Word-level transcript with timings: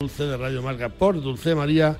Dulce 0.00 0.24
de 0.24 0.36
Radio 0.38 0.62
Marca 0.62 0.88
por 0.88 1.20
Dulce 1.20 1.54
María 1.54 1.94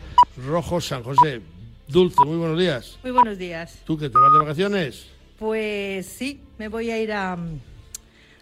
Rojo 0.49 0.81
San 0.81 1.03
José. 1.03 1.43
Dulce, 1.87 2.17
muy 2.25 2.39
buenos 2.39 2.59
días. 2.59 2.99
Muy 3.03 3.13
buenos 3.13 3.37
días. 3.37 3.77
¿Tú 3.85 3.99
que 3.99 4.09
te 4.09 4.19
vas 4.19 4.33
de 4.33 4.39
vacaciones? 4.39 5.07
Pues 5.39 6.07
sí, 6.07 6.41
me 6.57 6.69
voy 6.69 6.91
a 6.91 6.99
ir 6.99 7.13
a, 7.13 7.37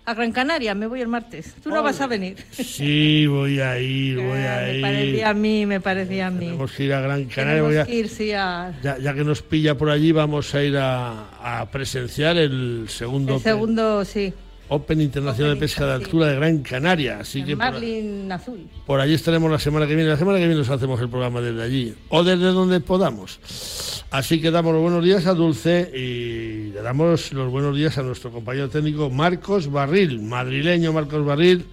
a 0.05 0.15
Gran 0.15 0.31
Canaria, 0.31 0.77
me 0.77 0.87
voy 0.87 1.01
el 1.01 1.09
martes. 1.09 1.57
¿Tú 1.61 1.71
no 1.71 1.83
vas 1.83 2.01
a 2.01 2.07
venir? 2.07 2.37
Sí, 2.53 3.27
voy 3.27 3.59
a 3.59 3.81
ir, 3.81 4.17
voy 4.25 4.39
a 4.47 4.61
me 4.61 4.75
ir. 4.77 4.81
parecía 4.81 5.29
a 5.31 5.35
mí, 5.35 5.67
me 5.67 5.81
parecía 5.81 6.29
a 6.29 6.31
mí. 6.31 6.39
Tenemos 6.47 6.71
que 6.71 6.85
ir 6.85 6.93
a 6.95 7.01
Gran 7.01 7.25
Canaria. 7.25 7.63
Voy 7.63 7.77
a- 7.79 7.91
ir, 7.91 8.09
sí, 8.09 8.31
a- 8.31 8.79
ya, 8.81 8.97
ya 8.99 9.13
que 9.13 9.25
nos 9.25 9.43
pilla 9.43 9.77
por 9.77 9.91
allí, 9.91 10.13
vamos 10.13 10.55
a 10.55 10.63
ir 10.63 10.77
a, 10.77 11.61
a 11.63 11.69
presenciar 11.69 12.37
el 12.37 12.85
segundo, 12.89 13.35
el 13.35 13.41
segundo, 13.41 14.05
sí, 14.05 14.33
Open 14.69 15.01
Internacional 15.01 15.53
Open 15.53 15.61
de 15.61 15.67
Pesca 15.67 15.87
de. 15.87 15.93
Altura 15.93 16.27
de 16.27 16.37
Gran 16.37 16.59
Canaria. 16.63 17.19
Así 17.21 17.43
que 17.43 17.53
el 17.53 17.59
por, 17.59 17.73
Marlin 17.73 18.31
Azul. 18.31 18.67
por 18.87 19.01
allí 19.01 19.15
estaremos 19.15 19.51
la 19.51 19.59
semana 19.59 19.87
que 19.87 19.95
viene. 19.95 20.11
La 20.11 20.17
semana 20.17 20.39
que 20.39 20.47
viene 20.47 20.59
nos 20.59 20.71
hacemos 20.71 21.01
el 21.01 21.09
programa 21.09 21.41
desde 21.41 21.63
allí 21.63 21.95
o 22.09 22.23
desde 22.23 22.47
donde 22.47 22.81
podamos. 22.81 24.05
Así 24.11 24.41
que 24.41 24.51
damos 24.51 24.73
los 24.73 24.83
buenos 24.83 25.05
días 25.05 25.27
a 25.27 25.35
Dulce 25.35 25.91
y 25.95 26.73
le 26.73 26.83
damos 26.83 27.33
los 27.33 27.51
buenos 27.51 27.77
días 27.77 27.99
a 27.99 28.03
nuestro 28.03 28.31
compañero 28.31 28.69
técnico 28.69 29.11
Marcos 29.11 29.71
Barril, 29.71 30.21
madrileño 30.21 30.93
Marcos 30.93 31.25
Barril, 31.25 31.67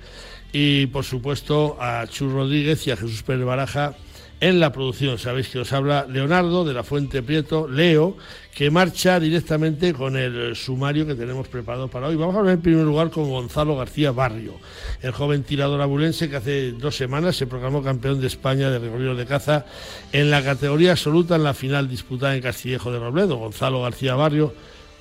y 0.51 0.87
por 0.87 1.03
supuesto 1.03 1.77
a 1.79 2.05
Chus 2.07 2.31
Rodríguez 2.31 2.85
y 2.87 2.91
a 2.91 2.98
Jesús 2.98 3.23
Pérez 3.23 3.45
Baraja 3.45 3.95
en 4.45 4.59
la 4.59 4.72
producción. 4.72 5.17
Sabéis 5.17 5.49
que 5.49 5.58
os 5.58 5.73
habla 5.73 6.05
Leonardo 6.08 6.63
de 6.63 6.73
la 6.73 6.84
Fuente 6.84 7.23
Prieto, 7.23 7.67
Leo, 7.67 8.16
que 8.54 8.70
marcha 8.70 9.20
directamente 9.20 9.91
con 9.91 10.16
el 10.16 10.55
sumario 10.55 11.08
que 11.08 11.16
tenemos 11.16 11.48
preparado 11.48 11.88
para 11.88 12.08
hoy. 12.08 12.16
Vamos 12.16 12.35
a 12.35 12.40
hablar 12.40 12.54
en 12.54 12.62
primer 12.62 12.85
lugar 12.85 13.09
con 13.09 13.27
Gonzalo 13.27 13.76
García 13.76 14.12
Barrio, 14.12 14.54
el 15.02 15.12
joven 15.12 15.44
tirador 15.44 15.81
abulense 15.81 16.30
que 16.30 16.35
hace 16.35 16.71
dos 16.73 16.95
semanas 16.95 17.35
se 17.35 17.48
proclamó 17.48 17.81
campeón 17.81 18.21
de 18.21 18.27
España 18.27 18.70
de 18.70 18.77
recorridos 18.77 19.18
de 19.18 19.26
caza 19.26 19.66
en 20.12 20.30
la 20.30 20.44
categoría 20.44 20.91
absoluta 20.91 21.38
en 21.38 21.43
la 21.43 21.55
final 21.55 21.90
disputada 21.90 22.35
en 22.35 22.43
Castillejo 22.43 22.91
de 22.91 22.99
Robledo. 22.99 23.37
Gonzalo 23.37 23.82
García 23.82 24.13
Barrio 24.13 24.54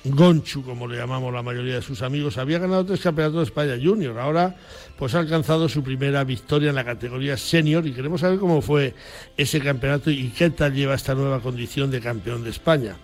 Gonchu, 0.05 0.63
como 0.63 0.87
le 0.87 0.97
llamamos 0.97 1.33
la 1.33 1.41
mayoría 1.41 1.75
de 1.75 1.81
sus 1.81 2.01
amigos, 2.03 2.37
había 2.37 2.59
ganado 2.59 2.85
tres 2.85 3.01
campeonatos 3.01 3.39
de 3.39 3.43
España 3.43 3.73
Junior. 3.81 4.19
Ahora, 4.19 4.55
pues 4.97 5.13
ha 5.15 5.19
alcanzado 5.19 5.67
su 5.67 5.83
primera 5.83 6.23
victoria 6.23 6.69
en 6.69 6.75
la 6.75 6.85
categoría 6.85 7.37
senior 7.37 7.85
y 7.85 7.93
queremos 7.93 8.21
saber 8.21 8.39
cómo 8.39 8.61
fue 8.61 8.93
ese 9.35 9.59
campeonato 9.59 10.09
y 10.09 10.29
qué 10.29 10.49
tal 10.49 10.73
lleva 10.73 10.95
esta 10.95 11.13
nueva 11.15 11.41
condición 11.41 11.91
de 11.91 11.99
campeón 11.99 12.43
de 12.43 12.51
España. 12.51 12.95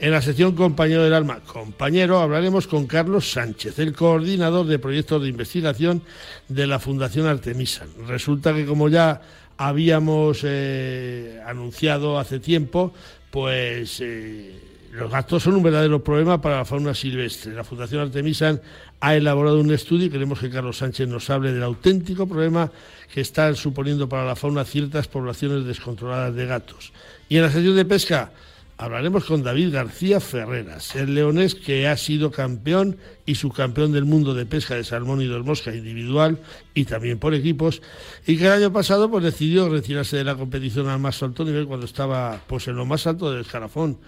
En 0.00 0.12
la 0.12 0.22
sección 0.22 0.54
Compañero 0.54 1.02
del 1.02 1.14
Alma, 1.14 1.40
compañero, 1.40 2.20
hablaremos 2.20 2.66
con 2.66 2.86
Carlos 2.86 3.30
Sánchez, 3.30 3.78
el 3.78 3.94
coordinador 3.94 4.66
de 4.66 4.78
proyectos 4.78 5.22
de 5.22 5.28
investigación 5.28 6.02
de 6.48 6.66
la 6.66 6.78
Fundación 6.78 7.26
Artemisa. 7.26 7.84
Resulta 8.06 8.54
que 8.54 8.64
como 8.64 8.88
ya 8.88 9.20
habíamos 9.56 10.40
eh, 10.44 11.40
anunciado 11.44 12.18
hace 12.18 12.38
tiempo, 12.38 12.92
pues 13.30 13.98
eh, 14.00 14.68
los 14.92 15.10
gatos 15.10 15.42
son 15.42 15.56
un 15.56 15.62
verdadero 15.62 16.02
problema 16.02 16.40
para 16.40 16.58
la 16.58 16.64
fauna 16.64 16.94
silvestre. 16.94 17.52
La 17.52 17.64
Fundación 17.64 18.00
Artemisan 18.00 18.60
ha 19.00 19.14
elaborado 19.14 19.60
un 19.60 19.72
estudio 19.72 20.06
y 20.06 20.10
queremos 20.10 20.40
que 20.40 20.50
Carlos 20.50 20.78
Sánchez 20.78 21.08
nos 21.08 21.30
hable 21.30 21.52
del 21.52 21.62
auténtico 21.62 22.26
problema 22.26 22.70
que 23.12 23.20
están 23.20 23.54
suponiendo 23.54 24.08
para 24.08 24.24
la 24.24 24.36
fauna 24.36 24.64
ciertas 24.64 25.08
poblaciones 25.08 25.64
descontroladas 25.64 26.34
de 26.34 26.46
gatos. 26.46 26.92
Y 27.28 27.36
en 27.36 27.42
la 27.42 27.50
sección 27.50 27.76
de 27.76 27.84
pesca 27.84 28.32
hablaremos 28.76 29.24
con 29.24 29.42
David 29.42 29.72
García 29.72 30.20
Ferreras, 30.20 30.94
el 30.94 31.14
leonés 31.14 31.54
que 31.54 31.88
ha 31.88 31.96
sido 31.96 32.30
campeón 32.30 32.96
y 33.26 33.34
subcampeón 33.34 33.92
del 33.92 34.04
mundo 34.04 34.34
de 34.34 34.46
pesca 34.46 34.76
de 34.76 34.84
salmón 34.84 35.20
y 35.20 35.26
de 35.26 35.38
mosca 35.40 35.74
individual 35.74 36.38
y 36.74 36.84
también 36.84 37.18
por 37.18 37.34
equipos, 37.34 37.82
y 38.24 38.36
que 38.36 38.46
el 38.46 38.52
año 38.52 38.72
pasado 38.72 39.10
pues 39.10 39.24
decidió 39.24 39.68
retirarse 39.68 40.16
de 40.16 40.24
la 40.24 40.36
competición 40.36 40.88
al 40.88 41.00
más 41.00 41.20
alto 41.22 41.44
nivel 41.44 41.66
cuando 41.66 41.86
estaba 41.86 42.40
pues 42.46 42.68
en 42.68 42.76
lo 42.76 42.86
más 42.86 43.06
alto 43.06 43.30
del 43.30 43.40
escalafón 43.40 43.98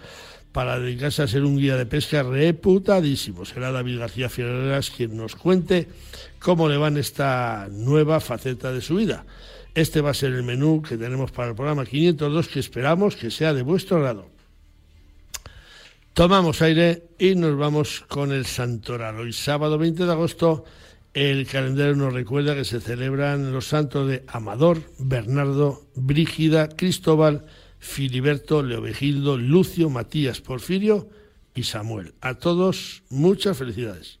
para 0.51 0.79
dedicarse 0.79 1.23
a 1.23 1.27
ser 1.27 1.43
un 1.43 1.57
guía 1.57 1.77
de 1.77 1.85
pesca 1.85 2.23
reputadísimo. 2.23 3.45
Será 3.45 3.71
David 3.71 3.99
García 3.99 4.29
Ferreras 4.29 4.89
quien 4.89 5.15
nos 5.15 5.35
cuente 5.35 5.87
cómo 6.39 6.67
le 6.67 6.77
va 6.77 6.89
en 6.89 6.97
esta 6.97 7.67
nueva 7.71 8.19
faceta 8.19 8.71
de 8.71 8.81
su 8.81 8.95
vida. 8.95 9.25
Este 9.73 10.01
va 10.01 10.11
a 10.11 10.13
ser 10.13 10.33
el 10.33 10.43
menú 10.43 10.81
que 10.81 10.97
tenemos 10.97 11.31
para 11.31 11.49
el 11.49 11.55
programa 11.55 11.85
502 11.85 12.47
que 12.49 12.59
esperamos 12.59 13.15
que 13.15 13.31
sea 13.31 13.53
de 13.53 13.61
vuestro 13.61 13.97
agrado. 13.97 14.27
Tomamos 16.13 16.61
aire 16.61 17.03
y 17.17 17.35
nos 17.35 17.57
vamos 17.57 18.01
con 18.01 18.33
el 18.33 18.45
Santoral. 18.45 19.17
Hoy 19.17 19.31
sábado 19.31 19.77
20 19.77 20.05
de 20.05 20.11
agosto 20.11 20.65
el 21.13 21.45
calendario 21.45 21.95
nos 21.95 22.13
recuerda 22.13 22.55
que 22.55 22.63
se 22.63 22.79
celebran 22.79 23.51
los 23.51 23.67
santos 23.67 24.07
de 24.07 24.23
Amador, 24.27 24.81
Bernardo, 24.97 25.83
Brígida, 25.95 26.69
Cristóbal, 26.69 27.45
Filiberto, 27.81 28.61
Leovigildo, 28.61 29.37
Lucio, 29.37 29.89
Matías, 29.89 30.39
Porfirio 30.39 31.09
y 31.55 31.63
Samuel. 31.63 32.13
A 32.21 32.35
todos 32.35 33.03
muchas 33.09 33.57
felicidades. 33.57 34.20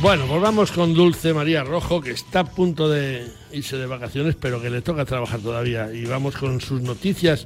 Bueno, 0.00 0.26
volvamos 0.26 0.72
con 0.72 0.94
Dulce 0.94 1.34
María 1.34 1.62
Rojo, 1.62 2.00
que 2.00 2.12
está 2.12 2.40
a 2.40 2.44
punto 2.44 2.88
de 2.88 3.26
irse 3.52 3.76
de 3.76 3.84
vacaciones, 3.84 4.34
pero 4.34 4.62
que 4.62 4.70
le 4.70 4.80
toca 4.80 5.04
trabajar 5.04 5.40
todavía. 5.40 5.92
Y 5.92 6.06
vamos 6.06 6.38
con 6.38 6.58
sus 6.62 6.80
noticias. 6.80 7.44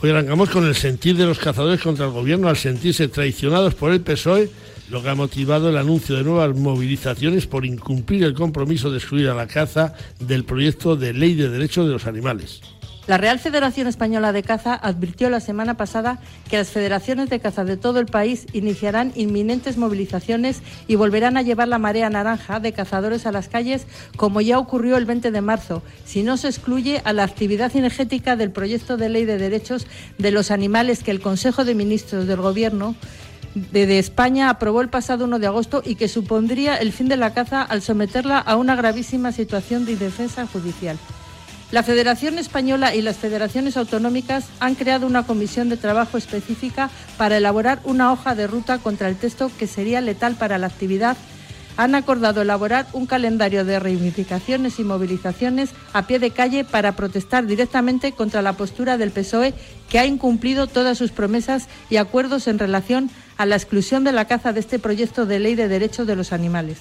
Hoy 0.00 0.10
arrancamos 0.10 0.50
con 0.50 0.64
el 0.66 0.76
sentir 0.76 1.16
de 1.16 1.26
los 1.26 1.40
cazadores 1.40 1.80
contra 1.80 2.06
el 2.06 2.12
gobierno 2.12 2.48
al 2.48 2.56
sentirse 2.56 3.08
traicionados 3.08 3.74
por 3.74 3.90
el 3.90 4.02
PSOE, 4.02 4.48
lo 4.88 5.02
que 5.02 5.08
ha 5.08 5.16
motivado 5.16 5.68
el 5.68 5.76
anuncio 5.76 6.14
de 6.14 6.22
nuevas 6.22 6.56
movilizaciones 6.56 7.48
por 7.48 7.66
incumplir 7.66 8.22
el 8.22 8.34
compromiso 8.34 8.92
de 8.92 8.98
excluir 8.98 9.28
a 9.28 9.34
la 9.34 9.48
caza 9.48 9.94
del 10.20 10.44
proyecto 10.44 10.94
de 10.94 11.12
ley 11.12 11.34
de 11.34 11.48
derechos 11.48 11.86
de 11.86 11.92
los 11.92 12.06
animales. 12.06 12.60
La 13.06 13.16
Real 13.16 13.38
Federación 13.38 13.86
Española 13.86 14.32
de 14.32 14.42
Caza 14.42 14.74
advirtió 14.74 15.30
la 15.30 15.40
semana 15.40 15.74
pasada 15.74 16.20
que 16.48 16.58
las 16.58 16.68
federaciones 16.68 17.30
de 17.30 17.40
caza 17.40 17.64
de 17.64 17.76
todo 17.76 17.98
el 17.98 18.06
país 18.06 18.46
iniciarán 18.52 19.12
inminentes 19.16 19.78
movilizaciones 19.78 20.62
y 20.86 20.96
volverán 20.96 21.36
a 21.36 21.42
llevar 21.42 21.68
la 21.68 21.78
marea 21.78 22.10
naranja 22.10 22.60
de 22.60 22.72
cazadores 22.72 23.26
a 23.26 23.32
las 23.32 23.48
calles, 23.48 23.86
como 24.16 24.40
ya 24.40 24.58
ocurrió 24.58 24.96
el 24.96 25.06
20 25.06 25.30
de 25.30 25.40
marzo, 25.40 25.82
si 26.04 26.22
no 26.22 26.36
se 26.36 26.48
excluye 26.48 27.00
a 27.04 27.12
la 27.12 27.24
actividad 27.24 27.72
cinegética 27.72 28.36
del 28.36 28.52
proyecto 28.52 28.96
de 28.96 29.08
ley 29.08 29.24
de 29.24 29.38
derechos 29.38 29.86
de 30.18 30.30
los 30.30 30.50
animales 30.50 31.02
que 31.02 31.10
el 31.10 31.20
Consejo 31.20 31.64
de 31.64 31.74
Ministros 31.74 32.26
del 32.26 32.40
Gobierno 32.40 32.94
de 33.54 33.98
España 33.98 34.50
aprobó 34.50 34.80
el 34.82 34.90
pasado 34.90 35.24
1 35.24 35.38
de 35.40 35.46
agosto 35.46 35.82
y 35.84 35.96
que 35.96 36.06
supondría 36.06 36.76
el 36.76 36.92
fin 36.92 37.08
de 37.08 37.16
la 37.16 37.34
caza 37.34 37.62
al 37.62 37.82
someterla 37.82 38.38
a 38.38 38.56
una 38.56 38.76
gravísima 38.76 39.32
situación 39.32 39.84
de 39.86 39.92
indefensa 39.92 40.46
judicial. 40.46 40.96
La 41.72 41.84
Federación 41.84 42.40
Española 42.40 42.96
y 42.96 43.00
las 43.00 43.18
federaciones 43.18 43.76
autonómicas 43.76 44.46
han 44.58 44.74
creado 44.74 45.06
una 45.06 45.22
comisión 45.22 45.68
de 45.68 45.76
trabajo 45.76 46.18
específica 46.18 46.90
para 47.16 47.36
elaborar 47.36 47.78
una 47.84 48.10
hoja 48.10 48.34
de 48.34 48.48
ruta 48.48 48.78
contra 48.78 49.08
el 49.08 49.14
texto 49.14 49.52
que 49.56 49.68
sería 49.68 50.00
letal 50.00 50.34
para 50.34 50.58
la 50.58 50.66
actividad. 50.66 51.16
Han 51.76 51.94
acordado 51.94 52.42
elaborar 52.42 52.88
un 52.92 53.06
calendario 53.06 53.64
de 53.64 53.78
reivindicaciones 53.78 54.80
y 54.80 54.84
movilizaciones 54.84 55.70
a 55.92 56.08
pie 56.08 56.18
de 56.18 56.32
calle 56.32 56.64
para 56.64 56.96
protestar 56.96 57.46
directamente 57.46 58.10
contra 58.12 58.42
la 58.42 58.54
postura 58.54 58.98
del 58.98 59.12
PSOE 59.12 59.54
que 59.88 60.00
ha 60.00 60.06
incumplido 60.06 60.66
todas 60.66 60.98
sus 60.98 61.12
promesas 61.12 61.68
y 61.88 61.98
acuerdos 61.98 62.48
en 62.48 62.58
relación 62.58 63.10
a 63.36 63.46
la 63.46 63.54
exclusión 63.54 64.02
de 64.02 64.10
la 64.10 64.24
caza 64.24 64.52
de 64.52 64.58
este 64.58 64.80
proyecto 64.80 65.24
de 65.24 65.38
ley 65.38 65.54
de 65.54 65.68
derechos 65.68 66.08
de 66.08 66.16
los 66.16 66.32
animales. 66.32 66.78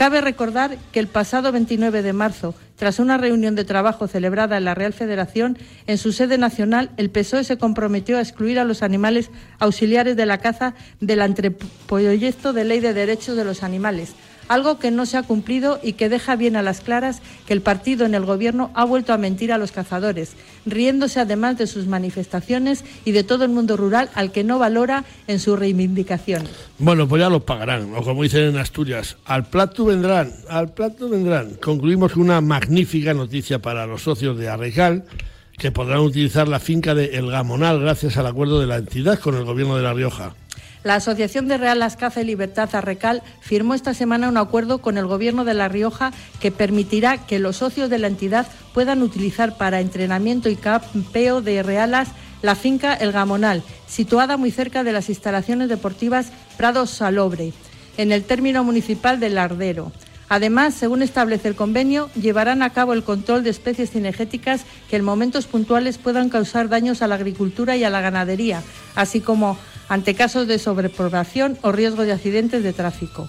Cabe 0.00 0.22
recordar 0.22 0.78
que 0.92 0.98
el 0.98 1.08
pasado 1.08 1.52
29 1.52 2.00
de 2.00 2.14
marzo, 2.14 2.54
tras 2.76 3.00
una 3.00 3.18
reunión 3.18 3.54
de 3.54 3.66
trabajo 3.66 4.08
celebrada 4.08 4.56
en 4.56 4.64
la 4.64 4.74
Real 4.74 4.94
Federación, 4.94 5.58
en 5.86 5.98
su 5.98 6.12
sede 6.12 6.38
nacional, 6.38 6.88
el 6.96 7.10
PSOE 7.10 7.44
se 7.44 7.58
comprometió 7.58 8.16
a 8.16 8.22
excluir 8.22 8.58
a 8.58 8.64
los 8.64 8.82
animales 8.82 9.30
auxiliares 9.58 10.16
de 10.16 10.24
la 10.24 10.38
caza 10.38 10.72
del 11.00 11.20
anteproyecto 11.20 12.54
de 12.54 12.64
ley 12.64 12.80
de 12.80 12.94
derechos 12.94 13.36
de 13.36 13.44
los 13.44 13.62
animales, 13.62 14.14
algo 14.50 14.80
que 14.80 14.90
no 14.90 15.06
se 15.06 15.16
ha 15.16 15.22
cumplido 15.22 15.78
y 15.80 15.92
que 15.92 16.08
deja 16.08 16.34
bien 16.34 16.56
a 16.56 16.62
las 16.62 16.80
claras 16.80 17.22
que 17.46 17.52
el 17.52 17.60
partido 17.60 18.04
en 18.04 18.16
el 18.16 18.24
gobierno 18.24 18.72
ha 18.74 18.84
vuelto 18.84 19.12
a 19.12 19.16
mentir 19.16 19.52
a 19.52 19.58
los 19.58 19.70
cazadores, 19.70 20.32
riéndose 20.66 21.20
además 21.20 21.56
de 21.56 21.68
sus 21.68 21.86
manifestaciones 21.86 22.84
y 23.04 23.12
de 23.12 23.22
todo 23.22 23.44
el 23.44 23.50
mundo 23.52 23.76
rural 23.76 24.10
al 24.12 24.32
que 24.32 24.42
no 24.42 24.58
valora 24.58 25.04
en 25.28 25.38
sus 25.38 25.56
reivindicaciones. 25.56 26.50
Bueno, 26.80 27.06
pues 27.06 27.20
ya 27.22 27.30
los 27.30 27.44
pagarán, 27.44 27.94
o 27.94 28.02
como 28.02 28.24
dicen 28.24 28.48
en 28.48 28.58
Asturias, 28.58 29.18
al 29.24 29.46
plato 29.46 29.84
vendrán, 29.84 30.32
al 30.48 30.74
plato 30.74 31.08
vendrán. 31.08 31.54
Concluimos 31.62 32.12
con 32.12 32.22
una 32.22 32.40
magnífica 32.40 33.14
noticia 33.14 33.60
para 33.60 33.86
los 33.86 34.02
socios 34.02 34.36
de 34.36 34.48
Arrecal, 34.48 35.04
que 35.56 35.70
podrán 35.70 36.00
utilizar 36.00 36.48
la 36.48 36.58
finca 36.58 36.96
de 36.96 37.16
El 37.16 37.30
Gamonal 37.30 37.78
gracias 37.78 38.16
al 38.16 38.26
acuerdo 38.26 38.58
de 38.58 38.66
la 38.66 38.78
entidad 38.78 39.20
con 39.20 39.36
el 39.36 39.44
Gobierno 39.44 39.76
de 39.76 39.82
La 39.82 39.92
Rioja. 39.92 40.34
La 40.82 40.94
Asociación 40.94 41.46
de 41.46 41.58
Real 41.58 41.78
Las 41.78 41.96
Caza 41.96 42.22
y 42.22 42.24
Libertad 42.24 42.74
Arrecal 42.74 43.22
firmó 43.40 43.74
esta 43.74 43.92
semana 43.92 44.28
un 44.28 44.38
acuerdo 44.38 44.78
con 44.78 44.96
el 44.96 45.06
Gobierno 45.06 45.44
de 45.44 45.52
La 45.52 45.68
Rioja 45.68 46.12
que 46.40 46.50
permitirá 46.50 47.18
que 47.18 47.38
los 47.38 47.56
socios 47.56 47.90
de 47.90 47.98
la 47.98 48.06
entidad 48.06 48.46
puedan 48.72 49.02
utilizar 49.02 49.58
para 49.58 49.80
entrenamiento 49.80 50.48
y 50.48 50.56
campeo 50.56 51.42
de 51.42 51.62
realas 51.62 52.08
la 52.40 52.54
finca 52.54 52.94
El 52.94 53.12
Gamonal, 53.12 53.62
situada 53.86 54.38
muy 54.38 54.50
cerca 54.50 54.82
de 54.82 54.92
las 54.92 55.10
instalaciones 55.10 55.68
deportivas 55.68 56.32
Prado 56.56 56.86
Salobre, 56.86 57.52
en 57.98 58.12
el 58.12 58.24
término 58.24 58.64
municipal 58.64 59.20
del 59.20 59.34
Lardero. 59.34 59.92
Además, 60.30 60.74
según 60.74 61.02
establece 61.02 61.48
el 61.48 61.56
convenio, 61.56 62.08
llevarán 62.14 62.62
a 62.62 62.70
cabo 62.70 62.94
el 62.94 63.02
control 63.02 63.42
de 63.42 63.50
especies 63.50 63.90
cinegéticas 63.90 64.62
que 64.88 64.96
en 64.96 65.04
momentos 65.04 65.46
puntuales 65.46 65.98
puedan 65.98 66.30
causar 66.30 66.68
daños 66.68 67.02
a 67.02 67.08
la 67.08 67.16
agricultura 67.16 67.76
y 67.76 67.84
a 67.84 67.90
la 67.90 68.00
ganadería, 68.00 68.62
así 68.94 69.20
como 69.20 69.58
ante 69.90 70.14
casos 70.14 70.46
de 70.46 70.60
sobrepoblación 70.60 71.58
o 71.62 71.72
riesgo 71.72 72.04
de 72.04 72.12
accidentes 72.12 72.62
de 72.62 72.72
tráfico. 72.72 73.28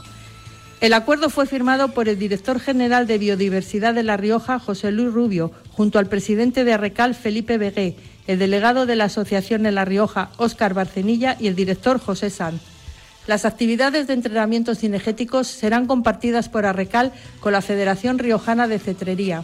El 0.80 0.94
acuerdo 0.94 1.30
fue 1.30 1.48
firmado 1.48 1.90
por 1.90 2.08
el 2.08 2.20
director 2.20 2.60
general 2.60 3.08
de 3.08 3.18
Biodiversidad 3.18 3.96
de 3.96 4.04
La 4.04 4.16
Rioja, 4.16 4.60
José 4.60 4.92
Luis 4.92 5.12
Rubio, 5.12 5.52
junto 5.72 5.98
al 5.98 6.06
presidente 6.06 6.64
de 6.64 6.74
Arrecal, 6.74 7.16
Felipe 7.16 7.58
Begué, 7.58 7.96
el 8.28 8.38
delegado 8.38 8.86
de 8.86 8.96
la 8.96 9.06
Asociación 9.06 9.66
en 9.66 9.74
La 9.74 9.86
Rioja, 9.86 10.30
Óscar 10.38 10.76
Barcenilla, 10.76 11.36
y 11.40 11.48
el 11.48 11.56
director 11.56 12.00
José 12.00 12.30
Sanz. 12.30 12.62
Las 13.26 13.46
actividades 13.46 14.06
de 14.06 14.14
entrenamiento 14.14 14.76
cinegéticos 14.76 15.48
serán 15.48 15.88
compartidas 15.88 16.48
por 16.48 16.68
Arrecal 16.68 17.12
con 17.40 17.54
la 17.54 17.62
Federación 17.62 18.20
Riojana 18.20 18.68
de 18.68 18.78
Cetrería. 18.78 19.44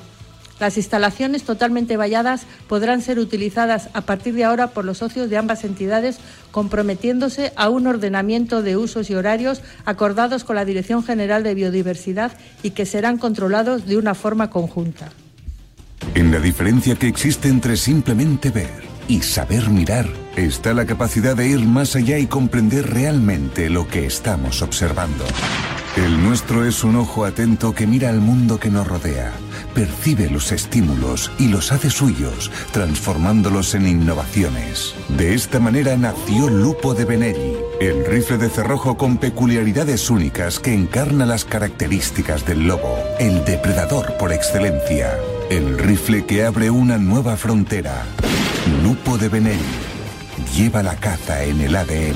Las 0.60 0.78
instalaciones 0.78 1.44
totalmente 1.44 1.98
valladas 1.98 2.46
podrán 2.68 3.02
ser 3.02 3.20
utilizadas 3.20 3.90
a 3.94 4.02
partir 4.02 4.34
de 4.34 4.44
ahora 4.44 4.68
por 4.68 4.86
los 4.86 4.98
socios 4.98 5.30
de 5.30 5.38
ambas 5.38 5.64
entidades, 5.64 6.18
comprometiéndose 6.52 7.54
a 7.56 7.70
un 7.70 7.86
ordenamiento 7.86 8.64
de 8.64 8.76
usos 8.76 9.10
y 9.10 9.16
horarios 9.16 9.62
acordados 9.86 10.44
con 10.44 10.56
la 10.56 10.66
Dirección 10.66 11.04
General 11.04 11.44
de 11.44 11.54
Biodiversidad 11.54 12.32
y 12.64 12.72
que 12.72 12.86
serán 12.86 13.18
controlados 13.18 13.86
de 13.86 13.98
una 13.98 14.16
forma 14.16 14.50
conjunta. 14.50 15.12
En 16.16 16.32
la 16.32 16.40
diferencia 16.40 16.96
que 16.96 17.08
existe 17.08 17.50
entre 17.50 17.78
simplemente 17.78 18.50
ver 18.50 18.88
y 19.08 19.22
saber 19.22 19.70
mirar 19.70 20.08
está 20.36 20.74
la 20.74 20.86
capacidad 20.86 21.36
de 21.36 21.48
ir 21.48 21.60
más 21.60 21.96
allá 21.96 22.18
y 22.18 22.26
comprender 22.26 22.90
realmente 22.90 23.70
lo 23.70 23.88
que 23.88 24.06
estamos 24.06 24.62
observando. 24.62 25.26
El 25.96 26.22
nuestro 26.24 26.66
es 26.66 26.84
un 26.84 26.96
ojo 26.96 27.26
atento 27.26 27.74
que 27.74 27.88
mira 27.88 28.10
al 28.10 28.20
mundo 28.20 28.60
que 28.60 28.70
nos 28.70 28.88
rodea 28.88 29.32
percibe 29.78 30.30
los 30.32 30.52
estímulos 30.52 31.32
y 31.38 31.50
los 31.50 31.72
hace 31.72 31.92
suyos, 31.92 32.50
transformándolos 32.72 33.76
en 33.76 33.88
innovaciones. 33.88 34.96
De 35.08 35.36
esta 35.36 35.60
manera 35.60 35.96
nació 35.96 36.50
Lupo 36.50 36.96
de 36.96 37.06
Benelli, 37.06 37.56
el 37.80 38.04
rifle 38.08 38.40
de 38.40 38.50
cerrojo 38.50 38.98
con 38.98 39.18
peculiaridades 39.18 40.10
únicas 40.10 40.60
que 40.60 40.74
encarna 40.74 41.28
las 41.28 41.46
características 41.46 42.44
del 42.44 42.66
lobo, 42.66 42.98
el 43.20 43.46
depredador 43.46 44.18
por 44.18 44.34
excelencia, 44.34 45.16
el 45.52 45.78
rifle 45.78 46.26
que 46.26 46.44
abre 46.44 46.72
una 46.72 46.98
nueva 46.98 47.38
frontera. 47.38 48.04
Lupo 48.82 49.20
de 49.20 49.30
Benelli 49.30 49.62
lleva 50.56 50.82
la 50.82 50.96
caza 50.96 51.44
en 51.44 51.62
el 51.62 51.76
ADN. 51.76 52.16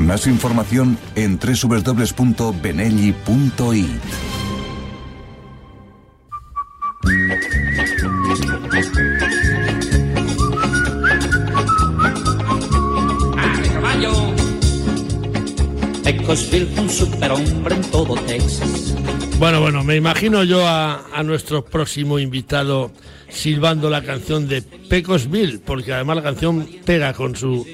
Más 0.00 0.26
información 0.26 0.98
en 1.14 1.38
www.benelli.it. 1.38 4.35
Bueno, 19.38 19.60
bueno, 19.60 19.84
me 19.84 19.96
imagino 19.96 20.42
yo 20.44 20.66
a, 20.66 21.22
nuestro 21.24 21.64
próximo 21.64 22.18
invitado 22.18 22.90
silbando 23.28 23.90
la 23.90 24.02
canción 24.02 24.48
de 24.48 24.62
Pecosville, 24.62 25.58
porque 25.58 25.92
además 25.92 26.16
la 26.16 26.22
canción 26.22 26.68
pega 26.84 27.12
con 27.12 27.36
su 27.36 27.66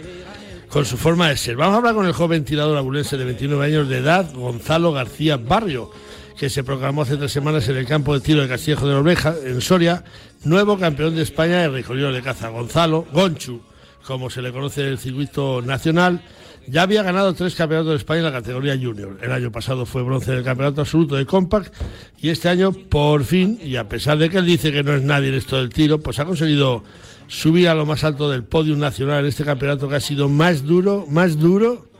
con 0.68 0.84
su 0.84 0.96
forma 0.96 1.28
de 1.28 1.36
ser. 1.36 1.56
Vamos 1.56 1.74
a 1.74 1.78
hablar 1.78 1.94
con 1.94 2.06
el 2.06 2.12
joven 2.12 2.44
tirador 2.44 2.76
abulense 2.78 3.16
de 3.16 3.24
29 3.24 3.66
años 3.66 3.88
de 3.88 3.98
edad, 3.98 4.32
Gonzalo 4.34 4.92
García 4.92 5.36
Barrio, 5.36 5.90
que 6.38 6.50
se 6.50 6.64
proclamó 6.64 7.02
hace 7.02 7.16
tres 7.16 7.32
semanas 7.32 7.68
en 7.68 7.76
el 7.76 7.86
campo 7.86 8.14
de 8.14 8.20
tiro 8.20 8.42
de 8.42 8.48
Castillejo 8.48 8.86
de 8.86 8.94
Orbeja, 8.94 9.34
en 9.44 9.60
Soria, 9.60 10.04
nuevo 10.44 10.78
campeón 10.78 11.14
de 11.14 11.22
España 11.22 11.58
de 11.58 11.68
recorrido 11.68 12.12
de 12.12 12.22
caza. 12.22 12.48
Gonzalo, 12.48 13.06
Gonchu, 13.12 13.60
como 14.06 14.30
se 14.30 14.42
le 14.42 14.52
conoce 14.52 14.82
en 14.82 14.88
el 14.88 14.98
circuito 14.98 15.62
nacional, 15.62 16.22
ya 16.66 16.82
había 16.82 17.02
ganado 17.02 17.34
tres 17.34 17.54
campeonatos 17.54 17.92
de 17.92 17.96
España 17.96 18.20
en 18.20 18.24
la 18.26 18.32
categoría 18.32 18.76
junior. 18.76 19.18
El 19.20 19.32
año 19.32 19.50
pasado 19.50 19.84
fue 19.84 20.02
bronce 20.02 20.32
del 20.32 20.44
campeonato 20.44 20.82
absoluto 20.82 21.16
de 21.16 21.26
Compact 21.26 21.74
y 22.20 22.28
este 22.30 22.48
año, 22.48 22.72
por 22.72 23.24
fin, 23.24 23.58
y 23.62 23.76
a 23.76 23.88
pesar 23.88 24.18
de 24.18 24.30
que 24.30 24.38
él 24.38 24.46
dice 24.46 24.72
que 24.72 24.82
no 24.82 24.94
es 24.94 25.02
nadie 25.02 25.28
en 25.28 25.34
esto 25.34 25.56
del 25.56 25.70
tiro, 25.70 26.00
pues 26.00 26.18
ha 26.18 26.24
conseguido 26.24 26.84
subir 27.26 27.68
a 27.68 27.74
lo 27.74 27.86
más 27.86 28.04
alto 28.04 28.30
del 28.30 28.44
podio 28.44 28.76
nacional 28.76 29.20
en 29.20 29.26
este 29.26 29.44
campeonato 29.44 29.88
que 29.88 29.96
ha 29.96 30.00
sido 30.00 30.28
más 30.28 30.64
duro, 30.64 31.06
más 31.08 31.38
duro, 31.38 31.91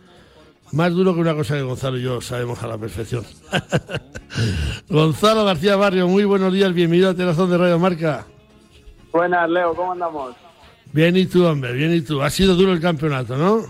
más 0.72 0.92
duro 0.92 1.14
que 1.14 1.20
una 1.20 1.34
cosa 1.34 1.54
que 1.54 1.62
Gonzalo 1.62 1.98
y 1.98 2.02
yo 2.02 2.20
sabemos 2.20 2.62
a 2.62 2.66
la 2.66 2.78
perfección. 2.78 3.24
Gonzalo 4.88 5.44
García 5.44 5.76
Barrio, 5.76 6.08
muy 6.08 6.24
buenos 6.24 6.52
días, 6.52 6.72
bienvenido 6.72 7.10
a 7.10 7.14
Terazón 7.14 7.50
de 7.50 7.58
Radio 7.58 7.78
Marca. 7.78 8.26
Buenas, 9.12 9.48
Leo, 9.50 9.74
¿cómo 9.74 9.92
andamos? 9.92 10.34
Bien, 10.92 11.16
y 11.16 11.26
tú, 11.26 11.44
hombre, 11.44 11.72
bien, 11.72 11.94
y 11.94 12.00
tú. 12.00 12.22
Ha 12.22 12.30
sido 12.30 12.54
duro 12.54 12.72
el 12.72 12.80
campeonato, 12.80 13.36
¿no? 13.36 13.62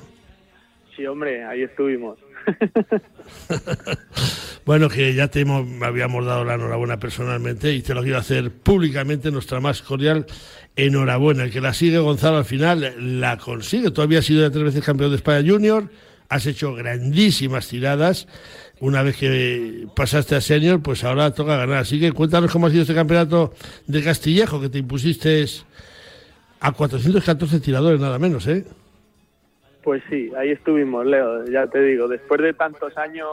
Sí, 0.97 1.05
hombre, 1.07 1.45
ahí 1.45 1.63
estuvimos. 1.63 2.19
bueno, 4.65 4.89
que 4.89 5.15
ya 5.15 5.29
te 5.29 5.45
habíamos 5.83 6.27
dado 6.27 6.45
la 6.45 6.55
enhorabuena 6.55 6.99
personalmente 6.99 7.73
y 7.73 7.83
te 7.83 7.95
lo 7.95 8.03
quiero 8.03 8.19
hacer 8.19 8.51
públicamente, 8.51 9.31
nuestra 9.31 9.61
más 9.61 9.83
cordial 9.83 10.27
enhorabuena. 10.77 11.45
El 11.45 11.53
que 11.53 11.61
la 11.61 11.75
sigue, 11.75 11.99
Gonzalo, 11.99 12.39
al 12.39 12.45
final 12.45 13.21
la 13.21 13.39
consigue. 13.39 13.91
Tú 13.91 14.03
habías 14.03 14.25
sido 14.25 14.47
ya 14.47 14.53
tres 14.53 14.65
veces 14.65 14.85
campeón 14.85 15.11
de 15.11 15.17
España 15.17 15.49
Junior, 15.49 15.89
has 16.33 16.47
hecho 16.47 16.75
grandísimas 16.75 17.69
tiradas. 17.69 18.27
Una 18.81 19.03
vez 19.03 19.17
que 19.17 19.87
pasaste 19.95 20.35
a 20.35 20.41
senior, 20.41 20.83
pues 20.83 21.05
ahora 21.05 21.33
toca 21.33 21.57
ganar. 21.57 21.79
Así 21.79 22.01
que 22.01 22.13
cuéntanos 22.13 22.51
cómo 22.51 22.67
ha 22.67 22.71
sido 22.71 22.83
este 22.83 22.95
campeonato 22.95 23.53
de 23.87 24.03
Castillejo, 24.03 24.61
que 24.61 24.71
te 24.71 24.79
impusiste 24.79 25.45
a 26.61 26.73
414 26.73 27.61
tiradores, 27.61 28.01
nada 28.01 28.19
menos, 28.19 28.47
¿eh? 28.47 28.65
Pues 29.85 30.03
sí, 30.09 30.33
ahí 30.39 30.51
estuvimos, 30.51 31.05
Leo, 31.05 31.45
ya 31.47 31.67
te 31.67 31.83
digo, 31.83 32.09
después 32.09 32.41
de 32.41 32.55
tantos 32.55 32.97
años 32.97 33.29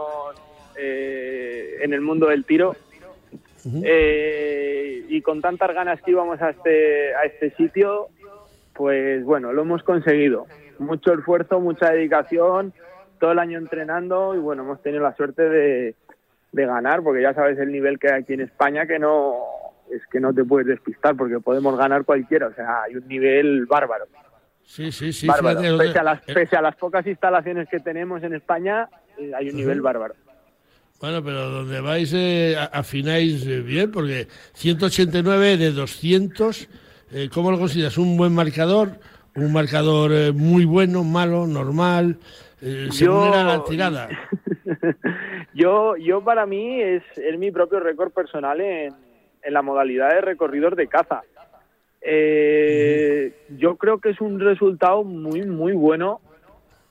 eh, 0.78 1.78
en 1.82 1.94
el 1.94 2.02
mundo 2.02 2.28
del 2.28 2.44
tiro 2.44 2.76
eh, 3.84 5.06
y 5.08 5.22
con 5.22 5.42
tantas 5.42 5.74
ganas 5.74 6.02
que 6.02 6.12
íbamos 6.12 6.42
a 6.42 6.50
este, 6.50 7.14
a 7.16 7.24
este 7.24 7.52
sitio, 7.52 8.08
pues 8.74 9.24
bueno, 9.24 9.54
lo 9.54 9.62
hemos 9.62 9.84
conseguido. 9.84 10.48
Mucho 10.80 11.14
esfuerzo, 11.14 11.60
mucha 11.60 11.92
dedicación, 11.92 12.74
todo 13.20 13.32
el 13.32 13.40
año 13.40 13.58
entrenando 13.58 14.36
y 14.36 14.40
bueno, 14.40 14.64
hemos 14.64 14.82
tenido 14.82 15.04
la 15.04 15.16
suerte 15.16 15.48
de, 15.48 15.96
de 16.52 16.66
ganar, 16.66 17.04
porque 17.04 17.22
ya 17.22 17.34
sabes 17.34 17.58
el 17.60 17.72
nivel 17.72 18.00
que 18.00 18.12
hay 18.12 18.22
aquí 18.22 18.34
en 18.34 18.42
España 18.42 18.86
que 18.88 19.00
no 19.00 19.36
es 19.92 20.02
que 20.12 20.20
no 20.20 20.34
te 20.34 20.44
puedes 20.44 20.68
despistar 20.68 21.16
porque 21.16 21.40
podemos 21.40 21.78
ganar 21.78 22.06
cualquiera, 22.06 22.48
o 22.48 22.54
sea, 22.54 22.84
hay 22.84 22.96
un 22.96 23.08
nivel 23.08 23.66
bárbaro. 23.66 24.06
Sí, 24.64 24.92
sí, 24.92 25.12
sí. 25.12 25.28
pese, 25.28 25.98
a 25.98 26.04
las, 26.04 26.22
pese 26.22 26.56
a 26.56 26.62
las 26.62 26.76
pocas 26.76 27.06
instalaciones 27.08 27.68
que 27.70 27.80
tenemos 27.80 28.22
en 28.22 28.36
España, 28.36 28.88
eh, 29.18 29.32
hay 29.36 29.50
un 29.50 29.56
nivel 29.56 29.82
bárbaro. 29.82 30.14
Bueno, 31.02 31.24
pero 31.24 31.50
donde 31.50 31.82
vais 31.82 32.14
eh, 32.14 32.56
afináis 32.72 33.48
eh, 33.48 33.62
bien, 33.62 33.90
porque 33.90 34.28
189 34.54 35.58
de 35.58 35.72
200, 35.72 36.70
¿cómo 37.34 37.50
lo 37.50 37.58
consideras? 37.58 37.98
¿Un 37.98 38.16
buen 38.16 38.34
marcador? 38.36 38.92
¿Un 39.36 39.52
marcador 39.52 40.34
muy 40.34 40.66
bueno, 40.66 41.04
malo, 41.04 41.48
normal? 41.48 42.20
Yo, 42.62 43.30
la 43.30 43.64
tirada. 43.64 44.10
yo, 45.54 45.96
yo 45.98 46.24
para 46.24 46.46
mí 46.46 46.82
es, 46.82 47.04
es 47.18 47.38
mi 47.38 47.52
propio 47.52 47.80
récord 47.80 48.12
personal 48.12 48.60
en, 48.62 48.94
en 49.42 49.54
la 49.54 49.62
modalidad 49.62 50.10
de 50.10 50.22
recorridos 50.22 50.76
de 50.76 50.88
caza. 50.88 51.22
Eh, 52.02 53.46
yo 53.58 53.76
creo 53.76 54.00
que 54.00 54.10
es 54.10 54.22
un 54.22 54.40
resultado 54.40 55.04
muy, 55.04 55.44
muy 55.44 55.74
bueno 55.74 56.22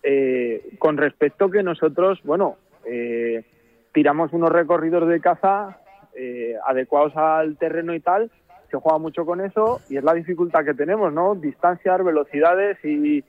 eh, 0.02 0.76
con 0.78 0.96
respecto 0.96 1.50
que 1.50 1.62
nosotros, 1.62 2.20
bueno, 2.24 2.56
eh, 2.84 3.44
tiramos 3.92 4.32
unos 4.32 4.50
recorridos 4.50 5.08
de 5.08 5.20
caza 5.20 5.80
eh, 6.14 6.54
adecuados 6.66 7.16
al 7.16 7.56
terreno 7.56 7.94
y 7.94 8.00
tal, 8.00 8.30
se 8.70 8.76
juega 8.76 8.98
mucho 8.98 9.24
con 9.24 9.40
eso 9.40 9.80
y 9.88 9.96
es 9.96 10.04
la 10.04 10.14
dificultad 10.14 10.64
que 10.64 10.74
tenemos, 10.74 11.12
¿no? 11.12 11.34
Distancias, 11.34 12.04
velocidades 12.04 12.78
y, 12.84 13.24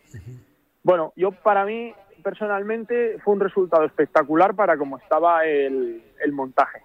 bueno, 0.83 1.13
yo 1.15 1.31
para 1.31 1.65
mí 1.65 1.93
personalmente 2.23 3.17
fue 3.23 3.33
un 3.33 3.39
resultado 3.39 3.85
espectacular 3.85 4.55
para 4.55 4.77
como 4.77 4.97
estaba 4.97 5.45
el, 5.45 6.01
montaje. 6.31 6.81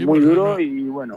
muy 0.00 0.20
duro 0.20 0.58
y 0.58 0.84
bueno. 0.84 1.16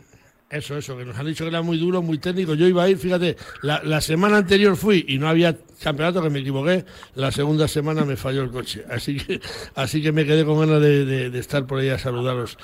Eso, 0.52 0.76
eso, 0.78 0.98
que 0.98 1.06
nos 1.06 1.18
han 1.18 1.26
dicho 1.26 1.46
que 1.46 1.50
era 1.50 1.62
muy 1.62 1.78
duro, 1.78 2.02
muy 2.02 2.18
técnico. 2.18 2.56
Yo 2.56 2.68
iba 2.68 2.84
a 2.84 2.90
ir, 2.90 2.98
fíjate, 2.98 3.38
la, 3.62 4.02
semana 4.02 4.36
anterior 4.36 4.76
fui 4.76 5.06
y 5.08 5.18
no 5.18 5.30
había 5.30 5.56
campeonato, 5.82 6.22
que 6.22 6.30
me 6.30 6.40
equivoqué. 6.40 6.84
La 7.16 7.32
segunda 7.32 7.70
semana 7.70 8.04
me 8.04 8.18
falló 8.18 8.44
el 8.44 8.52
coche. 8.52 8.84
Así 8.90 9.16
que, 9.16 9.40
así 9.76 10.04
que 10.04 10.12
me 10.12 10.26
quedé 10.26 10.44
con 10.44 10.60
ganas 10.60 10.82
de, 10.82 11.28
estar 11.40 11.66
por 11.66 11.80
ahí 11.80 11.88
a 11.88 11.98
saludaros 11.98 12.58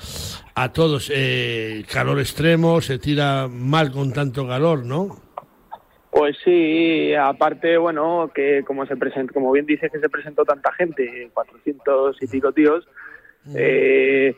a 0.54 0.70
todos. 0.70 1.10
Eh, 1.14 1.86
calor 1.90 2.20
extremo, 2.20 2.82
se 2.82 2.98
tira 2.98 3.48
mal 3.48 3.90
con 3.90 4.12
tanto 4.12 4.46
calor, 4.46 4.84
¿no? 4.84 5.27
Pues 6.18 6.36
sí, 6.44 7.14
aparte, 7.14 7.78
bueno, 7.78 8.32
que 8.34 8.64
como 8.66 8.84
se 8.86 8.96
presentó, 8.96 9.32
como 9.32 9.52
bien 9.52 9.66
dices 9.66 9.88
que 9.92 10.00
se 10.00 10.08
presentó 10.08 10.44
tanta 10.44 10.72
gente, 10.72 11.30
400 11.32 12.20
y 12.20 12.26
pico 12.26 12.50
tíos, 12.50 12.88
eh, 13.54 14.34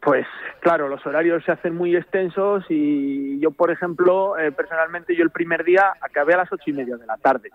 pues 0.00 0.26
claro, 0.58 0.88
los 0.88 1.06
horarios 1.06 1.44
se 1.44 1.52
hacen 1.52 1.76
muy 1.76 1.94
extensos 1.94 2.64
y 2.68 3.38
yo, 3.38 3.52
por 3.52 3.70
ejemplo, 3.70 4.36
eh, 4.40 4.50
personalmente, 4.50 5.14
yo 5.14 5.22
el 5.22 5.30
primer 5.30 5.62
día 5.62 5.92
acabé 6.00 6.34
a 6.34 6.38
las 6.38 6.52
ocho 6.52 6.64
y 6.66 6.72
media 6.72 6.96
de 6.96 7.06
la 7.06 7.16
tarde. 7.16 7.50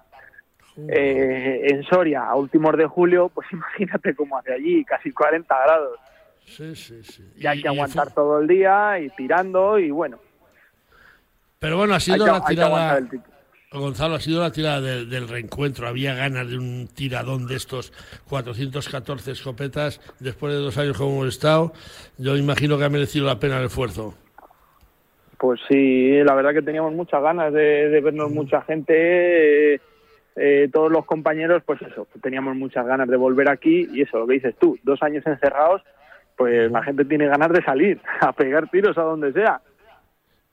Eh, 0.87 1.67
en 1.69 1.83
Soria, 1.83 2.29
a 2.29 2.35
últimos 2.37 2.77
de 2.77 2.85
julio, 2.85 3.27
pues 3.27 3.45
imagínate 3.51 4.15
cómo 4.15 4.37
hace 4.37 4.53
allí, 4.53 4.85
casi 4.85 5.11
40 5.11 5.53
grados. 5.53 5.99
Sí, 6.45 6.73
sí, 6.77 7.03
sí. 7.03 7.29
Y, 7.35 7.45
hay 7.45 7.61
que 7.61 7.67
aguantar 7.67 8.13
todo 8.13 8.39
el 8.39 8.47
día 8.47 8.99
y 9.01 9.09
tirando 9.09 9.77
y 9.77 9.91
bueno. 9.91 10.17
Pero 11.59 11.75
bueno, 11.75 11.95
ha 11.95 11.99
sido 11.99 12.25
la 12.25 12.45
tirada. 12.45 13.01
Gonzalo, 13.79 14.15
ha 14.15 14.19
sido 14.19 14.41
la 14.41 14.51
tirada 14.51 14.81
del, 14.81 15.27
reencuentro. 15.27 15.87
Había 15.87 16.15
ganas 16.15 16.49
de 16.49 16.57
un 16.57 16.87
tiradón 16.93 17.47
de 17.47 17.55
estos 17.55 17.91
414 18.29 19.31
escopetas 19.31 20.01
después 20.19 20.53
de 20.53 20.59
dos 20.59 20.77
años 20.77 20.97
como 20.97 21.15
hemos 21.15 21.27
estado. 21.27 21.73
Yo 22.17 22.35
imagino 22.37 22.77
que 22.77 22.85
ha 22.85 22.89
merecido 22.89 23.25
la 23.25 23.39
pena 23.39 23.59
el 23.59 23.65
esfuerzo. 23.65 24.13
Pues 25.37 25.59
sí, 25.67 26.23
la 26.23 26.33
verdad 26.33 26.53
que 26.53 26.61
teníamos 26.61 26.93
muchas 26.93 27.21
ganas 27.21 27.53
de, 27.53 27.99
vernos 28.01 28.31
mucha 28.31 28.61
gente. 28.61 29.73
Eh, 29.73 29.79
eh, 30.37 30.69
todos 30.71 30.91
los 30.91 31.05
compañeros, 31.05 31.63
pues 31.65 31.81
eso, 31.81 32.07
teníamos 32.21 32.55
muchas 32.55 32.85
ganas 32.85 33.07
de 33.07 33.15
volver 33.15 33.49
aquí 33.49 33.87
y 33.93 34.01
eso, 34.01 34.19
lo 34.19 34.27
que 34.27 34.33
dices 34.33 34.55
tú, 34.59 34.77
dos 34.83 35.01
años 35.01 35.25
encerrados, 35.25 35.81
pues 36.35 36.69
la 36.69 36.83
gente 36.83 37.05
tiene 37.05 37.27
ganas 37.27 37.49
de 37.49 37.63
salir, 37.63 38.01
a 38.19 38.33
pegar 38.33 38.69
tiros 38.69 38.97
a 38.97 39.03
donde 39.03 39.31
sea. 39.31 39.61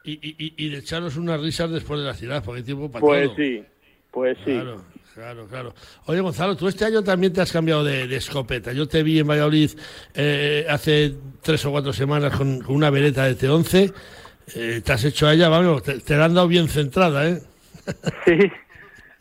Y, 0.04 0.12
y, 0.12 0.54
y 0.56 0.68
de 0.70 0.78
echaros 0.78 1.16
unas 1.16 1.40
risas 1.40 1.70
después 1.70 2.00
de 2.00 2.06
la 2.06 2.14
ciudad, 2.14 2.42
porque 2.44 2.58
hay 2.58 2.64
tiempo 2.64 2.90
para 2.90 3.00
pues 3.00 3.30
sí, 3.36 3.64
pues 4.10 4.36
sí. 4.44 4.52
Claro, 4.52 4.80
claro, 5.14 5.46
claro. 5.46 5.74
Oye, 6.06 6.20
Gonzalo, 6.20 6.56
tú 6.56 6.68
este 6.68 6.84
año 6.84 7.02
también 7.02 7.32
te 7.32 7.40
has 7.40 7.52
cambiado 7.52 7.84
de, 7.84 8.04
escopeta. 8.14 8.72
Yo 8.72 8.88
te 8.88 9.02
vi 9.02 9.20
en 9.20 9.26
Valladolid 9.26 9.70
eh, 10.14 10.66
hace 10.68 11.14
tres 11.40 11.64
o 11.66 11.70
cuatro 11.70 11.92
semanas 11.92 12.36
con, 12.36 12.60
una 12.68 12.90
vereta 12.90 13.24
de 13.24 13.36
T11. 13.36 13.94
Eh, 14.56 14.82
te 14.84 14.92
has 14.92 15.04
hecho 15.04 15.28
a 15.28 15.34
ella, 15.34 15.48
vamos, 15.48 15.82
te, 15.82 16.16
la 16.16 16.24
han 16.24 16.34
dado 16.34 16.48
bien 16.48 16.68
centrada, 16.68 17.28
¿eh? 17.28 17.38
Sí, 18.24 18.38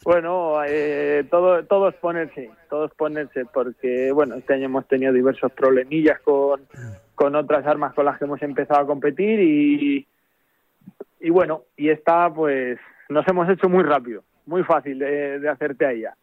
bueno, 0.03 0.63
eh, 0.65 1.23
todo, 1.29 1.63
todo 1.65 1.89
es 1.89 1.95
ponerse, 1.95 2.49
todo 2.69 2.85
es 2.85 2.91
ponerse, 2.93 3.45
porque, 3.45 4.11
bueno, 4.11 4.35
este 4.35 4.55
año 4.55 4.65
hemos 4.65 4.87
tenido 4.87 5.13
diversos 5.13 5.51
problemillas 5.51 6.19
con, 6.21 6.61
con 7.13 7.35
otras 7.35 7.65
armas 7.67 7.93
con 7.93 8.05
las 8.05 8.17
que 8.17 8.25
hemos 8.25 8.41
empezado 8.41 8.81
a 8.81 8.87
competir 8.87 9.39
y 9.39 10.07
y 11.21 11.29
bueno, 11.29 11.65
y 11.77 11.89
esta 11.89 12.33
pues 12.33 12.79
nos 13.09 13.27
hemos 13.27 13.47
hecho 13.49 13.69
muy 13.69 13.83
rápido, 13.83 14.23
muy 14.45 14.63
fácil 14.63 14.99
de, 14.99 15.47
hacerte 15.49 15.85
a 15.85 15.91
ella. 15.91 16.15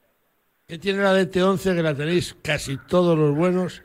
¿Qué 0.67 0.79
tiene 0.79 1.03
la 1.03 1.15
DT11 1.15 1.77
que 1.77 1.83
la 1.83 1.95
tenéis 1.95 2.37
casi 2.43 2.77
todos 2.77 3.17
los 3.17 3.35
buenos? 3.35 3.83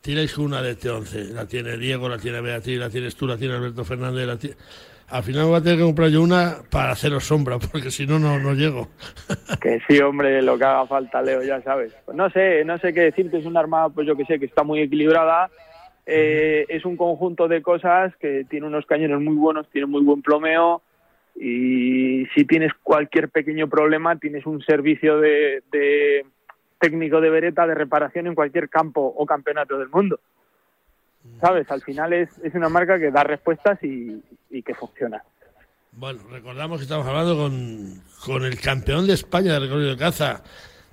Tiráis 0.00 0.36
una 0.38 0.62
DT11, 0.62 1.32
la 1.32 1.46
tiene 1.46 1.76
Diego, 1.76 2.08
la 2.08 2.18
tiene 2.18 2.40
Beatriz, 2.40 2.78
la 2.78 2.90
tienes 2.90 3.16
tú, 3.16 3.26
la 3.26 3.36
tiene 3.36 3.54
Alberto 3.54 3.84
Fernández, 3.84 4.26
la 4.26 4.36
tiene... 4.36 4.56
Al 5.08 5.22
final 5.22 5.46
voy 5.46 5.56
a 5.56 5.62
tener 5.62 5.78
que 5.78 5.84
comprar 5.84 6.08
yo 6.08 6.20
una 6.20 6.56
para 6.68 6.90
haceros 6.90 7.24
sombra, 7.24 7.58
porque 7.72 7.90
si 7.90 8.06
no, 8.06 8.18
no, 8.18 8.54
llego. 8.54 8.88
Que 9.60 9.80
sí, 9.88 9.98
hombre, 10.00 10.42
lo 10.42 10.58
que 10.58 10.64
haga 10.64 10.86
falta, 10.86 11.22
Leo, 11.22 11.42
ya 11.42 11.60
sabes. 11.62 11.92
Pues 12.04 12.16
no 12.16 12.28
sé, 12.30 12.64
no 12.64 12.76
sé 12.78 12.92
qué 12.92 13.02
decirte, 13.02 13.38
es 13.38 13.46
una 13.46 13.60
arma, 13.60 13.88
pues 13.88 14.06
yo 14.06 14.16
que 14.16 14.24
sé, 14.24 14.38
que 14.38 14.46
está 14.46 14.62
muy 14.62 14.80
equilibrada, 14.80 15.50
eh, 16.06 16.66
es 16.68 16.84
un 16.84 16.96
conjunto 16.96 17.48
de 17.48 17.62
cosas 17.62 18.14
que 18.16 18.44
tiene 18.48 18.68
unos 18.68 18.86
cañones 18.86 19.20
muy 19.20 19.34
buenos, 19.34 19.68
tiene 19.70 19.88
muy 19.88 20.02
buen 20.02 20.22
plomeo 20.22 20.80
y 21.34 22.26
si 22.34 22.44
tienes 22.44 22.72
cualquier 22.82 23.28
pequeño 23.28 23.68
problema 23.68 24.16
tienes 24.16 24.46
un 24.46 24.62
servicio 24.62 25.18
de, 25.18 25.62
técnico 26.78 27.20
de 27.20 27.30
vereta 27.30 27.66
de 27.66 27.74
reparación 27.74 28.28
en 28.28 28.36
cualquier 28.36 28.68
campo 28.68 29.00
o 29.16 29.26
campeonato 29.26 29.78
del 29.78 29.88
mundo. 29.88 30.20
¿Sabes? 31.40 31.68
Al 31.72 31.82
final 31.82 32.12
es, 32.12 32.30
es 32.44 32.54
una 32.54 32.68
marca 32.68 33.00
que 33.00 33.10
da 33.10 33.24
respuestas 33.24 33.82
y, 33.82 34.22
que 34.62 34.74
funciona. 34.74 35.22
Bueno, 35.90 36.20
recordamos 36.30 36.78
que 36.78 36.84
estamos 36.84 37.06
hablando 37.06 37.36
con, 37.36 38.00
con 38.24 38.44
el 38.44 38.60
campeón 38.60 39.06
de 39.08 39.14
España 39.14 39.54
de 39.54 39.60
recorrido 39.60 39.90
de 39.90 39.96
caza, 39.96 40.44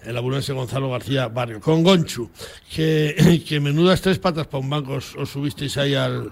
el 0.05 0.17
abunense 0.17 0.53
Gonzalo 0.53 0.89
García 0.89 1.27
Barrio, 1.27 1.59
con 1.59 1.83
Gonchu, 1.83 2.29
que, 2.73 3.41
que 3.47 3.59
menudas 3.59 4.01
tres 4.01 4.19
patas 4.19 4.47
para 4.47 4.63
un 4.63 4.69
banco 4.69 4.93
os, 4.93 5.15
subisteis 5.29 5.77
ahí 5.77 5.95
al, 5.95 6.31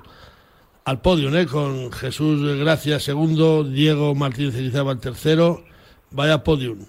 al 0.86 1.02
podio, 1.02 1.36
¿eh? 1.38 1.46
con 1.46 1.92
Jesús 1.92 2.60
Gracia 2.60 3.00
segundo, 3.00 3.64
Diego 3.64 4.16
Martínez 4.16 4.56
Elizaba 4.56 5.00
tercero, 5.00 5.64
vaya 6.12 6.44
podium. 6.44 6.80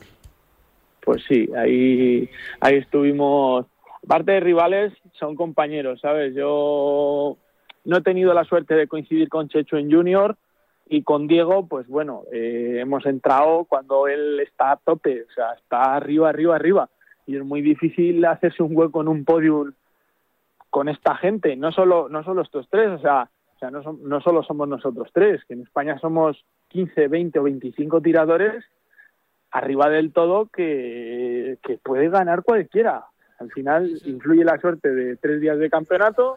Pues 1.05 1.23
sí, 1.27 1.49
ahí, 1.57 2.29
ahí 2.61 2.77
estuvimos, 2.77 3.67
aparte 4.05 4.33
de 4.33 4.41
rivales, 4.41 4.93
son 5.19 5.35
compañeros, 5.35 6.01
¿sabes? 6.01 6.35
Yo 6.35 7.37
no 7.85 7.97
he 7.97 8.03
tenido 8.03 8.33
la 8.35 8.45
suerte 8.45 8.75
de 8.75 8.87
coincidir 8.87 9.29
con 9.29 9.49
Checho 9.49 9.77
en 9.77 9.91
Junior, 9.91 10.37
y 10.93 11.03
con 11.03 11.27
Diego, 11.27 11.67
pues 11.67 11.89
bueno, 11.89 12.25
eh, 12.31 12.77
hemos 12.79 13.07
entrado 13.07 13.65
cuando 13.65 14.09
él 14.09 14.41
está 14.41 14.73
a 14.73 14.77
tope, 14.77 15.23
o 15.23 15.33
sea, 15.33 15.55
está 15.55 15.95
arriba, 15.95 16.29
arriba, 16.29 16.55
arriba. 16.55 16.91
Y 17.27 17.37
es 17.37 17.43
muy 17.43 17.63
difícil 17.63 18.23
hacerse 18.27 18.63
un 18.63 18.77
hueco 18.77 19.01
en 19.01 19.09
un 19.09 19.25
podium 19.25 19.73
con 20.69 20.91
esta 20.91 21.17
gente, 21.17 21.57
no 21.57 21.73
solo, 21.73 22.11
no 22.11 22.23
solo 22.25 22.43
estos 22.43 22.69
tres, 22.69 22.91
o 22.91 22.99
sea, 22.99 23.31
o 23.57 23.59
sea 23.59 23.71
no, 23.71 23.81
no 24.03 24.21
solo 24.21 24.43
somos 24.43 24.69
nosotros 24.69 25.09
tres, 25.15 25.43
que 25.47 25.55
en 25.55 25.63
España 25.63 25.99
somos 25.99 26.45
15, 26.69 27.09
20 27.09 27.39
o 27.39 27.43
25 27.45 28.03
tiradores 28.03 28.63
arriba 29.51 29.89
del 29.89 30.13
todo 30.13 30.47
que, 30.47 31.57
que 31.63 31.79
puede 31.79 32.11
ganar 32.11 32.43
cualquiera. 32.43 33.07
Al 33.39 33.51
final 33.51 33.91
influye 34.05 34.45
la 34.45 34.59
suerte 34.59 34.91
de 34.93 35.17
tres 35.17 35.41
días 35.41 35.59
de 35.59 35.71
campeonato, 35.71 36.37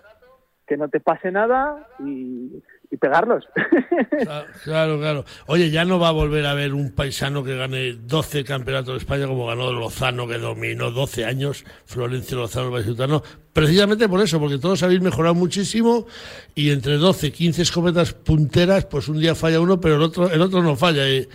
que 0.67 0.77
no 0.77 0.89
te 0.89 0.99
pase 0.99 1.31
nada 1.31 1.87
y 1.99 2.61
y 2.91 2.97
pegarlos. 2.97 3.47
Claro, 4.63 4.99
claro. 4.99 5.25
Oye, 5.47 5.69
ya 5.69 5.85
no 5.85 5.99
va 5.99 6.09
a 6.09 6.11
volver 6.11 6.45
a 6.45 6.51
haber 6.51 6.73
un 6.73 6.93
paisano 6.93 7.43
que 7.43 7.55
gane 7.55 7.93
12 7.93 8.43
campeonatos 8.43 8.93
de 8.93 8.97
España 8.97 9.27
como 9.27 9.45
ganó 9.45 9.71
Lozano, 9.71 10.27
que 10.27 10.37
dominó 10.37 10.91
12 10.91 11.25
años, 11.25 11.65
Florencio 11.85 12.37
Lozano 12.37 12.71
Vallecutano, 12.71 13.21
precisamente 13.53 14.09
por 14.09 14.21
eso, 14.21 14.39
porque 14.39 14.57
todos 14.57 14.81
habéis 14.83 15.01
mejorado 15.01 15.35
muchísimo 15.35 16.07
y 16.55 16.71
entre 16.71 16.93
12, 16.93 17.31
15 17.31 17.61
escopetas 17.61 18.13
punteras, 18.13 18.85
pues 18.85 19.07
un 19.07 19.19
día 19.19 19.35
falla 19.35 19.59
uno, 19.59 19.79
pero 19.79 19.95
el 19.95 20.01
otro, 20.01 20.29
el 20.29 20.41
otro 20.41 20.63
no 20.63 20.75
falla 20.75 21.07
y, 21.07 21.27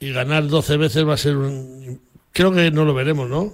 ganar 0.00 0.48
12 0.48 0.76
veces 0.78 1.06
va 1.06 1.14
a 1.14 1.16
ser 1.16 1.36
un... 1.36 2.00
Creo 2.32 2.50
que 2.52 2.72
no 2.72 2.84
lo 2.84 2.92
veremos, 2.92 3.28
¿no? 3.30 3.52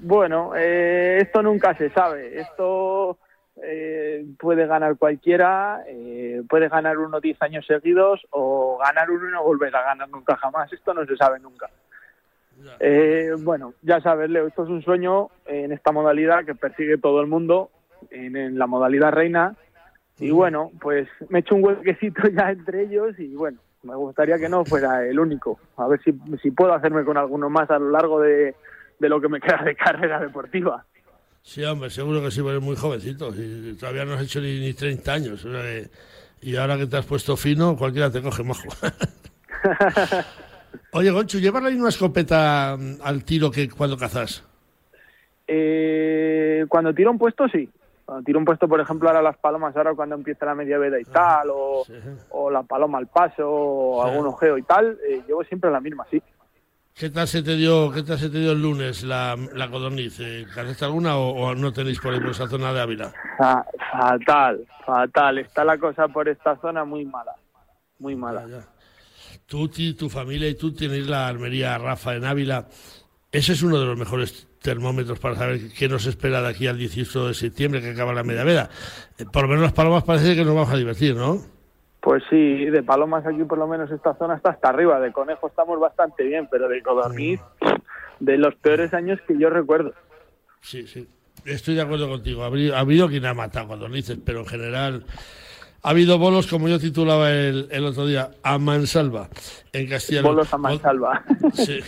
Bueno, 0.00 0.52
eh, 0.56 1.18
esto 1.20 1.42
nunca 1.42 1.76
se 1.76 1.90
sabe. 1.90 2.40
Esto 2.40 3.18
eh, 3.62 4.24
puede 4.38 4.66
ganar 4.66 4.96
cualquiera, 4.96 5.82
eh, 5.86 6.42
puede 6.48 6.68
ganar 6.68 6.98
uno 6.98 7.20
10 7.20 7.42
años 7.42 7.66
seguidos 7.66 8.26
o 8.30 8.78
ganar 8.78 9.10
uno 9.10 9.28
y 9.28 9.32
no 9.32 9.42
volver 9.42 9.74
a 9.74 9.82
ganar 9.82 10.08
nunca 10.08 10.36
jamás. 10.36 10.72
Esto 10.72 10.94
no 10.94 11.04
se 11.06 11.16
sabe 11.16 11.38
nunca. 11.40 11.68
Eh, 12.80 13.34
bueno, 13.38 13.74
ya 13.82 14.00
sabes, 14.00 14.30
Leo, 14.30 14.46
esto 14.46 14.64
es 14.64 14.68
un 14.68 14.82
sueño 14.82 15.30
en 15.46 15.72
esta 15.72 15.92
modalidad 15.92 16.44
que 16.44 16.54
persigue 16.54 16.98
todo 16.98 17.20
el 17.20 17.26
mundo, 17.26 17.70
en, 18.10 18.58
la 18.58 18.66
modalidad 18.66 19.12
reina. 19.12 19.54
Y 20.18 20.30
bueno, 20.30 20.72
pues 20.80 21.08
me 21.28 21.38
he 21.38 21.40
hecho 21.40 21.54
un 21.54 21.64
huequecito 21.64 22.28
ya 22.36 22.50
entre 22.50 22.82
ellos 22.82 23.18
y 23.18 23.34
bueno, 23.34 23.58
me 23.82 23.94
gustaría 23.94 24.38
que 24.38 24.48
no 24.48 24.64
fuera 24.64 25.04
el 25.06 25.18
único. 25.18 25.58
A 25.76 25.86
ver 25.86 26.00
si, 26.02 26.12
si 26.42 26.50
puedo 26.50 26.72
hacerme 26.74 27.04
con 27.04 27.16
alguno 27.16 27.48
más 27.48 27.70
a 27.70 27.78
lo 27.78 27.90
largo 27.90 28.20
de, 28.20 28.54
de 28.98 29.08
lo 29.08 29.20
que 29.20 29.28
me 29.28 29.40
queda 29.40 29.62
de 29.64 29.74
carrera 29.76 30.20
deportiva. 30.20 30.84
Sí, 31.48 31.64
hombre, 31.64 31.88
seguro 31.88 32.20
que 32.20 32.30
sí, 32.30 32.42
porque 32.42 32.58
muy 32.58 32.76
jovencito. 32.76 33.30
Y 33.34 33.74
todavía 33.80 34.04
no 34.04 34.12
has 34.12 34.22
hecho 34.22 34.38
ni, 34.38 34.60
ni 34.60 34.74
30 34.74 35.10
años. 35.10 35.46
y 36.42 36.56
ahora 36.56 36.76
que 36.76 36.86
te 36.86 36.98
has 36.98 37.06
puesto 37.06 37.38
fino, 37.38 37.74
cualquiera 37.74 38.10
te 38.10 38.20
coge 38.20 38.42
mojo. 38.42 38.68
Oye, 40.92 41.10
Gonchu, 41.10 41.38
¿llevas 41.38 41.62
la 41.62 41.70
misma 41.70 41.88
escopeta 41.88 42.76
mm, 42.78 42.96
al 43.02 43.24
tiro 43.24 43.50
que 43.50 43.66
cuando 43.70 43.96
cazas? 43.96 44.44
Eh, 45.46 46.66
cuando 46.68 46.92
tiro 46.92 47.12
un 47.12 47.18
puesto, 47.18 47.48
sí. 47.48 47.66
Cuando 48.04 48.24
tiro 48.24 48.40
un 48.40 48.44
puesto, 48.44 48.68
por 48.68 48.82
ejemplo, 48.82 49.08
ahora 49.08 49.22
las 49.22 49.38
palomas, 49.38 49.74
ahora 49.74 49.94
cuando 49.94 50.16
empieza 50.16 50.44
la 50.44 50.54
media 50.54 50.76
veda 50.76 51.00
y 51.00 51.04
tal, 51.06 51.48
o, 51.50 52.50
la 52.50 52.62
paloma 52.62 52.98
al 52.98 53.06
paso, 53.06 53.50
o 53.50 54.04
algún 54.04 54.26
ojeo 54.26 54.58
y 54.58 54.64
tal, 54.64 54.98
eh, 55.08 55.22
llevo 55.26 55.42
siempre 55.44 55.70
la 55.70 55.80
misma, 55.80 56.06
sí. 56.10 56.22
¿Qué 56.98 57.10
tal 57.10 57.28
se 57.28 57.44
te 57.44 57.54
dio, 57.54 57.92
qué 57.92 58.02
tal 58.02 58.18
se 58.18 58.28
te 58.28 58.40
dio 58.40 58.50
el 58.50 58.60
lunes 58.60 59.04
la, 59.04 59.36
la 59.54 59.70
codorniz? 59.70 60.18
¿Eh, 60.18 60.44
alguna 60.80 61.16
o, 61.16 61.54
no 61.54 61.72
tenéis 61.72 62.00
por 62.00 62.12
ahí 62.12 62.18
por 62.18 62.30
esa 62.30 62.48
zona 62.48 62.72
de 62.72 62.80
Ávila? 62.80 63.12
fatal, 63.92 64.66
fatal. 64.84 65.38
Está 65.38 65.64
la 65.64 65.78
cosa 65.78 66.08
por 66.08 66.28
esta 66.28 66.56
zona 66.56 66.84
muy 66.84 67.04
mala. 67.04 67.36
muy 68.00 68.16
mala. 68.16 68.44
Tú, 69.46 69.68
tu 69.68 70.10
familia 70.10 70.48
y 70.48 70.56
tú 70.56 70.72
tienes 70.72 71.06
la 71.06 71.28
armería 71.28 71.78
Rafa 71.78 72.16
en 72.16 72.24
Ávila. 72.24 72.66
Ese 73.30 73.52
es 73.52 73.62
uno 73.62 73.78
de 73.78 73.86
los 73.86 73.96
mejores 73.96 74.48
termómetros 74.60 75.20
para 75.20 75.36
saber 75.36 75.72
qué 75.72 75.88
nos 75.88 76.04
espera 76.06 76.42
de 76.42 76.48
aquí 76.48 76.66
al 76.66 76.78
18 76.78 77.28
de 77.28 77.34
septiembre, 77.34 77.80
que 77.80 77.90
acaba 77.90 78.12
la 78.12 78.24
media 78.24 78.42
veda. 78.42 78.70
Eh, 79.16 79.24
por 79.32 79.42
lo 79.42 79.48
menos 79.48 79.62
las 79.62 79.72
palomas 79.72 80.02
parece 80.02 80.34
que 80.34 80.44
nos 80.44 80.52
vamos 80.52 80.74
a 80.74 80.76
divertir, 80.76 81.14
¿no? 81.14 81.57
Pues 82.08 82.22
sí, 82.30 82.64
de 82.64 82.82
palomas 82.82 83.26
aquí 83.26 83.44
por 83.44 83.58
lo 83.58 83.66
menos 83.66 83.90
esta 83.90 84.14
zona 84.14 84.36
está 84.36 84.52
hasta 84.52 84.70
arriba, 84.70 84.98
de 84.98 85.12
conejo 85.12 85.48
estamos 85.48 85.78
bastante 85.78 86.24
bien, 86.24 86.48
pero 86.50 86.66
de 86.66 86.82
codorniz, 86.82 87.38
de 88.18 88.38
los 88.38 88.54
peores 88.54 88.94
años 88.94 89.20
que 89.28 89.38
yo 89.38 89.50
recuerdo. 89.50 89.92
Sí, 90.62 90.86
sí, 90.86 91.06
estoy 91.44 91.74
de 91.74 91.82
acuerdo 91.82 92.08
contigo. 92.08 92.44
Ha 92.44 92.78
habido, 92.78 93.08
quien 93.08 93.26
ha 93.26 93.34
matado 93.34 93.68
codornices, 93.68 94.18
pero 94.24 94.38
en 94.38 94.46
general 94.46 95.04
ha 95.82 95.90
habido 95.90 96.16
bolos, 96.16 96.46
como 96.46 96.66
yo 96.68 96.78
titulaba 96.78 97.30
el, 97.30 97.68
el 97.70 97.84
otro 97.84 98.06
día, 98.06 98.30
a 98.42 98.56
mansalva 98.56 99.28
en 99.74 99.86
Castilla. 99.86 100.22
Bolos 100.22 100.54
a 100.54 100.56
mansalva. 100.56 101.22
Sí. 101.52 101.80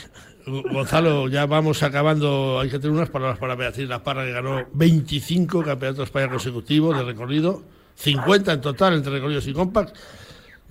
Gonzalo, 0.46 1.28
ya 1.28 1.46
vamos 1.46 1.82
acabando. 1.82 2.60
Hay 2.60 2.68
que 2.68 2.78
tener 2.78 2.94
unas 2.94 3.08
palabras 3.08 3.38
para 3.38 3.54
Beatriz 3.54 3.88
La 3.88 4.02
Parra, 4.02 4.26
que 4.26 4.32
ganó 4.32 4.66
25 4.74 5.62
campeonatos 5.62 5.96
de 5.96 6.04
España 6.04 6.28
consecutivos 6.28 6.94
de 6.94 7.04
recorrido, 7.04 7.62
50 8.00 8.52
en 8.52 8.61
total 8.61 8.95
entre 8.95 9.12
recorridos 9.12 9.47
y 9.47 9.52
compact. 9.52 9.95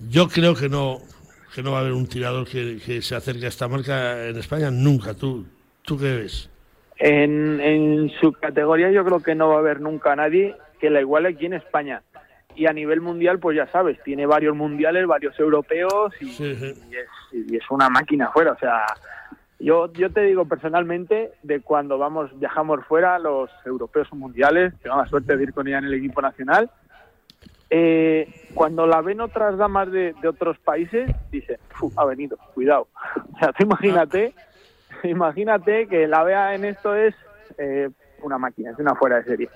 Yo 0.08 0.28
creo 0.28 0.54
que 0.54 0.68
no, 0.68 0.98
que 1.54 1.62
no 1.62 1.72
va 1.72 1.78
a 1.78 1.80
haber 1.82 1.92
un 1.92 2.06
tirador 2.06 2.46
que, 2.46 3.00
se 3.02 3.14
acerque 3.14 3.46
a 3.46 3.48
esta 3.48 3.68
marca 3.68 4.26
en 4.26 4.36
España 4.36 4.70
nunca. 4.70 5.14
¿Tú, 5.14 5.46
tú 5.82 5.96
qué 5.96 6.16
ves? 6.16 6.50
En, 6.98 7.60
en 7.60 8.10
su 8.20 8.32
categoría 8.32 8.90
yo 8.90 9.04
creo 9.04 9.20
que 9.20 9.34
no 9.34 9.48
va 9.48 9.56
a 9.56 9.58
haber 9.58 9.80
nunca 9.80 10.14
nadie 10.16 10.56
que 10.80 10.90
la 10.90 11.00
iguale 11.00 11.30
aquí 11.30 11.46
en 11.46 11.54
España 11.54 12.02
y 12.56 12.66
a 12.66 12.72
nivel 12.72 13.00
mundial, 13.00 13.38
pues 13.38 13.56
ya 13.56 13.66
sabes, 13.68 14.02
tiene 14.02 14.26
varios 14.26 14.56
mundiales, 14.56 15.06
varios 15.06 15.38
europeos 15.38 16.12
y, 16.20 16.26
y, 16.26 17.56
es, 17.56 17.70
una 17.70 17.88
máquina 17.88 18.30
fuera. 18.32 18.52
O 18.52 18.58
sea, 18.58 18.84
yo, 19.58 19.92
yo 19.92 20.10
te 20.10 20.22
digo 20.22 20.44
personalmente, 20.46 21.32
de 21.42 21.60
cuando 21.60 21.96
vamos 21.96 22.30
viajamos 22.38 22.84
fuera, 22.86 23.18
los 23.18 23.50
europeos 23.64 24.08
o 24.10 24.16
mundiales, 24.16 24.74
tengo 24.82 24.96
la 24.96 25.06
suerte 25.06 25.36
de 25.36 25.42
ir 25.42 25.54
con 25.54 25.68
ella 25.68 25.78
en 25.78 25.86
el 25.86 25.94
equipo 25.94 26.20
nacional, 26.20 26.70
eh, 27.70 28.28
cuando 28.54 28.86
la 28.86 29.00
ven 29.00 29.20
otras 29.20 29.56
damas 29.56 29.90
de, 29.92 30.14
otros 30.28 30.58
países, 30.58 31.10
dicen, 31.30 31.56
ha 31.96 32.04
venido, 32.04 32.36
cuidado. 32.54 32.88
O 33.34 33.38
sea, 33.38 33.52
tú 33.52 33.64
imagínate, 33.64 34.34
imagínate 35.04 35.86
que 35.86 36.06
la 36.06 36.22
vea 36.24 36.54
en 36.54 36.66
esto 36.66 36.94
es 36.94 37.14
eh, 37.56 37.88
una 38.22 38.36
máquina, 38.36 38.72
es 38.72 38.78
una 38.78 38.94
fuera 38.94 39.16
de 39.16 39.24
serie. 39.24 39.48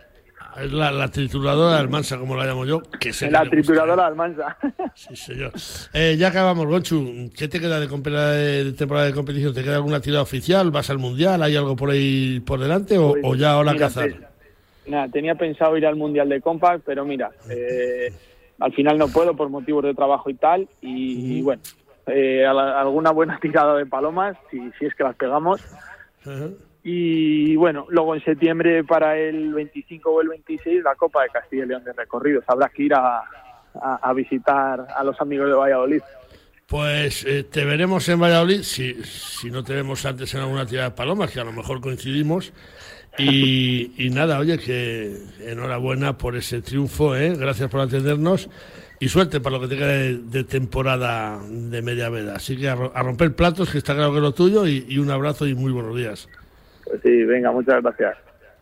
Es 0.56 0.72
la, 0.72 0.90
la, 0.92 1.08
trituradora 1.08 1.74
de 1.74 1.80
Almansa, 1.80 2.16
como 2.16 2.36
la 2.36 2.46
llamo 2.46 2.64
yo. 2.64 2.80
Que 3.00 3.12
la 3.28 3.44
trituradora 3.44 4.04
de 4.04 4.08
Almansa. 4.08 4.56
Sí, 4.94 5.16
señor. 5.16 5.52
Eh, 5.92 6.14
ya 6.16 6.28
acabamos, 6.28 6.66
Gonchu. 6.66 7.28
¿Qué 7.36 7.48
te 7.48 7.58
queda 7.58 7.80
de, 7.80 7.88
de, 7.88 8.72
temporada 8.72 9.06
de 9.06 9.12
competición? 9.12 9.52
¿Te 9.52 9.64
queda 9.64 9.74
alguna 9.74 10.00
tirada 10.00 10.22
oficial? 10.22 10.70
¿Vas 10.70 10.88
al 10.88 10.98
Mundial? 10.98 11.42
¿Hay 11.42 11.56
algo 11.56 11.74
por 11.74 11.90
ahí 11.90 12.38
por 12.38 12.60
delante? 12.60 12.96
¿O, 12.96 13.16
pues, 13.20 13.40
ya 13.40 13.52
ahora 13.52 13.76
cazar? 13.76 14.33
Nada, 14.86 15.08
tenía 15.08 15.34
pensado 15.34 15.76
ir 15.76 15.86
al 15.86 15.96
Mundial 15.96 16.28
de 16.28 16.40
Compact, 16.40 16.82
pero 16.84 17.04
mira, 17.04 17.30
eh, 17.50 18.12
al 18.58 18.72
final 18.72 18.98
no 18.98 19.08
puedo 19.08 19.34
por 19.34 19.48
motivos 19.48 19.84
de 19.84 19.94
trabajo 19.94 20.30
y 20.30 20.34
tal. 20.34 20.68
Y, 20.80 21.42
bueno, 21.42 21.62
eh, 22.06 22.44
alguna 22.46 23.10
buena 23.10 23.38
tirada 23.42 23.76
de 23.76 23.86
palomas, 23.86 24.36
si, 24.50 24.58
si 24.78 24.86
es 24.86 24.94
que 24.94 25.04
las 25.04 25.16
pegamos. 25.16 25.60
Y 26.82 27.56
bueno, 27.56 27.86
luego 27.88 28.14
en 28.14 28.22
septiembre 28.22 28.84
para 28.84 29.18
el 29.18 29.54
25 29.54 30.10
o 30.10 30.20
el 30.20 30.28
26 30.28 30.82
la 30.82 30.94
Copa 30.94 31.22
de 31.22 31.30
Castilla 31.30 31.64
y 31.64 31.68
León 31.68 31.84
de 31.84 31.92
recorridos. 31.94 32.44
Habrá 32.46 32.68
que 32.68 32.82
ir 32.82 32.94
a, 32.94 33.22
a, 33.80 34.12
visitar 34.12 34.86
a 34.94 35.04
los 35.04 35.18
amigos 35.20 35.48
de 35.48 35.54
Valladolid. 35.54 36.02
Pues 36.66 37.24
eh, 37.24 37.44
te 37.44 37.64
veremos 37.64 38.08
en 38.08 38.20
Valladolid, 38.20 38.62
si, 38.62 38.94
si 39.04 39.50
no 39.50 39.62
te 39.62 39.74
vemos 39.74 40.04
antes 40.06 40.34
en 40.34 40.40
alguna 40.40 40.66
tirada 40.66 40.90
de 40.90 40.96
palomas, 40.96 41.30
que 41.30 41.40
a 41.40 41.44
lo 41.44 41.52
mejor 41.52 41.80
coincidimos. 41.80 42.52
Y, 43.18 43.92
y 43.96 44.10
nada, 44.10 44.38
oye, 44.40 44.58
que 44.58 45.16
enhorabuena 45.40 46.18
por 46.18 46.36
ese 46.36 46.62
triunfo, 46.62 47.14
¿eh? 47.14 47.36
gracias 47.36 47.70
por 47.70 47.80
atendernos 47.80 48.50
y 48.98 49.08
suerte 49.08 49.40
para 49.40 49.56
lo 49.56 49.62
que 49.62 49.68
tenga 49.68 49.86
de, 49.86 50.44
temporada 50.44 51.40
de 51.48 51.82
media 51.82 52.08
veda. 52.08 52.36
Así 52.36 52.56
que 52.56 52.68
a, 52.68 52.74
romper 52.74 53.34
platos, 53.34 53.70
que 53.70 53.78
está 53.78 53.94
claro 53.94 54.10
que 54.10 54.18
es 54.18 54.22
lo 54.22 54.32
tuyo, 54.32 54.66
y, 54.66 54.84
y 54.88 54.98
un 54.98 55.10
abrazo 55.10 55.46
y 55.46 55.54
muy 55.54 55.72
buenos 55.72 55.96
días. 55.96 56.28
Pues 56.84 57.00
sí, 57.02 57.22
venga, 57.24 57.52
muchas 57.52 57.82
gracias. 57.82 58.16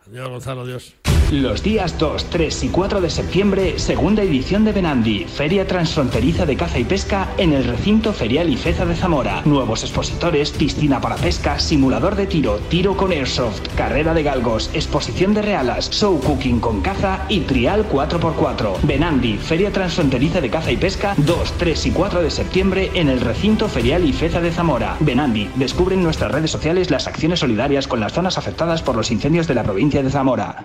Adiós, 0.07 0.29
Gonzalo, 0.29 0.61
adiós. 0.61 0.95
Los 1.33 1.63
días 1.63 1.97
2, 1.97 2.25
3 2.29 2.63
y 2.65 2.69
4 2.69 3.01
de 3.01 3.09
septiembre, 3.09 3.79
segunda 3.79 4.21
edición 4.21 4.63
de 4.65 4.71
Benandi, 4.71 5.25
Feria 5.25 5.65
Transfronteriza 5.65 6.45
de 6.45 6.55
Caza 6.55 6.77
y 6.77 6.83
Pesca 6.83 7.27
en 7.39 7.53
el 7.53 7.63
recinto 7.63 8.13
ferial 8.13 8.51
Ifeza 8.51 8.85
de 8.85 8.95
Zamora. 8.95 9.41
Nuevos 9.43 9.81
expositores, 9.81 10.51
piscina 10.51 11.01
para 11.01 11.15
pesca, 11.15 11.57
simulador 11.57 12.15
de 12.15 12.27
tiro, 12.27 12.59
tiro 12.69 12.95
con 12.95 13.11
airsoft, 13.11 13.67
carrera 13.75 14.13
de 14.13 14.21
galgos, 14.21 14.69
exposición 14.75 15.33
de 15.33 15.41
realas, 15.41 15.89
show 15.89 16.21
cooking 16.21 16.59
con 16.59 16.81
caza 16.81 17.25
y 17.29 17.39
trial 17.39 17.89
4x4. 17.89 18.83
Benandi, 18.83 19.39
Feria 19.39 19.71
Transfronteriza 19.71 20.39
de 20.39 20.51
Caza 20.51 20.71
y 20.71 20.77
Pesca, 20.77 21.15
2, 21.17 21.53
3 21.57 21.85
y 21.87 21.91
4 21.91 22.21
de 22.21 22.29
septiembre 22.29 22.91
en 22.93 23.09
el 23.09 23.19
recinto 23.19 23.67
ferial 23.67 24.07
Ifeza 24.07 24.39
de 24.39 24.51
Zamora. 24.51 24.97
Benandi, 24.99 25.49
descubre 25.55 25.95
en 25.95 26.03
nuestras 26.03 26.31
redes 26.31 26.51
sociales 26.51 26.91
las 26.91 27.07
acciones 27.07 27.39
solidarias 27.39 27.87
con 27.87 27.99
las 27.99 28.13
zonas 28.13 28.37
afectadas 28.37 28.83
por 28.83 28.95
los 28.95 29.09
incendios 29.09 29.47
de 29.47 29.55
la 29.55 29.63
provincia 29.63 30.03
de 30.03 30.11
Zamora. 30.11 30.63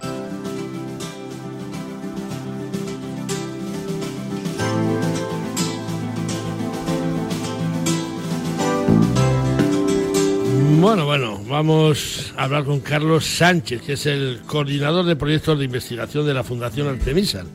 Bueno, 11.09 11.41
vamos 11.49 12.35
a 12.37 12.45
hablar 12.45 12.65
con 12.65 12.81
Carlos 12.81 13.25
Sánchez, 13.25 13.81
que 13.81 13.95
es 13.95 14.05
el 14.05 14.41
coordinador 14.47 15.07
de 15.07 15.17
proyectos 15.17 15.59
de 15.59 15.65
investigación 15.65 16.27
de 16.27 16.35
la 16.35 16.45
Fundación 16.45 16.87
Artemisa, 16.87 17.47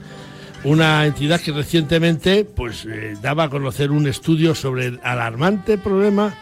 una 0.64 1.06
entidad 1.06 1.40
que 1.40 1.52
recientemente 1.52 2.46
pues, 2.46 2.84
eh, 2.86 3.14
daba 3.22 3.44
a 3.44 3.50
conocer 3.52 3.92
un 3.92 4.08
estudio 4.08 4.56
sobre 4.56 4.88
el 4.88 5.00
alarmante 5.04 5.78
problema 5.78 6.36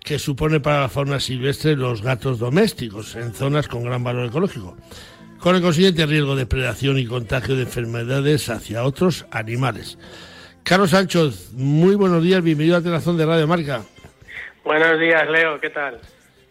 que 0.00 0.18
supone 0.18 0.58
para 0.58 0.80
la 0.80 0.88
fauna 0.88 1.20
silvestre 1.20 1.76
los 1.76 2.00
gatos 2.00 2.38
domésticos 2.38 3.16
en 3.16 3.34
zonas 3.34 3.68
con 3.68 3.84
gran 3.84 4.02
valor 4.02 4.24
ecológico, 4.24 4.78
con 5.38 5.56
el 5.56 5.60
consiguiente 5.60 6.06
riesgo 6.06 6.36
de 6.36 6.46
predación 6.46 6.98
y 6.98 7.04
contagio 7.04 7.54
de 7.54 7.64
enfermedades 7.64 8.48
hacia 8.48 8.84
otros 8.84 9.26
animales. 9.30 9.98
Carlos 10.62 10.92
Sánchez, 10.92 11.52
muy 11.52 11.96
buenos 11.96 12.22
días, 12.22 12.42
bienvenido 12.42 12.78
a 12.78 12.82
Telazón 12.82 13.18
de 13.18 13.26
Radio 13.26 13.46
Marca. 13.46 13.82
Buenos 14.64 14.98
días, 14.98 15.28
Leo, 15.28 15.60
¿qué 15.60 15.68
tal? 15.68 16.00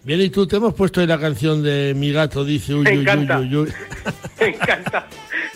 Bien, 0.05 0.21
y 0.21 0.29
tú 0.29 0.45
te 0.45 0.57
hemos 0.57 0.75
puesto 0.75 1.01
ahí 1.01 1.07
la 1.07 1.19
canción 1.19 1.63
de 1.63 1.95
Mi 1.95 2.11
gato 2.11 2.45
dice 2.45 2.75
uy, 2.75 2.85
uy, 2.87 3.07
uy, 3.07 3.55
uy, 3.55 3.73
Me 4.39 4.47
encanta. 4.49 5.07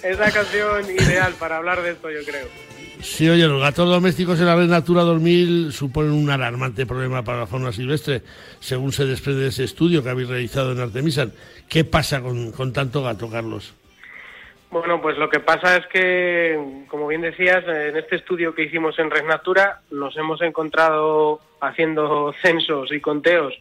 Es 0.02 0.18
la 0.18 0.32
canción 0.32 0.86
ideal 0.90 1.34
para 1.40 1.58
hablar 1.58 1.84
de 1.84 1.92
esto, 1.92 2.10
yo 2.10 2.26
creo. 2.26 2.48
Sí, 3.00 3.30
oye, 3.30 3.46
los 3.46 3.62
gatos 3.62 3.88
domésticos 3.88 4.40
en 4.40 4.48
la 4.48 4.56
red 4.56 4.66
Natura 4.66 5.04
2000 5.04 5.72
suponen 5.72 6.14
un 6.14 6.32
alarmante 6.32 6.88
problema 6.88 7.24
para 7.24 7.42
la 7.42 7.46
fauna 7.46 7.72
silvestre, 7.72 8.24
según 8.60 8.92
se 8.92 9.06
desprende 9.06 9.44
de 9.44 9.50
ese 9.50 9.66
estudio 9.66 10.02
que 10.02 10.10
habéis 10.10 10.30
realizado 10.30 10.72
en 10.72 10.80
Artemisan. 10.80 11.32
¿Qué 11.70 11.84
pasa 11.84 12.20
con, 12.20 12.52
con 12.52 12.74
tanto 12.74 13.04
gato, 13.04 13.30
Carlos? 13.30 13.76
Bueno, 14.72 15.00
pues 15.00 15.16
lo 15.20 15.30
que 15.30 15.42
pasa 15.42 15.78
es 15.78 15.86
que, 15.94 16.86
como 16.88 17.06
bien 17.06 17.22
decías, 17.22 17.64
en 17.68 17.96
este 17.96 18.16
estudio 18.16 18.56
que 18.56 18.64
hicimos 18.64 18.98
en 18.98 19.12
Red 19.12 19.26
Natura, 19.26 19.82
nos 19.92 20.18
hemos 20.18 20.42
encontrado 20.42 21.40
haciendo 21.62 22.34
censos 22.42 22.92
y 22.92 23.00
conteos 23.00 23.54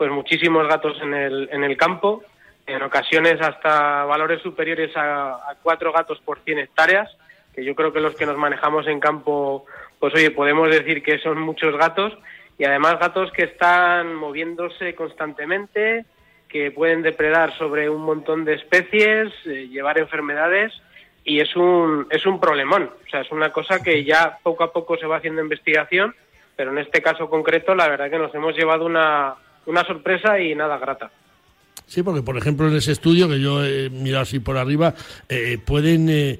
pues 0.00 0.10
muchísimos 0.10 0.66
gatos 0.66 0.96
en 1.02 1.12
el, 1.12 1.50
en 1.52 1.62
el 1.62 1.76
campo, 1.76 2.22
en 2.66 2.82
ocasiones 2.82 3.38
hasta 3.38 4.06
valores 4.06 4.40
superiores 4.40 4.90
a, 4.96 5.58
cuatro 5.62 5.92
gatos 5.92 6.18
por 6.24 6.38
100 6.38 6.58
hectáreas, 6.60 7.14
que 7.54 7.62
yo 7.62 7.74
creo 7.74 7.92
que 7.92 8.00
los 8.00 8.14
que 8.14 8.24
nos 8.24 8.38
manejamos 8.38 8.86
en 8.86 8.98
campo, 8.98 9.66
pues 9.98 10.14
oye, 10.14 10.30
podemos 10.30 10.70
decir 10.70 11.02
que 11.02 11.18
son 11.18 11.38
muchos 11.38 11.76
gatos, 11.76 12.16
y 12.56 12.64
además 12.64 12.98
gatos 12.98 13.30
que 13.32 13.42
están 13.42 14.14
moviéndose 14.14 14.94
constantemente, 14.94 16.06
que 16.48 16.70
pueden 16.70 17.02
depredar 17.02 17.54
sobre 17.58 17.90
un 17.90 18.00
montón 18.00 18.46
de 18.46 18.54
especies, 18.54 19.30
eh, 19.44 19.68
llevar 19.68 19.98
enfermedades, 19.98 20.72
y 21.24 21.40
es 21.40 21.54
un, 21.56 22.06
es 22.08 22.24
un 22.24 22.40
problemón. 22.40 22.90
O 23.06 23.10
sea, 23.10 23.20
es 23.20 23.30
una 23.30 23.52
cosa 23.52 23.82
que 23.82 24.02
ya 24.02 24.38
poco 24.42 24.64
a 24.64 24.72
poco 24.72 24.96
se 24.96 25.04
va 25.04 25.18
haciendo 25.18 25.42
investigación, 25.42 26.14
pero 26.56 26.70
en 26.70 26.78
este 26.78 27.02
caso 27.02 27.28
concreto, 27.28 27.74
la 27.74 27.86
verdad 27.86 28.08
que 28.08 28.18
nos 28.18 28.34
hemos 28.34 28.56
llevado 28.56 28.86
una, 28.86 29.36
una 29.66 29.84
sorpresa 29.84 30.38
y 30.40 30.54
nada 30.54 30.78
grata. 30.78 31.10
Sí, 31.86 32.02
porque 32.02 32.22
por 32.22 32.36
ejemplo 32.36 32.68
en 32.68 32.76
ese 32.76 32.92
estudio 32.92 33.28
que 33.28 33.40
yo 33.40 33.64
he 33.64 33.90
mirado 33.90 34.22
así 34.22 34.38
por 34.38 34.56
arriba, 34.56 34.94
eh, 35.28 35.58
pueden 35.64 36.08
eh, 36.08 36.38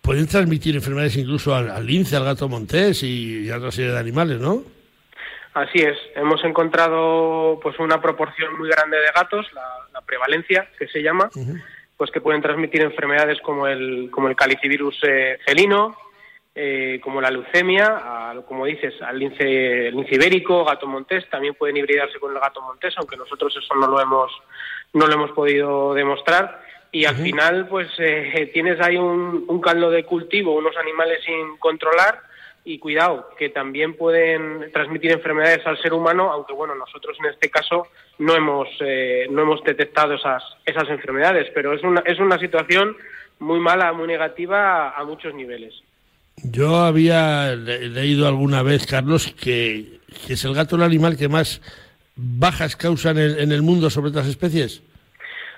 pueden 0.00 0.26
transmitir 0.26 0.74
enfermedades 0.74 1.16
incluso 1.16 1.54
al, 1.54 1.86
lince, 1.86 2.16
al 2.16 2.24
gato 2.24 2.48
montés 2.48 3.02
y, 3.02 3.50
a 3.50 3.58
otra 3.58 3.70
serie 3.70 3.92
de 3.92 3.98
animales, 3.98 4.40
¿no? 4.40 4.62
Así 5.52 5.80
es, 5.80 5.98
hemos 6.14 6.42
encontrado 6.44 7.58
pues 7.62 7.78
una 7.78 8.00
proporción 8.00 8.56
muy 8.56 8.68
grande 8.68 8.96
de 8.96 9.12
gatos, 9.14 9.46
la, 9.52 10.00
prevalencia 10.06 10.68
que 10.76 10.88
se 10.88 11.02
llama, 11.02 11.30
pues 11.96 12.10
que 12.10 12.20
pueden 12.20 12.42
transmitir 12.42 12.80
enfermedades 12.80 13.38
como 13.42 13.68
el 13.68 14.10
como 14.10 14.26
el 14.28 14.34
calicivirus 14.34 14.98
eh, 15.06 15.38
felino, 15.46 15.94
eh, 16.54 17.00
como 17.02 17.20
la 17.20 17.30
leucemia, 17.30 18.34
como 18.46 18.66
dices, 18.66 18.94
al 19.02 19.18
lince, 19.18 19.90
lince, 19.90 20.14
ibérico, 20.14 20.64
gato 20.64 20.86
montés, 20.86 21.28
también 21.30 21.54
pueden 21.54 21.76
hibridarse 21.76 22.18
con 22.18 22.32
el 22.34 22.40
gato 22.40 22.60
montés, 22.60 22.94
aunque 22.96 23.16
nosotros 23.16 23.56
eso 23.56 23.74
no 23.74 23.86
lo 23.86 24.00
hemos, 24.00 24.32
no 24.92 25.06
lo 25.06 25.14
hemos 25.14 25.30
podido 25.32 25.94
demostrar. 25.94 26.62
Y 26.92 27.04
al 27.04 27.14
final, 27.16 27.68
pues 27.68 27.88
eh, 27.98 28.50
tienes 28.52 28.80
ahí 28.80 28.96
un, 28.96 29.44
un 29.46 29.60
caldo 29.60 29.90
de 29.90 30.04
cultivo, 30.04 30.56
unos 30.56 30.76
animales 30.76 31.22
sin 31.24 31.56
controlar 31.58 32.30
y 32.64 32.78
cuidado, 32.78 33.30
que 33.38 33.48
también 33.48 33.94
pueden 33.94 34.70
transmitir 34.72 35.12
enfermedades 35.12 35.66
al 35.66 35.80
ser 35.80 35.92
humano, 35.92 36.30
aunque 36.30 36.52
bueno, 36.52 36.74
nosotros 36.74 37.16
en 37.20 37.30
este 37.30 37.50
caso 37.50 37.86
no 38.18 38.34
hemos, 38.34 38.68
eh, 38.80 39.26
no 39.30 39.42
hemos 39.42 39.62
detectado 39.64 40.14
esas, 40.14 40.42
esas 40.64 40.88
enfermedades, 40.88 41.50
pero 41.54 41.72
es 41.72 41.82
una, 41.82 42.02
es 42.04 42.18
una 42.18 42.38
situación 42.38 42.96
muy 43.38 43.58
mala, 43.60 43.92
muy 43.92 44.06
negativa 44.06 44.90
a, 44.90 45.04
muchos 45.04 45.34
niveles. 45.34 45.74
Yo 46.44 46.76
había 46.76 47.54
leído 47.54 48.26
alguna 48.26 48.62
vez, 48.62 48.86
Carlos, 48.86 49.34
que, 49.40 50.00
es 50.28 50.44
el 50.44 50.54
gato 50.54 50.76
el 50.76 50.82
animal 50.82 51.16
que 51.16 51.28
más 51.28 51.60
bajas 52.16 52.76
causa 52.76 53.10
en 53.10 53.18
el, 53.18 53.38
en 53.40 53.52
el 53.52 53.62
mundo 53.62 53.90
sobre 53.90 54.10
otras 54.10 54.26
especies. 54.26 54.82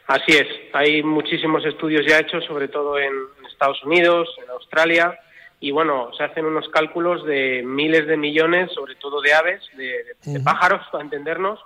Así 0.06 0.32
es, 0.32 0.46
hay 0.72 1.02
muchísimos 1.02 1.64
estudios 1.64 2.04
ya 2.06 2.18
hechos, 2.18 2.44
sobre 2.44 2.68
todo 2.68 2.98
en 2.98 3.12
Estados 3.48 3.82
Unidos, 3.84 4.28
en 4.42 4.50
Australia, 4.50 5.18
y 5.60 5.70
bueno, 5.70 6.10
se 6.18 6.24
hacen 6.24 6.44
unos 6.44 6.68
cálculos 6.70 7.24
de 7.24 7.62
miles 7.64 8.08
de 8.08 8.16
millones, 8.16 8.72
sobre 8.72 8.96
todo 8.96 9.20
de 9.20 9.32
aves, 9.32 9.62
de, 9.76 10.40
pájaros, 10.40 10.84
para 10.90 11.04
entendernos, 11.04 11.60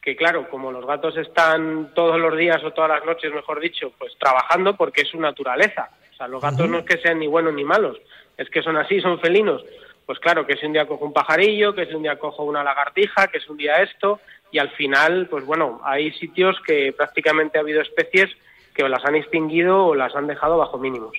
que 0.00 0.14
claro, 0.14 0.48
como 0.48 0.70
los 0.70 0.86
gatos 0.86 1.16
están 1.16 1.92
todos 1.92 2.20
los 2.20 2.38
días 2.38 2.62
o 2.62 2.72
todas 2.72 2.90
las 2.90 3.04
noches, 3.04 3.34
mejor 3.34 3.60
dicho, 3.60 3.92
pues 3.98 4.12
trabajando 4.16 4.76
porque 4.76 5.02
es 5.02 5.08
su 5.08 5.18
naturaleza. 5.18 5.90
O 6.12 6.16
sea, 6.16 6.28
los 6.28 6.40
gatos 6.40 6.68
no 6.68 6.78
es 6.78 6.84
que 6.84 6.98
sean 6.98 7.18
ni 7.18 7.26
buenos 7.26 7.52
ni 7.52 7.64
malos, 7.64 7.98
es 8.42 8.50
que 8.50 8.62
son 8.62 8.76
así, 8.76 9.00
son 9.00 9.20
felinos. 9.20 9.62
Pues 10.06 10.18
claro, 10.18 10.46
que 10.46 10.56
si 10.56 10.66
un 10.66 10.72
día 10.72 10.86
cojo 10.86 11.04
un 11.04 11.12
pajarillo, 11.12 11.74
que 11.74 11.86
si 11.86 11.94
un 11.94 12.02
día 12.02 12.18
cojo 12.18 12.44
una 12.44 12.64
lagartija, 12.64 13.28
que 13.28 13.38
es 13.38 13.48
un 13.48 13.56
día 13.56 13.82
esto, 13.82 14.20
y 14.50 14.58
al 14.58 14.70
final, 14.70 15.28
pues 15.30 15.44
bueno, 15.44 15.80
hay 15.84 16.12
sitios 16.12 16.56
que 16.66 16.92
prácticamente 16.92 17.58
ha 17.58 17.62
habido 17.62 17.80
especies 17.80 18.30
que 18.74 18.82
o 18.82 18.88
las 18.88 19.04
han 19.04 19.14
extinguido 19.14 19.86
o 19.86 19.94
las 19.94 20.14
han 20.14 20.26
dejado 20.26 20.58
bajo 20.58 20.78
mínimos. 20.78 21.16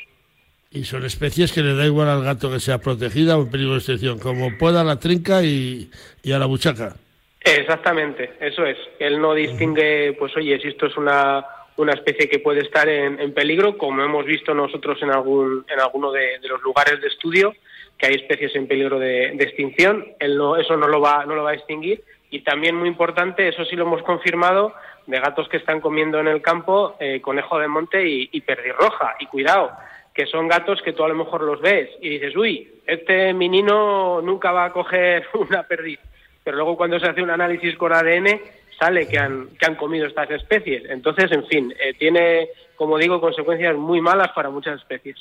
Y 0.71 0.85
son 0.85 1.05
especies 1.05 1.51
que 1.53 1.61
le 1.61 1.75
da 1.75 1.85
igual 1.85 2.09
al 2.09 2.23
gato 2.23 2.51
que 2.51 2.59
sea 2.59 2.79
protegida 2.79 3.37
o 3.37 3.43
en 3.43 3.51
peligro 3.51 3.73
de 3.73 3.77
extinción, 3.77 4.19
como 4.19 4.57
pueda 4.57 4.83
la 4.83 4.99
trinca 4.99 5.43
y, 5.43 5.89
a 6.25 6.39
la 6.39 6.47
buchaca. 6.47 6.95
Exactamente, 7.41 8.33
eso 8.39 8.65
es. 8.65 8.77
Él 8.99 9.21
no 9.21 9.33
distingue, 9.33 10.15
pues 10.17 10.35
oye, 10.35 10.59
si 10.59 10.69
esto 10.69 10.87
es 10.87 10.97
una, 10.97 11.45
una 11.77 11.93
especie 11.93 12.29
que 12.29 12.39
puede 12.39 12.61
estar 12.61 12.87
en, 12.87 13.33
peligro, 13.33 13.77
como 13.77 14.03
hemos 14.03 14.25
visto 14.25 14.53
nosotros 14.53 15.01
en 15.01 15.11
algún 15.11 15.65
en 15.67 15.79
alguno 15.79 16.11
de, 16.11 16.39
los 16.47 16.61
lugares 16.61 17.01
de 17.01 17.07
estudio, 17.07 17.53
que 17.97 18.07
hay 18.07 18.13
especies 18.15 18.55
en 18.55 18.67
peligro 18.67 18.99
de, 18.99 19.29
extinción. 19.29 20.05
Él 20.19 20.37
no, 20.37 20.55
eso 20.55 20.77
no 20.77 20.87
lo 20.87 21.01
va 21.01 21.25
no 21.25 21.35
lo 21.35 21.43
va 21.43 21.51
a 21.51 21.53
distinguir. 21.53 22.03
Y 22.29 22.41
también 22.41 22.75
muy 22.75 22.87
importante, 22.87 23.47
eso 23.47 23.63
sí 23.65 23.75
lo 23.75 23.83
hemos 23.83 24.01
confirmado, 24.03 24.73
de 25.05 25.19
gatos 25.19 25.47
que 25.49 25.57
están 25.57 25.81
comiendo 25.81 26.19
en 26.19 26.27
el 26.27 26.41
campo 26.41 26.95
eh, 26.99 27.21
conejo 27.21 27.59
de 27.59 27.67
monte 27.67 28.07
y, 28.07 28.29
y 28.31 28.41
perdirroja. 28.41 29.15
Y 29.19 29.27
cuidado, 29.27 29.71
que 30.13 30.25
son 30.27 30.47
gatos 30.47 30.81
que 30.81 30.93
tú 30.93 31.03
a 31.03 31.07
lo 31.07 31.15
mejor 31.15 31.41
los 31.41 31.61
ves 31.61 31.89
y 32.01 32.09
dices, 32.09 32.35
uy, 32.35 32.71
este 32.85 33.33
menino 33.33 34.21
nunca 34.21 34.51
va 34.51 34.65
a 34.65 34.73
coger 34.73 35.27
una 35.33 35.63
perdiz. 35.63 35.99
Pero 36.43 36.57
luego 36.57 36.77
cuando 36.77 36.99
se 36.99 37.07
hace 37.07 37.21
un 37.21 37.29
análisis 37.29 37.75
con 37.77 37.93
ADN 37.93 38.39
sale 38.83 39.07
que 39.07 39.17
han, 39.17 39.47
que 39.59 39.65
han 39.65 39.75
comido 39.75 40.07
estas 40.07 40.29
especies. 40.31 40.83
Entonces, 40.89 41.31
en 41.31 41.45
fin, 41.47 41.73
eh, 41.79 41.93
tiene, 41.97 42.49
como 42.75 42.97
digo, 42.97 43.21
consecuencias 43.21 43.75
muy 43.77 44.01
malas 44.01 44.29
para 44.35 44.49
muchas 44.49 44.79
especies. 44.79 45.17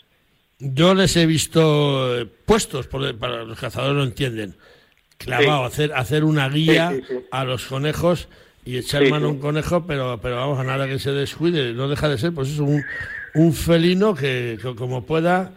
Yo 0.59 0.95
les 0.95 1.17
he 1.17 1.27
visto 1.27 2.19
eh, 2.19 2.27
puestos, 2.27 2.87
por, 2.89 3.17
para 3.19 3.45
los 3.45 3.59
cazadores 3.59 3.97
lo 3.97 4.05
entienden, 4.05 4.57
clavado, 5.17 5.65
hacer, 5.65 5.93
hacer 5.93 6.25
una 6.25 6.49
guía 6.49 6.93
a 7.31 7.45
los 7.45 7.67
conejos 7.67 8.29
y 8.65 8.79
echar 8.79 9.09
mano 9.09 9.27
a 9.27 9.31
un 9.31 9.39
conejo, 9.39 9.87
pero, 9.87 10.21
pero 10.21 10.37
vamos, 10.37 10.59
a 10.59 10.65
nada 10.65 10.87
que 10.87 10.99
se 10.99 11.13
descuide, 11.13 11.73
no 11.73 11.89
deja 11.89 12.09
de 12.09 12.19
ser, 12.19 12.33
pues 12.33 12.49
eso, 12.49 12.65
un, 12.65 12.83
un 13.35 13.53
felino 13.53 14.15
que, 14.15 14.59
como 14.77 15.05
pueda 15.05 15.53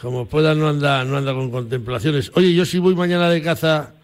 como 0.00 0.26
pueda 0.26 0.54
no 0.54 0.68
anda 0.68 1.04
no 1.04 1.16
anda 1.16 1.34
con 1.34 1.50
contemplaciones. 1.50 2.30
Oye, 2.36 2.54
yo 2.54 2.64
si 2.64 2.78
voy 2.78 2.94
mañana 2.94 3.28
de 3.28 3.42
caza 3.42 3.94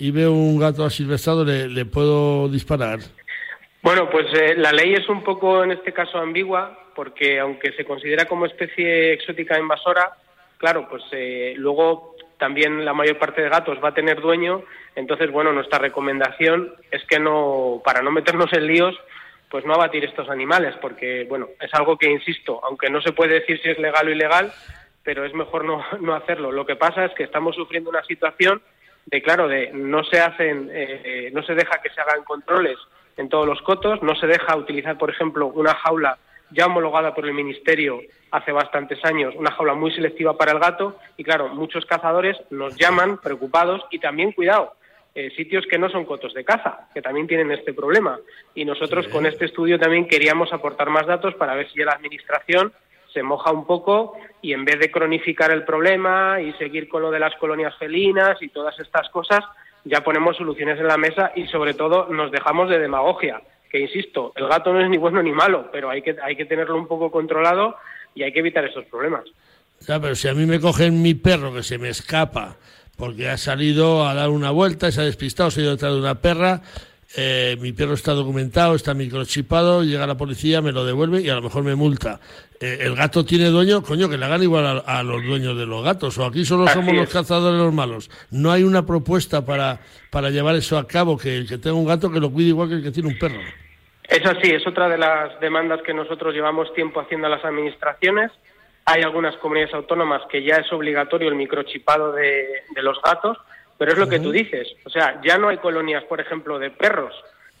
y 0.00 0.10
veo 0.10 0.32
un 0.32 0.58
gato 0.58 0.84
asilvestrado, 0.84 1.44
¿le, 1.44 1.84
puedo 1.84 2.48
disparar? 2.48 3.00
Bueno, 3.82 4.08
pues 4.10 4.26
eh, 4.32 4.54
la 4.56 4.72
ley 4.72 4.94
es 4.94 5.08
un 5.08 5.22
poco 5.22 5.62
en 5.62 5.72
este 5.72 5.92
caso 5.92 6.18
ambigua, 6.18 6.86
porque 6.94 7.38
aunque 7.38 7.72
se 7.72 7.84
considera 7.84 8.24
como 8.24 8.46
especie 8.46 9.12
exótica 9.12 9.58
invasora, 9.58 10.16
claro, 10.56 10.88
pues 10.88 11.02
eh, 11.12 11.52
luego 11.56 12.16
también 12.38 12.84
la 12.84 12.94
mayor 12.94 13.18
parte 13.18 13.42
de 13.42 13.50
gatos 13.50 13.78
va 13.84 13.90
a 13.90 13.94
tener 13.94 14.22
dueño, 14.22 14.64
entonces, 14.96 15.30
bueno, 15.30 15.52
nuestra 15.52 15.78
recomendación 15.78 16.72
es 16.90 17.04
que 17.04 17.20
no, 17.20 17.82
para 17.84 18.00
no 18.00 18.10
meternos 18.10 18.50
en 18.54 18.66
líos, 18.66 18.98
pues 19.50 19.66
no 19.66 19.74
abatir 19.74 20.04
estos 20.04 20.30
animales, 20.30 20.74
porque, 20.80 21.26
bueno, 21.28 21.48
es 21.60 21.72
algo 21.74 21.98
que, 21.98 22.10
insisto, 22.10 22.60
aunque 22.64 22.88
no 22.88 23.02
se 23.02 23.12
puede 23.12 23.40
decir 23.40 23.60
si 23.62 23.68
es 23.68 23.78
legal 23.78 24.08
o 24.08 24.10
ilegal, 24.10 24.50
pero 25.02 25.26
es 25.26 25.34
mejor 25.34 25.66
no, 25.66 25.84
no 26.00 26.14
hacerlo. 26.14 26.52
Lo 26.52 26.64
que 26.64 26.76
pasa 26.76 27.04
es 27.04 27.12
que 27.12 27.24
estamos 27.24 27.54
sufriendo 27.54 27.90
una 27.90 28.02
situación 28.04 28.62
de, 29.10 29.22
claro, 29.22 29.48
de 29.48 29.70
no 29.72 30.04
se 30.04 30.20
hacen, 30.20 30.70
eh, 30.72 31.30
no 31.32 31.42
se 31.42 31.54
deja 31.54 31.80
que 31.82 31.90
se 31.90 32.00
hagan 32.00 32.24
controles 32.24 32.78
en 33.16 33.28
todos 33.28 33.46
los 33.46 33.60
cotos, 33.62 34.02
no 34.02 34.14
se 34.14 34.26
deja 34.26 34.56
utilizar, 34.56 34.96
por 34.96 35.10
ejemplo, 35.10 35.48
una 35.48 35.74
jaula 35.74 36.18
ya 36.50 36.66
homologada 36.66 37.14
por 37.14 37.26
el 37.26 37.34
Ministerio 37.34 38.00
hace 38.30 38.52
bastantes 38.52 39.04
años, 39.04 39.34
una 39.36 39.50
jaula 39.52 39.74
muy 39.74 39.92
selectiva 39.92 40.36
para 40.36 40.52
el 40.52 40.58
gato, 40.58 40.96
y 41.16 41.24
claro, 41.24 41.48
muchos 41.48 41.84
cazadores 41.86 42.36
nos 42.50 42.76
llaman 42.76 43.18
preocupados 43.18 43.82
y 43.90 43.98
también, 43.98 44.32
cuidado, 44.32 44.74
eh, 45.14 45.30
sitios 45.36 45.66
que 45.66 45.78
no 45.78 45.90
son 45.90 46.04
cotos 46.04 46.32
de 46.34 46.44
caza, 46.44 46.88
que 46.94 47.02
también 47.02 47.26
tienen 47.26 47.50
este 47.50 47.74
problema. 47.74 48.18
Y 48.54 48.64
nosotros 48.64 49.08
con 49.08 49.26
este 49.26 49.46
estudio 49.46 49.78
también 49.78 50.06
queríamos 50.06 50.52
aportar 50.52 50.88
más 50.88 51.06
datos 51.06 51.34
para 51.34 51.54
ver 51.54 51.68
si 51.70 51.80
la 51.80 51.92
Administración 51.92 52.72
se 53.12 53.22
moja 53.22 53.52
un 53.52 53.66
poco 53.66 54.14
y 54.42 54.52
en 54.52 54.64
vez 54.64 54.78
de 54.78 54.90
cronificar 54.90 55.50
el 55.50 55.64
problema 55.64 56.40
y 56.40 56.52
seguir 56.54 56.88
con 56.88 57.02
lo 57.02 57.10
de 57.10 57.20
las 57.20 57.34
colonias 57.36 57.74
felinas 57.76 58.40
y 58.40 58.48
todas 58.48 58.78
estas 58.78 59.08
cosas, 59.10 59.40
ya 59.84 60.02
ponemos 60.02 60.36
soluciones 60.36 60.78
en 60.78 60.86
la 60.86 60.96
mesa 60.96 61.32
y 61.34 61.46
sobre 61.46 61.74
todo 61.74 62.06
nos 62.08 62.30
dejamos 62.30 62.68
de 62.68 62.78
demagogia, 62.78 63.42
que 63.70 63.80
insisto, 63.80 64.32
el 64.36 64.48
gato 64.48 64.72
no 64.72 64.80
es 64.80 64.88
ni 64.88 64.98
bueno 64.98 65.22
ni 65.22 65.32
malo, 65.32 65.68
pero 65.72 65.90
hay 65.90 66.02
que, 66.02 66.16
hay 66.22 66.36
que 66.36 66.44
tenerlo 66.44 66.76
un 66.76 66.86
poco 66.86 67.10
controlado 67.10 67.76
y 68.14 68.22
hay 68.22 68.32
que 68.32 68.40
evitar 68.40 68.64
esos 68.64 68.84
problemas. 68.86 69.24
Ya, 69.80 69.98
pero 69.98 70.14
si 70.14 70.28
a 70.28 70.34
mí 70.34 70.44
me 70.46 70.60
cogen 70.60 71.00
mi 71.00 71.14
perro 71.14 71.54
que 71.54 71.62
se 71.62 71.78
me 71.78 71.88
escapa 71.88 72.56
porque 72.96 73.30
ha 73.30 73.38
salido 73.38 74.06
a 74.06 74.12
dar 74.14 74.28
una 74.28 74.50
vuelta, 74.50 74.92
se 74.92 75.00
ha 75.00 75.04
despistado, 75.04 75.50
se 75.50 75.60
ha 75.60 75.62
ido 75.64 75.72
detrás 75.72 75.94
de 75.94 76.00
una 76.00 76.20
perra. 76.20 76.60
Eh, 77.16 77.56
mi 77.60 77.72
perro 77.72 77.94
está 77.94 78.12
documentado, 78.12 78.76
está 78.76 78.94
microchipado, 78.94 79.82
llega 79.82 80.06
la 80.06 80.16
policía, 80.16 80.62
me 80.62 80.70
lo 80.70 80.84
devuelve 80.84 81.20
y 81.20 81.28
a 81.28 81.34
lo 81.34 81.42
mejor 81.42 81.64
me 81.64 81.74
multa. 81.74 82.20
Eh, 82.60 82.78
el 82.82 82.94
gato 82.94 83.24
tiene 83.24 83.46
dueño, 83.46 83.82
coño, 83.82 84.08
que 84.08 84.16
le 84.16 84.24
hagan 84.26 84.42
igual 84.42 84.84
a, 84.86 85.02
los 85.02 85.24
dueños 85.24 85.56
de 85.58 85.66
los 85.66 85.84
gatos, 85.84 86.16
o 86.18 86.24
aquí 86.24 86.44
solo 86.44 86.68
somos 86.68 86.94
los 86.94 87.10
cazadores 87.12 87.58
los 87.58 87.74
malos. 87.74 88.10
No 88.30 88.52
hay 88.52 88.62
una 88.62 88.86
propuesta 88.86 89.44
para, 89.44 89.80
para 90.10 90.30
llevar 90.30 90.54
eso 90.54 90.78
a 90.78 90.86
cabo, 90.86 91.18
que 91.18 91.38
el 91.38 91.48
que 91.48 91.58
tenga 91.58 91.76
un 91.76 91.86
gato 91.86 92.12
que 92.12 92.20
lo 92.20 92.30
cuide 92.30 92.50
igual 92.50 92.68
que 92.68 92.74
el 92.76 92.82
que 92.82 92.92
tiene 92.92 93.08
un 93.08 93.18
perro. 93.18 93.40
Es 94.08 94.24
así, 94.24 94.50
es 94.50 94.64
otra 94.66 94.88
de 94.88 94.98
las 94.98 95.38
demandas 95.40 95.80
que 95.82 95.94
nosotros 95.94 96.32
llevamos 96.32 96.72
tiempo 96.74 97.00
haciendo 97.00 97.26
a 97.26 97.30
las 97.30 97.44
administraciones 97.44 98.30
hay 98.84 99.02
algunas 99.02 99.36
comunidades 99.36 99.74
autónomas 99.74 100.22
que 100.28 100.42
ya 100.42 100.56
es 100.56 100.72
obligatorio 100.72 101.28
el 101.28 101.36
microchipado 101.36 102.12
de, 102.12 102.62
los 102.82 103.00
gatos, 103.02 103.38
pero 103.80 103.92
es 103.92 103.98
lo 103.98 104.10
que 104.10 104.20
tú 104.20 104.30
dices. 104.30 104.76
O 104.84 104.90
sea, 104.90 105.22
ya 105.24 105.38
no 105.38 105.48
hay 105.48 105.56
colonias, 105.56 106.04
por 106.04 106.20
ejemplo, 106.20 106.58
de 106.58 106.70
perros, 106.70 107.14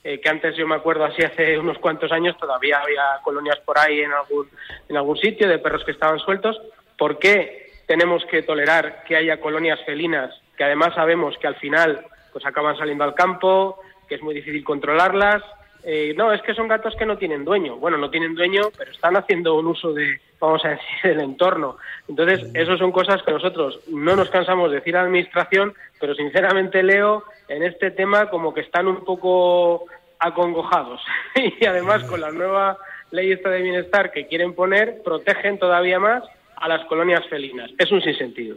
eh, 0.04 0.20
que 0.20 0.28
antes 0.28 0.54
yo 0.54 0.68
me 0.68 0.74
acuerdo 0.74 1.06
así 1.06 1.22
hace 1.24 1.58
unos 1.58 1.78
cuantos 1.78 2.12
años 2.12 2.36
todavía 2.36 2.78
había 2.78 3.02
colonias 3.24 3.58
por 3.60 3.78
ahí 3.78 4.00
en 4.00 4.12
algún, 4.12 4.46
en 4.90 4.98
algún 4.98 5.16
sitio 5.16 5.48
de 5.48 5.58
perros 5.58 5.82
que 5.82 5.92
estaban 5.92 6.18
sueltos. 6.18 6.60
¿Por 6.98 7.18
qué 7.18 7.72
tenemos 7.86 8.22
que 8.26 8.42
tolerar 8.42 9.02
que 9.04 9.16
haya 9.16 9.40
colonias 9.40 9.80
felinas 9.86 10.38
que 10.58 10.64
además 10.64 10.94
sabemos 10.94 11.38
que 11.38 11.46
al 11.46 11.56
final 11.56 12.04
pues 12.34 12.44
acaban 12.44 12.76
saliendo 12.76 13.04
al 13.04 13.14
campo, 13.14 13.80
que 14.06 14.16
es 14.16 14.22
muy 14.22 14.34
difícil 14.34 14.62
controlarlas? 14.62 15.42
Eh, 15.82 16.14
no, 16.16 16.32
es 16.32 16.42
que 16.42 16.54
son 16.54 16.68
gatos 16.68 16.94
que 16.96 17.06
no 17.06 17.18
tienen 17.18 17.44
dueño. 17.44 17.76
Bueno, 17.76 17.96
no 17.96 18.10
tienen 18.10 18.34
dueño, 18.34 18.70
pero 18.76 18.90
están 18.90 19.16
haciendo 19.16 19.58
un 19.58 19.66
uso 19.66 19.92
de, 19.92 20.20
vamos 20.38 20.64
a 20.64 20.70
decir, 20.70 20.84
del 21.02 21.20
entorno. 21.20 21.76
Entonces, 22.08 22.50
eso 22.54 22.76
son 22.76 22.92
cosas 22.92 23.22
que 23.22 23.32
nosotros 23.32 23.80
no 23.88 24.16
nos 24.16 24.30
cansamos 24.30 24.70
de 24.70 24.76
decir 24.76 24.96
a 24.96 25.00
la 25.00 25.06
Administración, 25.06 25.74
pero 25.98 26.14
sinceramente, 26.14 26.82
Leo, 26.82 27.24
en 27.48 27.62
este 27.62 27.90
tema 27.90 28.28
como 28.30 28.52
que 28.52 28.60
están 28.60 28.86
un 28.86 29.04
poco 29.04 29.86
acongojados. 30.18 31.00
y 31.60 31.64
además, 31.64 32.04
con 32.04 32.20
la 32.20 32.30
nueva 32.30 32.78
ley 33.10 33.32
esta 33.32 33.50
de 33.50 33.62
bienestar 33.62 34.12
que 34.12 34.26
quieren 34.26 34.54
poner, 34.54 35.02
protegen 35.02 35.58
todavía 35.58 35.98
más 35.98 36.22
a 36.56 36.68
las 36.68 36.84
colonias 36.86 37.26
felinas. 37.28 37.70
Es 37.78 37.90
un 37.90 38.02
sinsentido. 38.02 38.56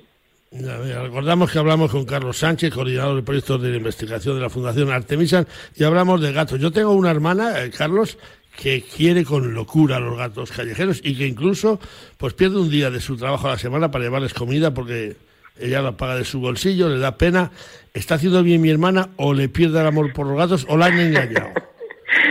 Recordamos 0.53 1.51
que 1.51 1.57
hablamos 1.57 1.89
con 1.89 2.05
Carlos 2.05 2.37
Sánchez, 2.37 2.71
coordinador 2.71 3.15
de 3.15 3.23
proyectos 3.23 3.61
de 3.61 3.75
investigación 3.75 4.35
de 4.35 4.41
la 4.41 4.49
Fundación 4.49 4.91
Artemisa, 4.91 5.45
y 5.75 5.83
hablamos 5.83 6.21
de 6.21 6.31
gatos. 6.31 6.59
Yo 6.59 6.71
tengo 6.71 6.91
una 6.91 7.09
hermana, 7.09 7.63
eh, 7.63 7.71
Carlos, 7.75 8.19
que 8.55 8.83
quiere 8.83 9.25
con 9.25 9.55
locura 9.55 9.97
a 9.97 9.99
los 9.99 10.15
gatos 10.15 10.51
callejeros 10.51 11.01
y 11.03 11.17
que 11.17 11.25
incluso 11.25 11.79
pues 12.17 12.35
pierde 12.35 12.59
un 12.59 12.69
día 12.69 12.91
de 12.91 12.99
su 12.99 13.17
trabajo 13.17 13.47
a 13.47 13.51
la 13.51 13.57
semana 13.57 13.89
para 13.89 14.03
llevarles 14.03 14.35
comida 14.35 14.71
porque 14.75 15.15
ella 15.59 15.81
la 15.81 15.93
paga 15.93 16.17
de 16.17 16.23
su 16.23 16.39
bolsillo, 16.39 16.87
le 16.87 16.99
da 16.99 17.17
pena. 17.17 17.49
¿Está 17.91 18.15
haciendo 18.15 18.43
bien 18.43 18.61
mi 18.61 18.69
hermana 18.69 19.09
o 19.15 19.33
le 19.33 19.49
pierde 19.49 19.79
el 19.79 19.87
amor 19.87 20.13
por 20.13 20.27
los 20.27 20.37
gatos 20.37 20.67
o 20.69 20.77
la 20.77 20.85
han 20.85 20.99
engañado? 20.99 21.49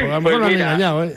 a 0.01 0.05
lo 0.05 0.21
mejor 0.21 0.41
pues 0.41 0.55
han 0.55 0.61
engañado, 0.61 1.05
¿eh? 1.05 1.17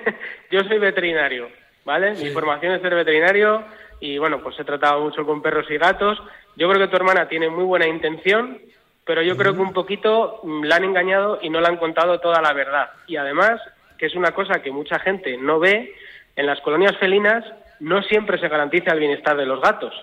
Yo 0.50 0.60
soy 0.64 0.78
veterinario, 0.78 1.48
¿vale? 1.84 2.14
Mi 2.14 2.30
formación 2.30 2.72
es 2.72 2.82
ser 2.82 2.96
veterinario 2.96 3.64
y 4.00 4.18
bueno, 4.18 4.40
pues 4.42 4.58
he 4.58 4.64
tratado 4.64 5.00
mucho 5.00 5.24
con 5.24 5.42
perros 5.42 5.70
y 5.70 5.76
gatos. 5.76 6.20
Yo 6.56 6.68
creo 6.68 6.80
que 6.80 6.88
tu 6.88 6.96
hermana 6.96 7.28
tiene 7.28 7.48
muy 7.48 7.64
buena 7.64 7.86
intención, 7.86 8.58
pero 9.04 9.22
yo 9.22 9.36
creo 9.36 9.54
que 9.54 9.60
un 9.60 9.72
poquito 9.72 10.40
mm, 10.42 10.64
la 10.64 10.76
han 10.76 10.84
engañado 10.84 11.38
y 11.42 11.50
no 11.50 11.60
le 11.60 11.68
han 11.68 11.76
contado 11.76 12.18
toda 12.18 12.40
la 12.40 12.52
verdad. 12.52 12.90
Y 13.06 13.16
además, 13.16 13.60
que 13.98 14.06
es 14.06 14.14
una 14.14 14.32
cosa 14.32 14.62
que 14.62 14.72
mucha 14.72 14.98
gente 14.98 15.36
no 15.36 15.58
ve, 15.60 15.94
en 16.36 16.46
las 16.46 16.60
colonias 16.60 16.96
felinas 16.96 17.44
no 17.80 18.02
siempre 18.02 18.38
se 18.38 18.48
garantiza 18.48 18.92
el 18.92 19.00
bienestar 19.00 19.36
de 19.36 19.46
los 19.46 19.60
gatos. 19.60 19.94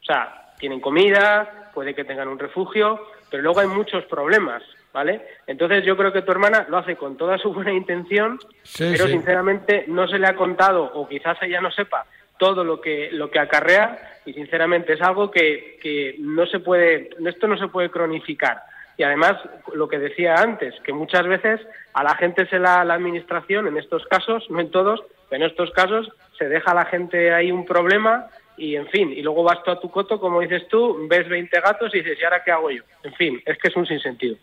O 0.00 0.04
sea, 0.04 0.52
tienen 0.58 0.80
comida, 0.80 1.70
puede 1.74 1.94
que 1.94 2.04
tengan 2.04 2.28
un 2.28 2.38
refugio, 2.38 3.00
pero 3.30 3.42
luego 3.42 3.60
hay 3.60 3.66
muchos 3.66 4.04
problemas, 4.04 4.62
¿vale? 4.92 5.26
Entonces 5.46 5.84
yo 5.84 5.96
creo 5.96 6.12
que 6.12 6.22
tu 6.22 6.32
hermana 6.32 6.66
lo 6.68 6.78
hace 6.78 6.96
con 6.96 7.16
toda 7.16 7.38
su 7.38 7.52
buena 7.52 7.72
intención, 7.72 8.38
pero 8.78 9.06
sinceramente 9.06 9.84
no 9.88 10.06
se 10.06 10.18
le 10.18 10.26
ha 10.26 10.36
contado, 10.36 10.84
o 10.94 11.08
quizás 11.08 11.38
ella 11.42 11.60
no 11.60 11.70
sepa, 11.70 12.06
todo 12.42 12.64
lo 12.64 12.80
que, 12.80 13.08
lo 13.12 13.30
que 13.30 13.38
acarrea, 13.38 14.18
y 14.26 14.32
sinceramente 14.32 14.94
es 14.94 15.00
algo 15.00 15.30
que, 15.30 15.78
que 15.80 16.16
no 16.18 16.44
se 16.46 16.58
puede, 16.58 17.10
esto 17.24 17.46
no 17.46 17.56
se 17.56 17.68
puede 17.68 17.88
cronificar. 17.88 18.64
Y 18.96 19.04
además, 19.04 19.34
lo 19.72 19.86
que 19.86 20.00
decía 20.00 20.34
antes, 20.34 20.74
que 20.82 20.92
muchas 20.92 21.24
veces 21.28 21.60
a 21.92 22.02
la 22.02 22.16
gente 22.16 22.44
se 22.46 22.58
la, 22.58 22.84
la 22.84 22.94
administración, 22.94 23.68
en 23.68 23.76
estos 23.76 24.04
casos, 24.06 24.44
no 24.50 24.58
en 24.58 24.72
todos, 24.72 25.04
pero 25.30 25.44
en 25.44 25.50
estos 25.52 25.70
casos 25.70 26.10
se 26.36 26.48
deja 26.48 26.72
a 26.72 26.74
la 26.74 26.84
gente 26.86 27.32
ahí 27.32 27.52
un 27.52 27.64
problema 27.64 28.26
y 28.56 28.74
en 28.74 28.88
fin, 28.88 29.12
y 29.12 29.22
luego 29.22 29.44
vas 29.44 29.62
tú 29.62 29.70
a 29.70 29.78
tu 29.78 29.88
coto, 29.88 30.18
como 30.18 30.40
dices 30.40 30.66
tú, 30.66 31.06
ves 31.08 31.28
20 31.28 31.60
gatos 31.60 31.94
y 31.94 31.98
dices, 31.98 32.18
¿y 32.20 32.24
ahora 32.24 32.42
qué 32.42 32.50
hago 32.50 32.72
yo? 32.72 32.82
En 33.04 33.14
fin, 33.14 33.40
es 33.46 33.56
que 33.56 33.68
es 33.68 33.76
un 33.76 33.86
sinsentido. 33.86 34.34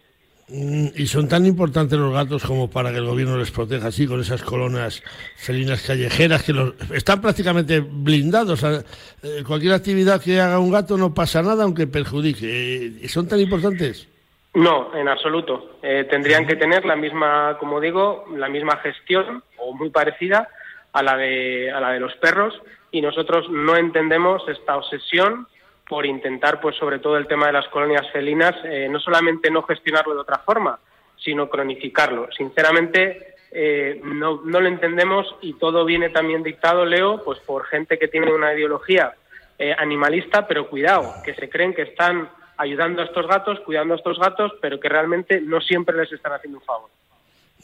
Mm, 0.51 0.87
y 0.95 1.05
son 1.05 1.27
tan 1.27 1.45
importantes 1.45 1.99
los 1.99 2.11
gatos 2.11 2.43
como 2.43 2.69
para 2.69 2.91
que 2.91 2.97
el 2.97 3.05
gobierno 3.05 3.37
les 3.37 3.51
proteja 3.51 3.89
así 3.89 4.07
con 4.07 4.19
esas 4.19 4.41
colonias 4.41 5.03
felinas 5.35 5.85
callejeras 5.85 6.43
que 6.43 6.53
los, 6.53 6.73
están 6.91 7.21
prácticamente 7.21 7.81
blindados. 7.81 8.63
Eh, 8.63 9.43
cualquier 9.45 9.73
actividad 9.73 10.21
que 10.21 10.39
haga 10.39 10.57
un 10.57 10.71
gato 10.71 10.97
no 10.97 11.13
pasa 11.13 11.43
nada 11.43 11.63
aunque 11.63 11.85
perjudique. 11.85 12.97
Eh, 13.03 13.07
¿Son 13.07 13.27
tan 13.27 13.39
importantes? 13.39 14.07
No, 14.55 14.95
en 14.95 15.07
absoluto. 15.07 15.77
Eh, 15.83 16.07
tendrían 16.09 16.47
que 16.47 16.55
tener 16.55 16.83
la 16.83 16.95
misma, 16.95 17.57
como 17.59 17.79
digo, 17.79 18.25
la 18.35 18.49
misma 18.49 18.77
gestión 18.77 19.43
o 19.57 19.73
muy 19.75 19.91
parecida 19.91 20.49
a 20.93 21.03
la 21.03 21.15
de 21.15 21.71
a 21.71 21.79
la 21.79 21.91
de 21.91 21.99
los 21.99 22.15
perros 22.15 22.59
y 22.91 23.01
nosotros 23.01 23.47
no 23.51 23.75
entendemos 23.75 24.41
esta 24.49 24.77
obsesión 24.77 25.47
por 25.89 26.05
intentar, 26.05 26.61
pues 26.61 26.75
sobre 26.77 26.99
todo 26.99 27.17
el 27.17 27.25
tema 27.25 27.47
de 27.47 27.53
las 27.53 27.67
colonias 27.69 28.09
felinas, 28.11 28.55
eh, 28.63 28.87
no 28.89 28.99
solamente 28.99 29.49
no 29.49 29.63
gestionarlo 29.63 30.13
de 30.13 30.21
otra 30.21 30.37
forma, 30.37 30.79
sino 31.17 31.49
cronificarlo. 31.49 32.29
Sinceramente, 32.31 33.33
eh, 33.51 33.99
no, 34.03 34.39
no, 34.45 34.61
lo 34.61 34.67
entendemos 34.67 35.35
y 35.41 35.53
todo 35.53 35.83
viene 35.85 36.09
también 36.09 36.43
dictado, 36.43 36.85
Leo, 36.85 37.23
pues 37.25 37.39
por 37.39 37.65
gente 37.65 37.97
que 37.97 38.07
tiene 38.07 38.31
una 38.31 38.53
ideología 38.53 39.15
eh, 39.57 39.75
animalista, 39.75 40.47
pero 40.47 40.69
cuidado, 40.69 41.11
que 41.25 41.33
se 41.33 41.49
creen 41.49 41.73
que 41.73 41.81
están 41.81 42.29
ayudando 42.57 43.01
a 43.01 43.05
estos 43.05 43.27
gatos, 43.27 43.59
cuidando 43.61 43.95
a 43.95 43.97
estos 43.97 44.19
gatos, 44.19 44.53
pero 44.61 44.79
que 44.79 44.89
realmente 44.89 45.41
no 45.41 45.59
siempre 45.59 45.97
les 45.97 46.11
están 46.11 46.33
haciendo 46.33 46.59
un 46.59 46.65
favor. 46.65 46.91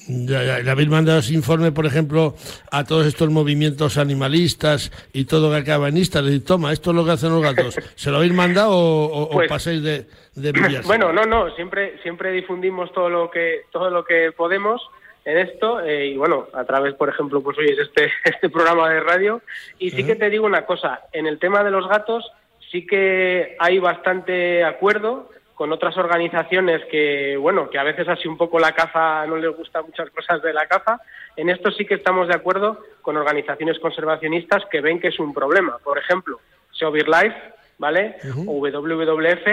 Ya, 0.08 0.44
ya. 0.44 0.60
¿Le 0.60 0.70
habéis 0.70 0.90
mandado 0.90 1.20
ese 1.20 1.34
informe, 1.34 1.72
por 1.72 1.86
ejemplo, 1.86 2.36
a 2.72 2.84
todos 2.84 3.08
estos 3.08 3.30
movimientos 3.30 3.98
animalistas 3.98 4.92
y 5.14 5.26
todo 5.26 5.50
que 5.52 5.58
acaba 5.58 5.88
en 5.88 5.98
Insta? 5.98 6.22
Digo, 6.22 6.44
toma, 6.46 6.74
esto 6.74 6.92
es 6.92 6.96
lo 6.96 7.06
que 7.06 7.12
hacen 7.12 7.32
los 7.32 7.42
gatos. 7.42 7.76
¿Se 7.96 8.12
lo 8.12 8.18
habéis 8.18 8.34
mandado 8.34 8.78
o, 8.78 9.30
pues, 9.32 9.50
pasáis 9.50 9.82
de, 9.82 10.06
de 10.36 10.82
Bueno, 10.86 11.12
no, 11.12 11.26
no. 11.26 11.50
Siempre, 11.56 11.98
siempre 12.04 12.32
difundimos 12.32 12.92
todo 12.94 13.10
lo 13.10 13.32
que, 13.32 13.64
todo 13.72 13.90
lo 13.90 14.04
que 14.04 14.32
podemos 14.36 14.82
en 15.24 15.40
esto 15.40 15.82
eh, 15.82 16.06
y 16.06 16.18
bueno, 16.18 16.48
a 16.54 16.64
través, 16.66 16.94
por 16.94 17.10
ejemplo, 17.10 17.42
pues 17.42 17.58
hoy 17.58 17.66
es 17.66 17.80
este, 17.80 18.12
este 18.26 18.50
programa 18.50 18.90
de 18.90 19.00
radio. 19.00 19.42
Y 19.80 19.92
sí 19.92 20.06
que 20.06 20.16
te 20.16 20.30
digo 20.30 20.46
una 20.46 20.66
cosa, 20.66 21.02
en 21.14 21.26
el 21.26 21.40
tema 21.40 21.64
de 21.64 21.72
los 21.72 21.88
gatos 21.88 22.32
sí 22.72 22.86
que 22.86 23.56
hay 23.60 23.80
bastante 23.80 24.64
acuerdo 24.64 25.30
con 25.56 25.72
otras 25.72 25.98
organizaciones 25.98 26.84
que, 26.92 27.38
bueno, 27.38 27.70
que 27.70 27.80
a 27.80 27.84
veces 27.84 28.08
así 28.10 28.28
un 28.28 28.38
poco 28.38 28.60
la 28.60 28.74
caza 28.74 29.26
no 29.26 29.38
les 29.38 29.56
gusta 29.56 29.82
muchas 29.82 30.10
cosas 30.10 30.42
de 30.42 30.54
la 30.54 30.68
caza. 30.68 31.00
En 31.38 31.50
esto 31.50 31.72
sí 31.72 31.86
que 31.86 31.96
estamos 31.96 32.28
de 32.28 32.36
acuerdo 32.36 32.84
con 33.02 33.16
organizaciones 33.16 33.80
conservacionistas 33.80 34.66
que 34.70 34.82
ven 34.82 35.00
que 35.00 35.08
es 35.08 35.20
un 35.20 35.34
problema. 35.34 35.78
Por 35.82 35.98
ejemplo, 35.98 36.42
Seovir 36.72 37.08
Life, 37.08 37.38
¿vale? 37.78 38.18
O 38.46 38.60
WWF, 38.60 39.48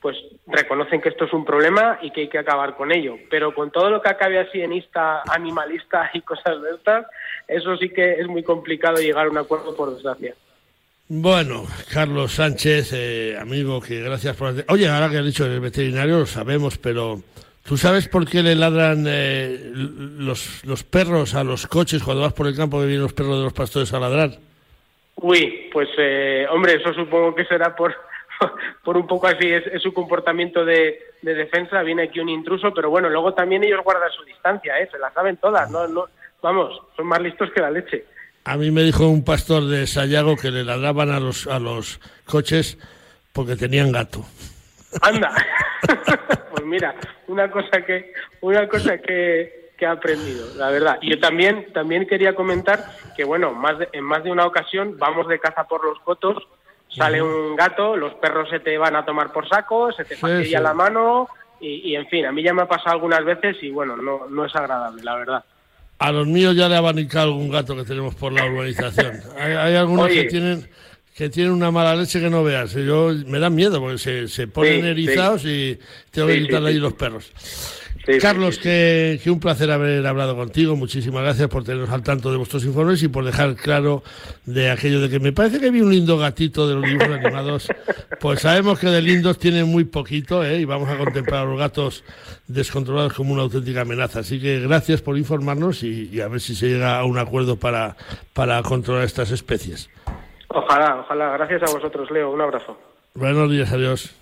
pues 0.00 0.16
reconocen 0.46 1.00
que 1.00 1.08
esto 1.08 1.24
es 1.24 1.32
un 1.32 1.46
problema 1.46 1.98
y 2.02 2.10
que 2.10 2.22
hay 2.22 2.28
que 2.28 2.38
acabar 2.38 2.76
con 2.76 2.92
ello. 2.92 3.16
Pero 3.30 3.54
con 3.54 3.70
todo 3.70 3.88
lo 3.88 4.02
que 4.02 4.10
acabe 4.10 4.38
así 4.38 4.60
en 4.60 4.74
ista 4.74 5.22
animalista 5.30 6.10
y 6.12 6.20
cosas 6.20 6.60
de 6.60 6.72
estas, 6.72 7.06
eso 7.46 7.74
sí 7.78 7.88
que 7.88 8.20
es 8.20 8.26
muy 8.26 8.42
complicado 8.42 8.96
llegar 8.96 9.26
a 9.26 9.30
un 9.30 9.38
acuerdo 9.38 9.74
por 9.74 9.94
desgracia. 9.94 10.34
Bueno, 11.10 11.64
Carlos 11.90 12.34
Sánchez, 12.34 12.92
eh, 12.92 13.38
amigo, 13.40 13.80
que 13.80 14.02
gracias 14.02 14.36
por... 14.36 14.52
Oye, 14.68 14.88
ahora 14.90 15.08
que 15.08 15.16
has 15.16 15.24
dicho 15.24 15.46
el 15.46 15.58
veterinario, 15.58 16.18
lo 16.18 16.26
sabemos, 16.26 16.76
pero 16.76 17.20
¿tú 17.64 17.78
sabes 17.78 18.08
por 18.08 18.28
qué 18.28 18.42
le 18.42 18.54
ladran 18.54 19.06
eh, 19.08 19.58
los, 19.72 20.62
los 20.66 20.84
perros 20.84 21.34
a 21.34 21.44
los 21.44 21.66
coches 21.66 22.02
cuando 22.02 22.24
vas 22.24 22.34
por 22.34 22.46
el 22.46 22.54
campo 22.54 22.78
que 22.78 22.86
vienen 22.86 23.04
los 23.04 23.14
perros 23.14 23.38
de 23.38 23.44
los 23.44 23.54
pastores 23.54 23.90
a 23.94 24.00
ladrar? 24.00 24.32
Uy, 25.16 25.70
pues 25.72 25.88
eh, 25.96 26.46
hombre, 26.50 26.74
eso 26.74 26.92
supongo 26.92 27.34
que 27.34 27.46
será 27.46 27.74
por, 27.74 27.94
por 28.84 28.98
un 28.98 29.06
poco 29.06 29.28
así, 29.28 29.50
es, 29.50 29.64
su 29.82 29.94
comportamiento 29.94 30.62
de, 30.62 31.00
de, 31.22 31.34
defensa, 31.34 31.82
viene 31.82 32.02
aquí 32.02 32.20
un 32.20 32.28
intruso, 32.28 32.74
pero 32.74 32.90
bueno, 32.90 33.08
luego 33.08 33.32
también 33.32 33.64
ellos 33.64 33.82
guardan 33.82 34.10
su 34.10 34.24
distancia, 34.24 34.78
¿eh? 34.78 34.86
se 34.92 34.98
la 34.98 35.10
saben 35.12 35.38
todas, 35.38 35.70
no, 35.70 35.88
no, 35.88 36.04
vamos, 36.42 36.82
son 36.94 37.06
más 37.06 37.22
listos 37.22 37.50
que 37.50 37.62
la 37.62 37.70
leche. 37.70 38.04
A 38.48 38.56
mí 38.56 38.70
me 38.70 38.82
dijo 38.82 39.06
un 39.06 39.24
pastor 39.24 39.66
de 39.66 39.86
Sayago 39.86 40.34
que 40.34 40.50
le 40.50 40.64
ladraban 40.64 41.10
a 41.10 41.20
los, 41.20 41.46
a 41.46 41.58
los 41.58 42.00
coches 42.24 42.78
porque 43.34 43.56
tenían 43.56 43.92
gato. 43.92 44.24
Anda. 45.02 45.34
pues 46.50 46.64
mira, 46.64 46.94
una 47.26 47.50
cosa 47.50 47.82
que 47.84 48.14
una 48.40 48.66
cosa 48.66 48.96
que, 48.96 49.72
que 49.76 49.84
he 49.84 49.88
aprendido, 49.88 50.46
la 50.56 50.70
verdad. 50.70 50.98
Y 51.02 51.10
yo 51.10 51.20
también 51.20 51.70
también 51.74 52.06
quería 52.06 52.34
comentar 52.34 52.86
que 53.14 53.24
bueno, 53.24 53.52
más 53.52 53.76
en 53.92 54.02
más 54.02 54.24
de 54.24 54.30
una 54.30 54.46
ocasión 54.46 54.96
vamos 54.98 55.28
de 55.28 55.38
caza 55.38 55.64
por 55.64 55.84
los 55.84 55.98
cotos, 56.00 56.48
sale 56.88 57.20
un 57.20 57.54
gato, 57.54 57.98
los 57.98 58.14
perros 58.14 58.48
se 58.48 58.60
te 58.60 58.78
van 58.78 58.96
a 58.96 59.04
tomar 59.04 59.30
por 59.30 59.46
saco, 59.46 59.92
se 59.92 60.06
te 60.06 60.16
sí, 60.16 60.52
la 60.52 60.72
mano 60.72 61.28
y, 61.60 61.90
y, 61.90 61.96
en 61.96 62.06
fin, 62.08 62.24
a 62.24 62.32
mí 62.32 62.42
ya 62.42 62.54
me 62.54 62.62
ha 62.62 62.68
pasado 62.68 62.92
algunas 62.92 63.22
veces 63.26 63.62
y 63.62 63.68
bueno, 63.68 63.94
no 63.94 64.26
no 64.26 64.46
es 64.46 64.56
agradable, 64.56 65.02
la 65.02 65.16
verdad. 65.16 65.44
A 65.98 66.12
los 66.12 66.26
míos 66.26 66.54
ya 66.54 66.68
le 66.68 66.76
ha 66.76 66.78
abanicado 66.78 67.32
algún 67.32 67.50
gato 67.50 67.74
que 67.76 67.84
tenemos 67.84 68.14
por 68.14 68.32
la 68.32 68.46
urbanización. 68.46 69.20
Hay, 69.36 69.74
algunos 69.74 70.08
que 70.08 70.24
tienen 70.24 70.68
que 71.18 71.28
tienen 71.30 71.52
una 71.52 71.72
mala 71.72 71.96
leche 71.96 72.20
que 72.20 72.30
no 72.30 72.44
veas. 72.44 72.74
Yo 72.74 73.12
me 73.26 73.40
dan 73.40 73.52
miedo 73.52 73.80
porque 73.80 73.98
se, 73.98 74.28
se 74.28 74.46
ponen 74.46 74.84
erizados 74.84 75.44
y 75.44 75.76
tengo 76.12 76.28
que 76.28 76.42
quitarle 76.42 76.70
ahí 76.70 76.78
los 76.78 76.92
perros. 76.92 77.32
Carlos, 78.20 78.58
que, 78.58 79.20
un 79.26 79.40
placer 79.40 79.72
haber 79.72 80.06
hablado 80.06 80.36
contigo. 80.36 80.76
Muchísimas 80.76 81.24
gracias 81.24 81.48
por 81.48 81.64
tenernos 81.64 81.90
al 81.90 82.04
tanto 82.04 82.30
de 82.30 82.36
vuestros 82.36 82.64
informes 82.64 83.02
y 83.02 83.08
por 83.08 83.24
dejar 83.24 83.56
claro 83.56 84.04
de 84.46 84.70
aquello 84.70 85.00
de 85.00 85.10
que 85.10 85.18
me 85.18 85.32
parece 85.32 85.58
que 85.58 85.72
vi 85.72 85.80
un 85.80 85.90
lindo 85.90 86.16
gatito 86.18 86.68
de 86.68 86.76
los 86.76 86.84
dibujos 86.84 87.10
animados. 87.10 87.66
Pues 88.20 88.42
sabemos 88.42 88.78
que 88.78 88.86
de 88.86 89.02
lindos 89.02 89.40
tienen 89.40 89.66
muy 89.66 89.84
poquito 89.84 90.44
¿eh? 90.44 90.60
y 90.60 90.64
vamos 90.64 90.88
a 90.88 90.96
contemplar 90.96 91.42
a 91.42 91.50
los 91.50 91.58
gatos 91.58 92.04
descontrolados 92.46 93.12
como 93.12 93.34
una 93.34 93.42
auténtica 93.42 93.80
amenaza. 93.80 94.20
Así 94.20 94.38
que 94.40 94.60
gracias 94.60 95.02
por 95.02 95.18
informarnos 95.18 95.82
y, 95.82 96.20
a 96.20 96.28
ver 96.28 96.40
si 96.40 96.54
se 96.54 96.68
llega 96.68 96.96
a 96.96 97.04
un 97.04 97.18
acuerdo 97.18 97.56
para, 97.56 97.96
para 98.34 98.62
controlar 98.62 99.04
estas 99.04 99.32
especies. 99.32 99.90
Ojalá, 100.48 101.00
ojalá. 101.00 101.30
Gracias 101.32 101.62
a 101.62 101.74
vosotros, 101.74 102.10
Leo. 102.10 102.30
Un 102.30 102.40
abrazo. 102.40 102.76
Buenos 103.14 103.50
días, 103.50 103.72
adiós. 103.72 104.14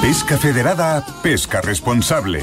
Pesca 0.00 0.36
Federada, 0.36 1.04
pesca 1.22 1.60
responsable. 1.60 2.42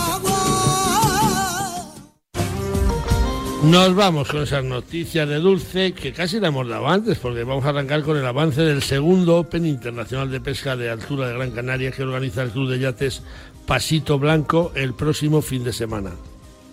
Nos 3.63 3.93
vamos 3.93 4.27
con 4.27 4.41
esas 4.41 4.63
noticias 4.63 5.29
de 5.29 5.35
Dulce 5.35 5.93
que 5.93 6.13
casi 6.13 6.39
la 6.39 6.47
hemos 6.47 6.67
dado 6.67 6.87
antes 6.87 7.19
porque 7.19 7.43
vamos 7.43 7.63
a 7.63 7.69
arrancar 7.69 8.01
con 8.01 8.17
el 8.17 8.25
avance 8.25 8.61
del 8.61 8.81
segundo 8.81 9.37
Open 9.37 9.67
Internacional 9.67 10.31
de 10.31 10.41
Pesca 10.41 10.75
de 10.75 10.89
Altura 10.89 11.27
de 11.27 11.35
Gran 11.35 11.51
Canaria 11.51 11.91
que 11.91 12.01
organiza 12.01 12.41
el 12.41 12.49
Club 12.49 12.71
de 12.71 12.79
Yates 12.79 13.21
Pasito 13.67 14.17
Blanco 14.17 14.71
el 14.73 14.95
próximo 14.95 15.43
fin 15.43 15.63
de 15.63 15.73
semana. 15.73 16.09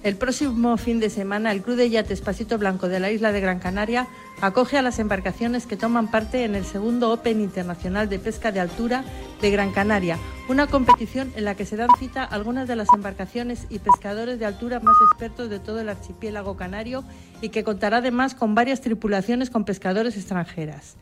El 0.03 0.16
próximo 0.16 0.79
fin 0.79 0.98
de 0.98 1.11
semana, 1.11 1.53
el 1.53 1.61
Club 1.61 1.77
de 1.77 1.90
Yates 1.90 2.22
Pasito 2.22 2.57
Blanco 2.57 2.88
de 2.88 3.01
la 3.01 3.11
isla 3.11 3.33
de 3.33 3.42
Gran 3.42 3.59
Canaria 3.59 4.09
acoge 4.40 4.79
a 4.79 4.83
las 4.83 4.98
embarcaciones 4.98 5.66
que 5.66 5.77
toman 5.77 6.11
parte 6.11 6.44
en 6.44 6.55
el 6.55 6.64
segundo 6.64 7.12
Open 7.12 7.42
Internacional 7.42 8.09
de 8.09 8.18
Pesca 8.18 8.51
de 8.51 8.61
Altura 8.61 9.05
de 9.42 9.51
Gran 9.51 9.72
Canaria, 9.72 10.18
una 10.49 10.67
competición 10.67 11.31
en 11.37 11.45
la 11.45 11.55
que 11.55 11.67
se 11.67 11.77
dan 11.77 11.91
cita 11.99 12.25
algunas 12.25 12.67
de 12.67 12.77
las 12.77 12.89
embarcaciones 12.95 13.67
y 13.69 13.81
pescadores 13.81 14.39
de 14.39 14.47
altura 14.47 14.81
más 14.81 14.97
expertos 15.11 15.51
de 15.51 15.59
todo 15.59 15.81
el 15.81 15.91
archipiélago 15.91 16.57
canario 16.57 17.05
y 17.43 17.51
que 17.51 17.65
contará 17.65 17.99
además 17.99 18.35
con 18.35 18.55
varias 18.55 18.81
tripulaciones 18.81 19.51
con 19.51 19.65
pescadores 19.65 20.17
extranjeras. 20.17 20.97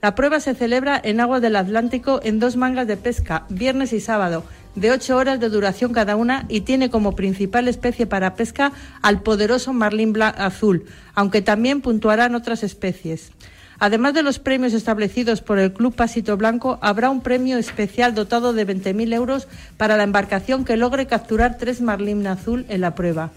La 0.00 0.14
prueba 0.14 0.40
se 0.40 0.54
celebra 0.54 0.98
en 1.02 1.20
aguas 1.20 1.42
del 1.42 1.56
Atlántico 1.56 2.20
en 2.22 2.38
dos 2.38 2.56
mangas 2.56 2.86
de 2.86 2.96
pesca, 2.96 3.44
viernes 3.50 3.92
y 3.92 4.00
sábado, 4.00 4.44
de 4.74 4.90
ocho 4.92 5.16
horas 5.16 5.38
de 5.40 5.48
duración 5.50 5.92
cada 5.92 6.16
una 6.16 6.46
y 6.48 6.62
tiene 6.62 6.88
como 6.88 7.14
principal 7.14 7.68
especie 7.68 8.06
para 8.06 8.36
pesca 8.36 8.72
al 9.02 9.22
poderoso 9.22 9.72
marlín 9.72 10.14
azul, 10.22 10.86
aunque 11.14 11.42
también 11.42 11.82
puntuarán 11.82 12.34
otras 12.34 12.62
especies. 12.62 13.32
Además 13.78 14.14
de 14.14 14.22
los 14.22 14.38
premios 14.38 14.72
establecidos 14.72 15.40
por 15.40 15.58
el 15.58 15.72
Club 15.72 15.94
Pasito 15.94 16.36
Blanco, 16.36 16.78
habrá 16.82 17.10
un 17.10 17.20
premio 17.20 17.58
especial 17.58 18.14
dotado 18.14 18.52
de 18.52 18.66
20.000 18.66 19.14
euros 19.14 19.48
para 19.76 19.96
la 19.96 20.02
embarcación 20.02 20.64
que 20.64 20.76
logre 20.76 21.06
capturar 21.06 21.58
tres 21.58 21.80
marlín 21.80 22.26
azul 22.26 22.66
en 22.68 22.80
la 22.80 22.94
prueba. 22.94 23.30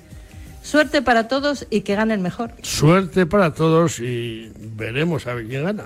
Suerte 0.63 1.01
para 1.01 1.27
todos 1.27 1.65
y 1.69 1.81
que 1.81 1.95
gane 1.95 2.13
el 2.13 2.19
mejor. 2.19 2.51
Suerte 2.61 3.25
para 3.25 3.53
todos 3.53 3.99
y 3.99 4.51
veremos 4.75 5.25
a 5.27 5.33
ver 5.33 5.47
quién 5.47 5.63
gana 5.63 5.85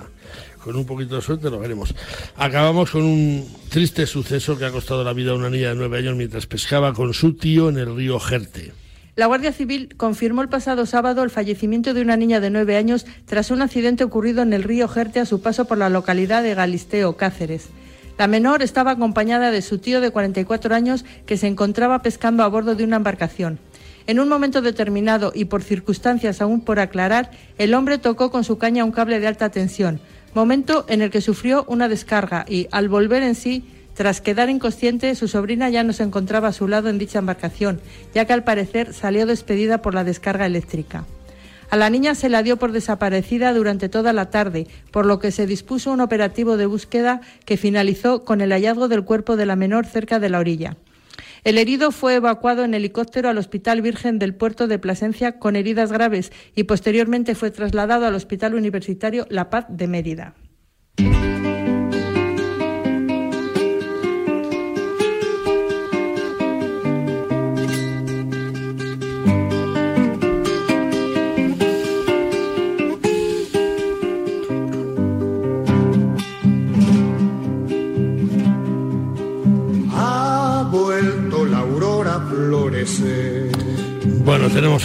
con 0.66 0.74
un 0.74 0.84
poquito 0.84 1.14
de 1.14 1.22
suerte 1.22 1.48
lo 1.48 1.60
veremos. 1.60 1.94
Acabamos 2.36 2.90
con 2.90 3.04
un 3.04 3.48
triste 3.68 4.04
suceso 4.04 4.58
que 4.58 4.64
ha 4.64 4.72
costado 4.72 5.04
la 5.04 5.12
vida 5.12 5.30
a 5.30 5.36
una 5.36 5.48
niña 5.48 5.68
de 5.68 5.76
nueve 5.76 5.98
años 5.98 6.16
mientras 6.16 6.46
pescaba 6.46 6.92
con 6.92 7.14
su 7.14 7.34
tío 7.34 7.68
en 7.68 7.78
el 7.78 7.94
río 7.94 8.18
Jerte. 8.18 8.72
La 9.16 9.24
Guardia 9.24 9.50
Civil 9.50 9.96
confirmó 9.96 10.42
el 10.42 10.50
pasado 10.50 10.84
sábado 10.84 11.22
el 11.22 11.30
fallecimiento 11.30 11.94
de 11.94 12.02
una 12.02 12.18
niña 12.18 12.38
de 12.38 12.50
nueve 12.50 12.76
años 12.76 13.06
tras 13.24 13.50
un 13.50 13.62
accidente 13.62 14.04
ocurrido 14.04 14.42
en 14.42 14.52
el 14.52 14.62
río 14.62 14.88
Jerte 14.88 15.20
a 15.20 15.24
su 15.24 15.40
paso 15.40 15.64
por 15.64 15.78
la 15.78 15.88
localidad 15.88 16.42
de 16.42 16.54
Galisteo, 16.54 17.16
Cáceres. 17.16 17.70
La 18.18 18.26
menor 18.26 18.62
estaba 18.62 18.90
acompañada 18.90 19.50
de 19.50 19.62
su 19.62 19.78
tío 19.78 20.02
de 20.02 20.10
44 20.10 20.74
años 20.74 21.06
que 21.24 21.38
se 21.38 21.46
encontraba 21.46 22.02
pescando 22.02 22.42
a 22.42 22.48
bordo 22.48 22.74
de 22.74 22.84
una 22.84 22.96
embarcación. 22.96 23.58
En 24.06 24.20
un 24.20 24.28
momento 24.28 24.60
determinado 24.60 25.32
y 25.34 25.46
por 25.46 25.62
circunstancias 25.62 26.42
aún 26.42 26.60
por 26.60 26.78
aclarar, 26.78 27.30
el 27.56 27.72
hombre 27.72 27.96
tocó 27.96 28.30
con 28.30 28.44
su 28.44 28.58
caña 28.58 28.84
un 28.84 28.92
cable 28.92 29.18
de 29.18 29.28
alta 29.28 29.48
tensión 29.48 29.98
momento 30.36 30.84
en 30.88 31.00
el 31.00 31.10
que 31.10 31.22
sufrió 31.22 31.64
una 31.66 31.88
descarga 31.88 32.44
y, 32.46 32.68
al 32.70 32.88
volver 32.88 33.22
en 33.22 33.34
sí, 33.34 33.64
tras 33.96 34.20
quedar 34.20 34.50
inconsciente, 34.50 35.14
su 35.14 35.26
sobrina 35.26 35.70
ya 35.70 35.82
no 35.82 35.94
se 35.94 36.02
encontraba 36.02 36.48
a 36.48 36.52
su 36.52 36.68
lado 36.68 36.90
en 36.90 36.98
dicha 36.98 37.18
embarcación, 37.18 37.80
ya 38.14 38.26
que 38.26 38.34
al 38.34 38.44
parecer 38.44 38.92
salió 38.92 39.24
despedida 39.24 39.80
por 39.80 39.94
la 39.94 40.04
descarga 40.04 40.44
eléctrica. 40.44 41.06
A 41.70 41.76
la 41.76 41.88
niña 41.88 42.14
se 42.14 42.28
la 42.28 42.42
dio 42.42 42.58
por 42.58 42.72
desaparecida 42.72 43.54
durante 43.54 43.88
toda 43.88 44.12
la 44.12 44.28
tarde, 44.28 44.66
por 44.90 45.06
lo 45.06 45.18
que 45.18 45.32
se 45.32 45.46
dispuso 45.46 45.90
un 45.92 46.02
operativo 46.02 46.58
de 46.58 46.66
búsqueda 46.66 47.22
que 47.46 47.56
finalizó 47.56 48.22
con 48.22 48.42
el 48.42 48.52
hallazgo 48.52 48.88
del 48.88 49.04
cuerpo 49.04 49.34
de 49.34 49.46
la 49.46 49.56
menor 49.56 49.86
cerca 49.86 50.18
de 50.18 50.28
la 50.28 50.40
orilla. 50.40 50.76
El 51.42 51.56
herido 51.56 51.90
fue 51.90 52.16
evacuado 52.16 52.64
en 52.64 52.74
helicóptero 52.74 53.30
al 53.30 53.38
Hospital 53.38 53.80
Virgen 53.80 54.18
del 54.18 54.34
Puerto 54.34 54.66
de 54.66 54.78
Plasencia 54.78 55.38
con 55.38 55.56
heridas 55.56 55.90
graves 55.90 56.32
y 56.54 56.64
posteriormente 56.64 57.34
fue 57.34 57.50
trasladado 57.50 58.04
al 58.04 58.14
Hospital 58.14 58.54
Universitario 58.54 59.26
La 59.30 59.48
Paz 59.48 59.64
de 59.70 59.86
Mérida. 59.86 60.34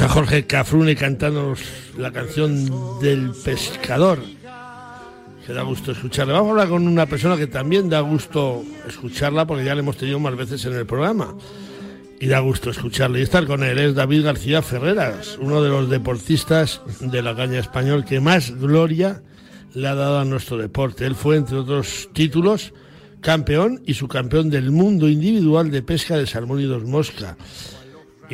Jorge 0.09 0.47
Cafrune 0.47 0.95
cantándonos 0.95 1.59
la 1.97 2.11
canción 2.11 2.99
del 2.99 3.31
pescador. 3.43 4.19
Que 5.45 5.53
da 5.53 5.61
gusto 5.63 5.91
escucharla. 5.91 6.33
Vamos 6.33 6.47
a 6.47 6.51
hablar 6.51 6.69
con 6.69 6.87
una 6.87 7.05
persona 7.05 7.37
que 7.37 7.47
también 7.47 7.89
da 7.89 7.99
gusto 8.01 8.63
escucharla 8.87 9.45
porque 9.45 9.63
ya 9.63 9.75
le 9.75 9.81
hemos 9.81 9.97
tenido 9.97 10.19
más 10.19 10.35
veces 10.35 10.65
en 10.65 10.73
el 10.73 10.85
programa. 10.85 11.35
Y 12.19 12.27
da 12.27 12.39
gusto 12.39 12.69
escucharle 12.69 13.19
y 13.19 13.23
estar 13.23 13.45
con 13.45 13.63
él. 13.63 13.77
Es 13.77 13.95
David 13.95 14.23
García 14.23 14.61
Ferreras, 14.61 15.37
uno 15.39 15.61
de 15.61 15.69
los 15.69 15.89
deportistas 15.89 16.81
de 16.99 17.21
la 17.21 17.35
caña 17.35 17.59
español 17.59 18.05
que 18.05 18.19
más 18.19 18.51
gloria 18.51 19.21
le 19.73 19.87
ha 19.87 19.95
dado 19.95 20.19
a 20.19 20.25
nuestro 20.25 20.57
deporte. 20.57 21.05
Él 21.05 21.15
fue, 21.15 21.37
entre 21.37 21.57
otros 21.57 22.09
títulos, 22.13 22.73
campeón 23.21 23.81
y 23.85 23.93
subcampeón 23.93 24.49
del 24.49 24.71
mundo 24.71 25.07
individual 25.09 25.69
de 25.69 25.81
pesca 25.81 26.17
de 26.17 26.27
salmón 26.27 26.59
y 26.59 26.65
dos 26.65 26.83
mosca 26.83 27.37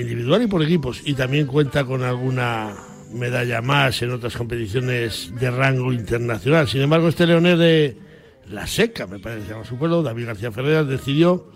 individual 0.02 0.44
y 0.44 0.48
por 0.48 0.64
equipos, 0.64 1.02
y 1.06 1.14
también 1.14 1.48
cuenta 1.48 1.86
con 1.86 2.04
alguna 2.04 2.76
medalla 3.14 3.62
más 3.62 4.02
en 4.02 4.12
otras 4.12 4.36
competiciones 4.36 5.32
de 5.40 5.52
rango 5.52 5.94
internacional. 5.94 6.68
Sin 6.68 6.82
embargo, 6.82 7.08
este 7.08 7.26
leonés 7.26 7.58
de 7.58 7.98
La 8.50 8.68
Seca, 8.68 9.08
me 9.08 9.20
parece, 9.20 9.50
llama 9.50 9.66
su 9.66 9.78
pueblo, 9.78 10.04
David 10.04 10.28
García 10.28 10.52
Ferreras, 10.52 10.88
decidió 10.88 11.52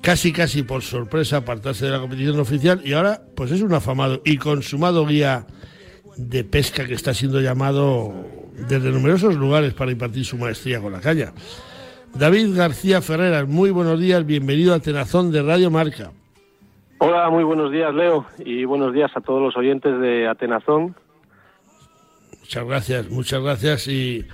casi 0.00 0.32
casi 0.32 0.62
por 0.62 0.82
sorpresa 0.82 1.38
apartarse 1.38 1.84
de 1.86 1.92
la 1.92 2.00
competición 2.00 2.40
oficial 2.40 2.80
y 2.84 2.94
ahora 2.94 3.22
pues 3.34 3.50
es 3.50 3.60
un 3.60 3.72
afamado 3.74 4.22
y 4.24 4.38
consumado 4.38 5.06
guía 5.06 5.46
de 6.16 6.42
pesca 6.44 6.86
que 6.86 6.94
está 6.94 7.12
siendo 7.12 7.40
llamado 7.40 8.14
desde 8.68 8.90
numerosos 8.90 9.36
lugares 9.36 9.74
para 9.74 9.92
impartir 9.92 10.24
su 10.24 10.38
maestría 10.38 10.80
con 10.80 10.92
la 10.92 11.00
caña. 11.00 11.32
David 12.14 12.56
García 12.56 13.00
Ferreras, 13.02 13.46
muy 13.46 13.70
buenos 13.70 14.00
días, 14.00 14.26
bienvenido 14.26 14.74
a 14.74 14.80
Tenazón 14.80 15.30
de 15.30 15.42
Radio 15.42 15.70
Marca. 15.70 16.12
Hola, 17.02 17.30
muy 17.30 17.44
buenos 17.44 17.72
días, 17.72 17.94
Leo, 17.94 18.26
y 18.44 18.66
buenos 18.66 18.92
días 18.92 19.10
a 19.14 19.22
todos 19.22 19.40
los 19.40 19.56
oyentes 19.56 19.98
de 20.00 20.28
Atenazón. 20.28 20.94
Muchas 22.40 22.66
gracias, 22.66 23.10
muchas 23.10 23.42
gracias 23.42 23.88
y, 23.88 24.26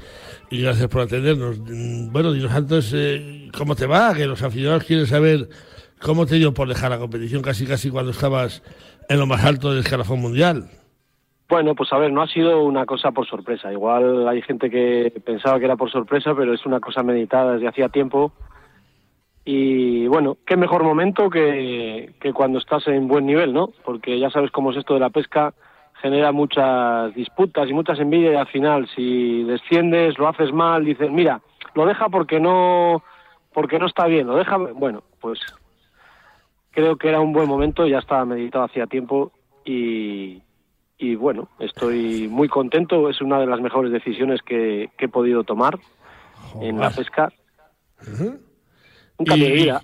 gracias 0.51 0.89
por 0.89 1.03
atendernos. 1.03 1.61
Bueno, 2.11 2.33
dinos 2.33 2.53
antes, 2.53 2.93
eh, 2.93 3.51
¿cómo 3.57 3.77
te 3.77 3.87
va? 3.87 4.13
Que 4.15 4.27
los 4.27 4.43
aficionados 4.43 4.83
quieren 4.83 5.07
saber 5.07 5.49
cómo 6.03 6.27
te 6.27 6.35
dio 6.35 6.53
por 6.55 6.67
dejar 6.67 6.91
la 6.91 6.99
competición 6.99 7.41
casi 7.41 7.67
casi 7.67 7.89
cuando 7.89 8.11
estabas 8.11 8.65
en 9.09 9.21
lo 9.21 9.27
más 9.27 9.45
alto 9.45 9.71
del 9.71 9.85
escalafón 9.85 10.21
mundial. 10.21 10.65
Bueno, 11.49 11.77
pues 11.77 11.93
a 11.93 11.99
ver, 11.99 12.11
no 12.11 12.21
ha 12.21 12.27
sido 12.27 12.65
una 12.65 12.85
cosa 12.85 13.13
por 13.13 13.29
sorpresa. 13.29 13.73
Igual 13.73 14.27
hay 14.27 14.43
gente 14.43 14.71
que 14.71 15.13
pensaba 15.25 15.61
que 15.61 15.67
era 15.67 15.77
por 15.77 15.93
sorpresa, 15.93 16.35
pero 16.37 16.53
es 16.53 16.67
una 16.67 16.81
cosa 16.81 17.05
meditada 17.05 17.53
desde 17.53 17.69
hacía 17.69 17.91
tiempo 17.91 18.33
y 19.49 20.09
bueno, 20.09 20.39
qué 20.45 20.57
mejor 20.57 20.83
momento 20.83 21.31
que, 21.31 22.13
que 22.21 22.33
cuando 22.33 22.59
estás 22.59 22.89
en 22.89 23.07
buen 23.07 23.27
nivel, 23.27 23.53
¿no? 23.53 23.69
Porque 23.85 24.19
ya 24.19 24.29
sabes 24.29 24.51
cómo 24.51 24.73
es 24.73 24.77
esto 24.77 24.95
de 24.95 25.01
la 25.01 25.11
pesca, 25.11 25.55
genera 26.03 26.33
muchas 26.33 27.15
disputas 27.15 27.71
y 27.71 27.73
muchas 27.73 28.01
envidias 28.01 28.33
y 28.33 28.37
al 28.37 28.49
final 28.49 28.89
si 28.93 29.45
desciendes, 29.45 30.19
lo 30.19 30.27
haces 30.27 30.53
mal, 30.53 30.85
dices, 30.85 31.13
mira, 31.13 31.41
lo 31.75 31.87
deja 31.87 32.09
porque 32.09 32.41
no 32.41 33.05
porque 33.55 33.79
no 33.79 33.87
está 33.87 34.07
bien, 34.07 34.27
lo 34.27 34.35
deja, 34.35 34.57
bueno, 34.57 35.05
pues 35.21 35.39
creo 36.73 36.97
que 36.97 37.09
era 37.09 37.21
un 37.21 37.33
buen 37.33 37.49
momento, 37.49 37.87
ya 37.87 37.99
estaba 37.99 38.25
meditado 38.25 38.65
hacía 38.65 38.89
tiempo 38.89 39.31
y, 39.65 40.43
y 40.99 41.15
bueno, 41.15 41.49
estoy 41.61 42.27
muy 42.27 42.49
contento, 42.49 43.09
es 43.09 43.21
una 43.21 43.39
de 43.39 43.47
las 43.47 43.61
mejores 43.61 43.93
decisiones 43.93 44.43
que, 44.43 44.91
he 44.99 45.09
podido 45.09 45.45
tomar 45.45 45.79
en 46.61 46.81
la 46.81 46.91
pesca. 46.91 47.33
Un 49.19 49.27
cambio 49.27 49.47
de 49.49 49.53
vida. 49.53 49.83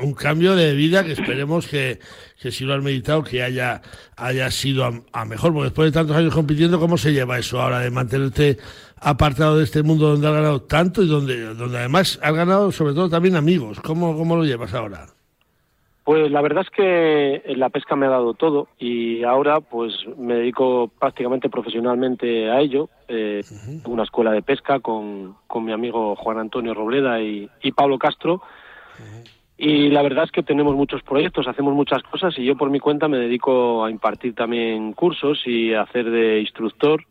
Un, 0.00 0.14
cambio 0.14 0.54
de 0.54 0.74
vida 0.74 1.04
que 1.04 1.12
esperemos 1.12 1.66
que, 1.66 1.98
si 2.36 2.64
lo 2.64 2.74
has 2.74 2.82
meditado, 2.82 3.24
que 3.24 3.42
haya, 3.42 3.82
haya 4.16 4.50
sido 4.50 4.84
a, 5.12 5.24
mejor, 5.24 5.52
porque 5.52 5.64
después 5.64 5.86
de 5.86 5.98
tantos 5.98 6.16
años 6.16 6.34
compitiendo, 6.34 6.78
¿cómo 6.78 6.96
se 6.98 7.12
lleva 7.12 7.38
eso 7.38 7.60
ahora 7.60 7.80
de 7.80 7.90
mantenerte 7.90 8.58
apartado 8.96 9.58
de 9.58 9.64
este 9.64 9.82
mundo 9.82 10.10
donde 10.10 10.28
has 10.28 10.34
ganado 10.34 10.62
tanto 10.62 11.02
y 11.02 11.08
donde, 11.08 11.54
donde 11.54 11.78
además 11.78 12.20
has 12.22 12.34
ganado 12.34 12.70
sobre 12.70 12.94
todo 12.94 13.08
también 13.08 13.34
amigos? 13.34 13.80
¿Cómo, 13.80 14.16
cómo 14.16 14.36
lo 14.36 14.44
llevas 14.44 14.72
ahora? 14.74 15.06
Pues 16.04 16.32
la 16.32 16.40
verdad 16.40 16.64
es 16.64 16.70
que 16.70 17.54
la 17.54 17.70
pesca 17.70 17.94
me 17.94 18.06
ha 18.06 18.10
dado 18.10 18.34
todo 18.34 18.66
y 18.76 19.22
ahora 19.22 19.60
pues 19.60 19.94
me 20.16 20.34
dedico 20.34 20.90
prácticamente 20.98 21.48
profesionalmente 21.48 22.50
a 22.50 22.60
ello. 22.60 22.88
Eh, 23.06 23.42
Una 23.84 24.02
escuela 24.02 24.32
de 24.32 24.42
pesca 24.42 24.80
con, 24.80 25.36
con, 25.46 25.64
mi 25.64 25.72
amigo 25.72 26.16
Juan 26.16 26.38
Antonio 26.38 26.74
Robleda 26.74 27.20
y, 27.20 27.48
Pablo 27.76 27.98
Castro. 27.98 28.42
Y 29.56 29.90
la 29.90 30.02
verdad 30.02 30.24
es 30.24 30.32
que 30.32 30.42
tenemos 30.42 30.74
muchos 30.74 31.02
proyectos, 31.04 31.46
hacemos 31.46 31.72
muchas 31.72 32.02
cosas 32.02 32.36
y 32.36 32.44
yo 32.44 32.56
por 32.56 32.68
mi 32.68 32.80
cuenta 32.80 33.06
me 33.06 33.18
dedico 33.18 33.84
a 33.84 33.90
impartir 33.90 34.34
también 34.34 34.92
cursos 34.94 35.46
y 35.46 35.72
a 35.72 35.82
hacer 35.82 36.10
de 36.10 36.40
instructor. 36.40 37.04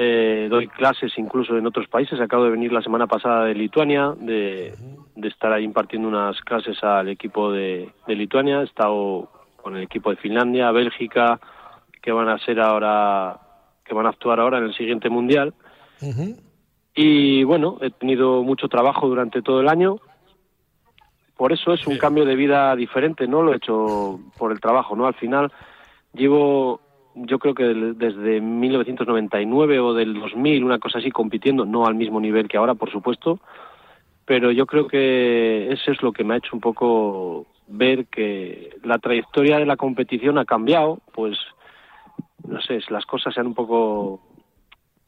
Eh, 0.00 0.46
doy 0.48 0.68
clases 0.68 1.12
incluso 1.18 1.56
en 1.56 1.66
otros 1.66 1.88
países. 1.88 2.20
Acabo 2.20 2.44
de 2.44 2.50
venir 2.50 2.72
la 2.72 2.82
semana 2.82 3.08
pasada 3.08 3.46
de 3.46 3.54
Lituania, 3.54 4.14
de, 4.16 4.72
de 5.16 5.28
estar 5.28 5.52
ahí 5.52 5.64
impartiendo 5.64 6.06
unas 6.06 6.40
clases 6.42 6.82
al 6.84 7.08
equipo 7.08 7.50
de, 7.50 7.90
de 8.06 8.14
Lituania. 8.14 8.60
He 8.60 8.64
estado 8.64 9.28
con 9.56 9.76
el 9.76 9.82
equipo 9.82 10.10
de 10.10 10.16
Finlandia, 10.16 10.70
Bélgica, 10.70 11.40
que 12.00 12.12
van 12.12 12.28
a 12.28 12.38
ser 12.38 12.60
ahora, 12.60 13.40
que 13.84 13.92
van 13.92 14.06
a 14.06 14.10
actuar 14.10 14.38
ahora 14.38 14.58
en 14.58 14.64
el 14.64 14.74
siguiente 14.74 15.10
mundial. 15.10 15.52
Y 16.94 17.42
bueno, 17.42 17.78
he 17.80 17.90
tenido 17.90 18.44
mucho 18.44 18.68
trabajo 18.68 19.08
durante 19.08 19.42
todo 19.42 19.60
el 19.60 19.68
año. 19.68 19.96
Por 21.36 21.52
eso 21.52 21.72
es 21.72 21.86
un 21.88 21.98
cambio 21.98 22.24
de 22.24 22.36
vida 22.36 22.74
diferente, 22.76 23.26
no 23.26 23.42
lo 23.42 23.52
he 23.52 23.56
hecho 23.56 24.20
por 24.38 24.52
el 24.52 24.60
trabajo, 24.60 24.94
¿no? 24.94 25.06
Al 25.06 25.14
final 25.14 25.52
llevo, 26.12 26.80
yo 27.26 27.38
creo 27.38 27.54
que 27.54 27.64
desde 27.64 28.40
1999 28.40 29.80
o 29.80 29.94
del 29.94 30.14
2000, 30.14 30.64
una 30.64 30.78
cosa 30.78 30.98
así, 30.98 31.10
compitiendo, 31.10 31.64
no 31.64 31.86
al 31.86 31.94
mismo 31.94 32.20
nivel 32.20 32.48
que 32.48 32.56
ahora, 32.56 32.74
por 32.74 32.90
supuesto, 32.90 33.40
pero 34.24 34.50
yo 34.50 34.66
creo 34.66 34.86
que 34.86 35.72
eso 35.72 35.90
es 35.90 36.02
lo 36.02 36.12
que 36.12 36.24
me 36.24 36.34
ha 36.34 36.38
hecho 36.38 36.54
un 36.54 36.60
poco 36.60 37.46
ver 37.66 38.06
que 38.06 38.76
la 38.82 38.98
trayectoria 38.98 39.58
de 39.58 39.66
la 39.66 39.76
competición 39.76 40.38
ha 40.38 40.44
cambiado, 40.44 41.00
pues 41.12 41.38
no 42.46 42.60
sé, 42.60 42.80
las 42.90 43.04
cosas 43.06 43.34
se 43.34 43.40
han 43.40 43.46
un 43.46 43.54
poco 43.54 44.20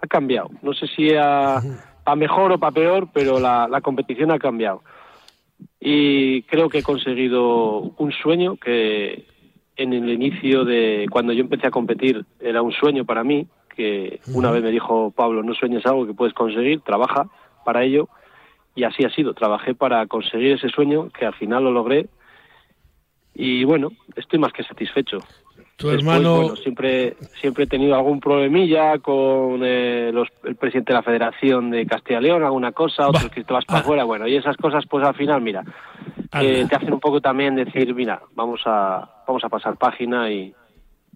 ha 0.00 0.06
cambiado. 0.06 0.50
No 0.62 0.72
sé 0.72 0.86
si 0.86 1.14
a, 1.14 1.60
a 2.04 2.16
mejor 2.16 2.52
o 2.52 2.58
para 2.58 2.72
peor, 2.72 3.08
pero 3.12 3.38
la, 3.38 3.68
la 3.68 3.80
competición 3.80 4.30
ha 4.30 4.38
cambiado. 4.38 4.82
Y 5.78 6.42
creo 6.42 6.68
que 6.68 6.78
he 6.78 6.82
conseguido 6.82 7.80
un 7.80 8.12
sueño 8.12 8.56
que 8.56 9.26
en 9.82 9.94
el 9.94 10.10
inicio 10.10 10.64
de 10.64 11.06
cuando 11.10 11.32
yo 11.32 11.40
empecé 11.40 11.66
a 11.66 11.70
competir 11.70 12.26
era 12.38 12.60
un 12.60 12.70
sueño 12.70 13.06
para 13.06 13.24
mí, 13.24 13.46
que 13.74 14.20
una 14.34 14.50
vez 14.50 14.62
me 14.62 14.70
dijo 14.70 15.10
Pablo, 15.10 15.42
no 15.42 15.54
sueñes 15.54 15.86
algo 15.86 16.06
que 16.06 16.12
puedes 16.12 16.34
conseguir, 16.34 16.80
trabaja 16.80 17.28
para 17.64 17.82
ello. 17.82 18.08
Y 18.74 18.84
así 18.84 19.04
ha 19.04 19.10
sido, 19.10 19.32
trabajé 19.32 19.74
para 19.74 20.06
conseguir 20.06 20.52
ese 20.52 20.68
sueño, 20.68 21.08
que 21.10 21.24
al 21.24 21.34
final 21.34 21.64
lo 21.64 21.72
logré. 21.72 22.08
Y 23.34 23.64
bueno, 23.64 23.90
estoy 24.16 24.38
más 24.38 24.52
que 24.52 24.64
satisfecho. 24.64 25.18
Tu 25.80 25.90
hermano. 25.90 26.36
Bueno, 26.36 26.56
siempre, 26.56 27.16
siempre 27.40 27.64
he 27.64 27.66
tenido 27.66 27.94
algún 27.94 28.20
problemilla 28.20 28.98
con 28.98 29.60
eh, 29.64 30.10
los, 30.12 30.28
el 30.44 30.54
presidente 30.56 30.92
de 30.92 30.98
la 30.98 31.02
Federación 31.02 31.70
de 31.70 31.86
Castilla 31.86 32.20
y 32.20 32.24
León, 32.24 32.44
alguna 32.44 32.72
cosa, 32.72 33.08
otros 33.08 33.30
que 33.30 33.42
te 33.42 33.52
vas 33.54 33.64
para 33.64 33.78
ah. 33.78 33.82
afuera. 33.82 34.04
Bueno, 34.04 34.28
y 34.28 34.36
esas 34.36 34.58
cosas, 34.58 34.84
pues 34.86 35.06
al 35.06 35.14
final, 35.14 35.40
mira, 35.40 35.64
eh, 36.38 36.66
te 36.68 36.76
hacen 36.76 36.92
un 36.92 37.00
poco 37.00 37.22
también 37.22 37.56
decir, 37.56 37.94
mira, 37.94 38.20
vamos 38.34 38.60
a, 38.66 39.22
vamos 39.26 39.42
a 39.42 39.48
pasar 39.48 39.78
página 39.78 40.30
y, 40.30 40.52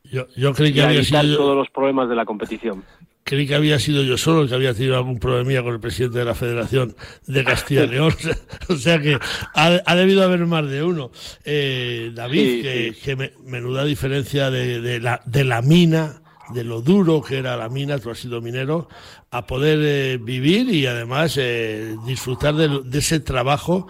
Yo, 0.05 0.27
yo 0.35 0.55
creí 0.55 0.71
y 0.71 0.75
que 0.75 0.83
a 0.83 0.87
había 0.87 1.03
sido. 1.03 1.37
todos 1.37 1.57
los 1.57 1.69
problemas 1.69 2.09
de 2.09 2.15
la 2.15 2.25
competición. 2.25 2.83
Creí 3.25 3.47
que 3.47 3.55
había 3.55 3.79
sido 3.79 4.03
yo 4.03 4.19
solo 4.19 4.43
el 4.43 4.49
que 4.51 4.55
había 4.55 4.75
tenido 4.75 4.97
algún 4.97 5.19
problemilla 5.19 5.63
con 5.63 5.73
el 5.73 5.81
presidente 5.81 6.19
de 6.19 6.27
la 6.27 6.35
Federación 6.35 6.95
de 7.27 7.43
Castilla 7.43 7.85
y 7.85 7.89
León. 7.89 8.13
o 8.69 8.75
sea 8.77 9.01
que 9.01 9.19
ha, 9.55 9.81
ha 9.87 9.95
debido 9.97 10.23
haber 10.23 10.45
más 10.47 10.69
de 10.69 10.83
uno. 10.83 11.11
Eh, 11.45 12.11
David, 12.15 12.41
Sí, 12.57 12.63
que, 12.63 12.93
sí. 12.93 13.01
que 13.03 13.17
me- 13.17 13.33
menuda 13.47 13.85
diferencia 13.85 14.51
de, 14.51 14.81
de 14.83 15.01
la, 15.01 15.23
de 15.25 15.43
la 15.45 15.63
mina, 15.63 16.21
de 16.53 16.65
lo 16.65 16.83
duro 16.83 17.23
que 17.23 17.39
era 17.39 17.57
la 17.57 17.71
mina, 17.71 17.99
tú 17.99 18.11
has 18.11 18.19
sido 18.19 18.43
minero, 18.43 18.89
a 19.31 19.47
poder 19.47 19.79
eh, 19.83 20.19
vivir 20.21 20.69
y 20.69 20.87
además 20.87 21.39
eh, 21.41 21.97
disfrutar 22.07 22.55
de 22.55 22.99
ese 22.99 23.21
trabajo, 23.21 23.89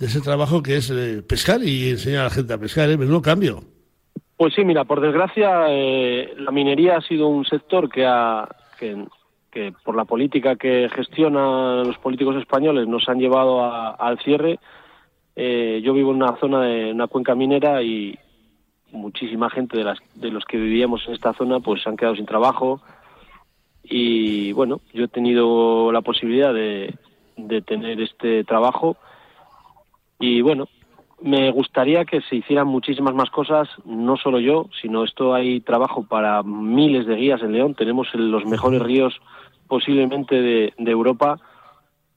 de 0.00 0.06
ese 0.06 0.20
trabajo 0.20 0.60
que 0.60 0.78
es 0.78 0.90
eh, 0.90 1.22
pescar 1.22 1.62
y 1.62 1.90
enseñar 1.90 2.22
a 2.22 2.24
la 2.24 2.30
gente 2.30 2.52
a 2.52 2.58
pescar. 2.58 2.90
¿eh? 2.90 2.98
Menudo 2.98 3.22
cambio. 3.22 3.62
Pues 4.36 4.54
sí, 4.56 4.64
mira, 4.64 4.82
por 4.84 5.00
desgracia, 5.00 5.66
eh, 5.68 6.34
la 6.36 6.50
minería 6.50 6.96
ha 6.96 7.00
sido 7.02 7.28
un 7.28 7.44
sector 7.44 7.88
que, 7.88 8.04
ha, 8.04 8.48
que, 9.50 9.72
por 9.84 9.94
la 9.96 10.04
política 10.04 10.56
que 10.56 10.88
gestionan 10.94 11.86
los 11.86 11.98
políticos 11.98 12.36
españoles 12.36 12.88
nos 12.88 13.08
han 13.08 13.18
llevado 13.18 13.62
a- 13.62 13.90
al 13.90 14.18
cierre. 14.20 14.58
Eh, 15.36 15.80
yo 15.84 15.92
vivo 15.94 16.10
en 16.10 16.22
una 16.22 16.36
zona 16.36 16.62
de 16.62 16.92
una 16.92 17.06
cuenca 17.06 17.34
minera 17.34 17.82
y 17.82 18.18
muchísima 18.90 19.48
gente 19.50 19.76
de, 19.78 19.84
las, 19.84 19.98
de 20.14 20.30
los 20.30 20.44
que 20.44 20.56
vivíamos 20.58 21.06
en 21.06 21.14
esta 21.14 21.32
zona 21.32 21.60
pues 21.60 21.82
se 21.82 21.88
han 21.88 21.96
quedado 21.96 22.16
sin 22.16 22.26
trabajo 22.26 22.80
y 23.82 24.52
bueno, 24.52 24.80
yo 24.92 25.04
he 25.04 25.08
tenido 25.08 25.90
la 25.92 26.02
posibilidad 26.02 26.52
de 26.54 26.94
tener 27.66 28.00
este 28.02 28.44
trabajo 28.44 28.96
y 30.20 30.40
bueno, 30.42 30.68
me 31.22 31.50
gustaría 31.52 32.04
que 32.04 32.20
se 32.22 32.36
hicieran 32.36 32.66
muchísimas 32.66 33.14
más 33.14 33.30
cosas, 33.30 33.68
no 33.84 34.16
solo 34.16 34.40
yo, 34.40 34.68
sino 34.80 35.04
esto 35.04 35.34
hay 35.34 35.60
trabajo 35.60 36.04
para 36.04 36.42
miles 36.42 37.06
de 37.06 37.16
guías 37.16 37.42
en 37.42 37.52
León. 37.52 37.74
Tenemos 37.74 38.08
los 38.14 38.44
mejores 38.44 38.82
ríos 38.82 39.20
posiblemente 39.68 40.40
de, 40.40 40.74
de 40.76 40.90
Europa. 40.90 41.38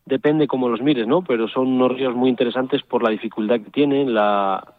Depende 0.05 0.47
cómo 0.47 0.69
los 0.69 0.81
mires, 0.81 1.07
¿no? 1.07 1.21
Pero 1.21 1.47
son 1.47 1.67
unos 1.67 1.91
ríos 1.91 2.15
muy 2.15 2.29
interesantes 2.29 2.81
por 2.83 3.03
la 3.03 3.09
dificultad 3.09 3.61
que 3.61 3.71
tienen, 3.71 4.13
la, 4.13 4.73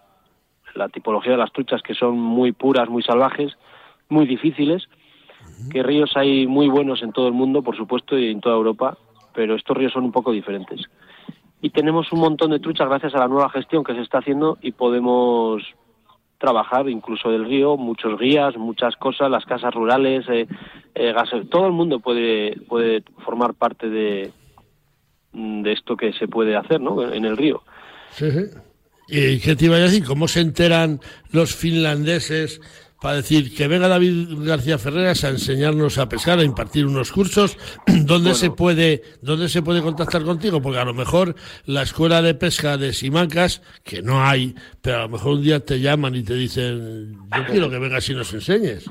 la 0.75 0.89
tipología 0.89 1.33
de 1.33 1.39
las 1.39 1.53
truchas 1.53 1.83
que 1.83 1.95
son 1.95 2.19
muy 2.19 2.53
puras, 2.53 2.89
muy 2.89 3.03
salvajes, 3.03 3.57
muy 4.09 4.27
difíciles. 4.27 4.89
Que 5.71 5.83
ríos 5.83 6.17
hay 6.17 6.47
muy 6.47 6.69
buenos 6.69 7.03
en 7.03 7.13
todo 7.13 7.29
el 7.29 7.35
mundo, 7.35 7.63
por 7.63 7.77
supuesto, 7.77 8.19
y 8.19 8.31
en 8.31 8.41
toda 8.41 8.57
Europa, 8.57 8.99
pero 9.33 9.55
estos 9.55 9.77
ríos 9.77 9.93
son 9.93 10.05
un 10.05 10.13
poco 10.13 10.33
diferentes 10.33 10.89
y 11.67 11.71
tenemos 11.71 12.13
un 12.13 12.21
montón 12.21 12.53
de 12.53 12.61
truchas 12.61 12.89
gracias 12.89 13.13
a 13.17 13.19
la 13.19 13.27
nueva 13.27 13.51
gestión 13.51 13.83
que 13.83 13.93
se 13.93 14.01
está 14.01 14.19
haciendo 14.19 14.57
y 14.63 14.71
podemos 14.71 15.65
trabajar 16.39 16.89
incluso 16.89 17.29
del 17.29 17.45
río, 17.45 17.77
muchos 17.77 18.21
guías, 18.21 18.57
muchas 18.57 18.95
cosas, 18.95 19.29
las 19.29 19.45
casas 19.45 19.75
rurales, 19.75 20.25
eh, 20.29 20.47
eh, 20.95 21.13
todo 21.51 21.67
el 21.67 21.73
mundo 21.73 21.99
puede 21.99 22.57
puede 22.69 23.03
formar 23.25 23.55
parte 23.55 23.91
de 23.91 24.31
de 25.33 25.73
esto 25.73 25.97
que 25.97 26.13
se 26.13 26.29
puede 26.29 26.55
hacer, 26.55 26.81
¿no? 26.81 27.03
En 27.13 27.25
el 27.25 27.37
río. 27.37 27.65
Sí. 28.11 28.27
¿Y 29.09 29.41
qué 29.41 29.57
te 29.57 29.65
iba 29.65 29.75
a 29.75 29.81
decir? 29.81 30.05
¿Cómo 30.05 30.29
se 30.29 30.43
enteran 30.43 31.01
los 31.33 31.53
finlandeses 31.53 32.61
para 33.01 33.17
decir 33.17 33.55
que 33.55 33.69
venga 33.69 33.89
David 33.89 34.29
García 34.47 34.79
Ferreras 34.79 35.25
a 35.25 35.29
enseñarnos 35.29 35.99
a 35.99 36.09
pescar, 36.09 36.39
a 36.39 36.45
impartir 36.45 36.87
unos 36.87 37.13
cursos? 37.13 37.59
¿Dónde 37.87 38.35
se 38.35 38.51
puede 38.51 39.03
dónde 39.23 39.49
se 39.49 39.63
puede 39.63 39.83
contactar 39.83 40.25
contigo? 40.25 40.61
Porque 40.61 40.79
a 40.79 40.85
lo 40.85 40.95
mejor 40.95 41.35
la 41.67 41.83
escuela 41.83 42.23
de 42.23 42.35
pesca 42.35 42.77
de 42.77 42.93
Simancas, 42.93 43.63
que 43.85 44.03
no 44.03 44.23
hay, 44.23 44.55
pero 44.81 44.99
a 44.99 45.03
lo 45.03 45.09
mejor 45.11 45.35
un 45.35 45.43
día 45.43 45.61
te 45.61 45.81
llaman 45.81 46.15
y 46.15 46.23
te 46.23 46.35
dicen, 46.35 47.19
yo 47.37 47.45
quiero 47.47 47.71
que 47.71 47.79
vengas 47.79 48.09
y 48.09 48.15
nos 48.15 48.33
enseñes. 48.33 48.89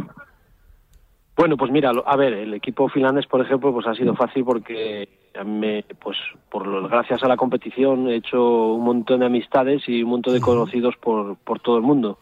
Bueno, 1.36 1.58
pues 1.58 1.70
mira, 1.70 1.92
a 2.06 2.16
ver, 2.16 2.34
el 2.34 2.54
equipo 2.54 2.88
finlandés, 2.88 3.26
por 3.28 3.42
ejemplo, 3.42 3.74
pues 3.74 3.86
ha 3.88 3.94
sido 3.94 4.16
fácil 4.16 4.46
porque 4.46 5.10
me, 5.44 5.84
pues 6.00 6.18
por 6.50 6.66
lo, 6.66 6.88
gracias 6.88 7.24
a 7.24 7.28
la 7.28 7.36
competición 7.36 8.08
he 8.08 8.16
hecho 8.16 8.74
un 8.74 8.86
montón 8.86 9.20
de 9.20 9.26
amistades 9.26 9.84
y 9.88 10.02
un 10.04 10.12
montón 10.12 10.34
de 10.34 10.40
conocidos 10.40 10.96
por, 10.96 11.36
por 11.38 11.60
todo 11.60 11.78
el 11.78 11.84
mundo. 11.84 12.20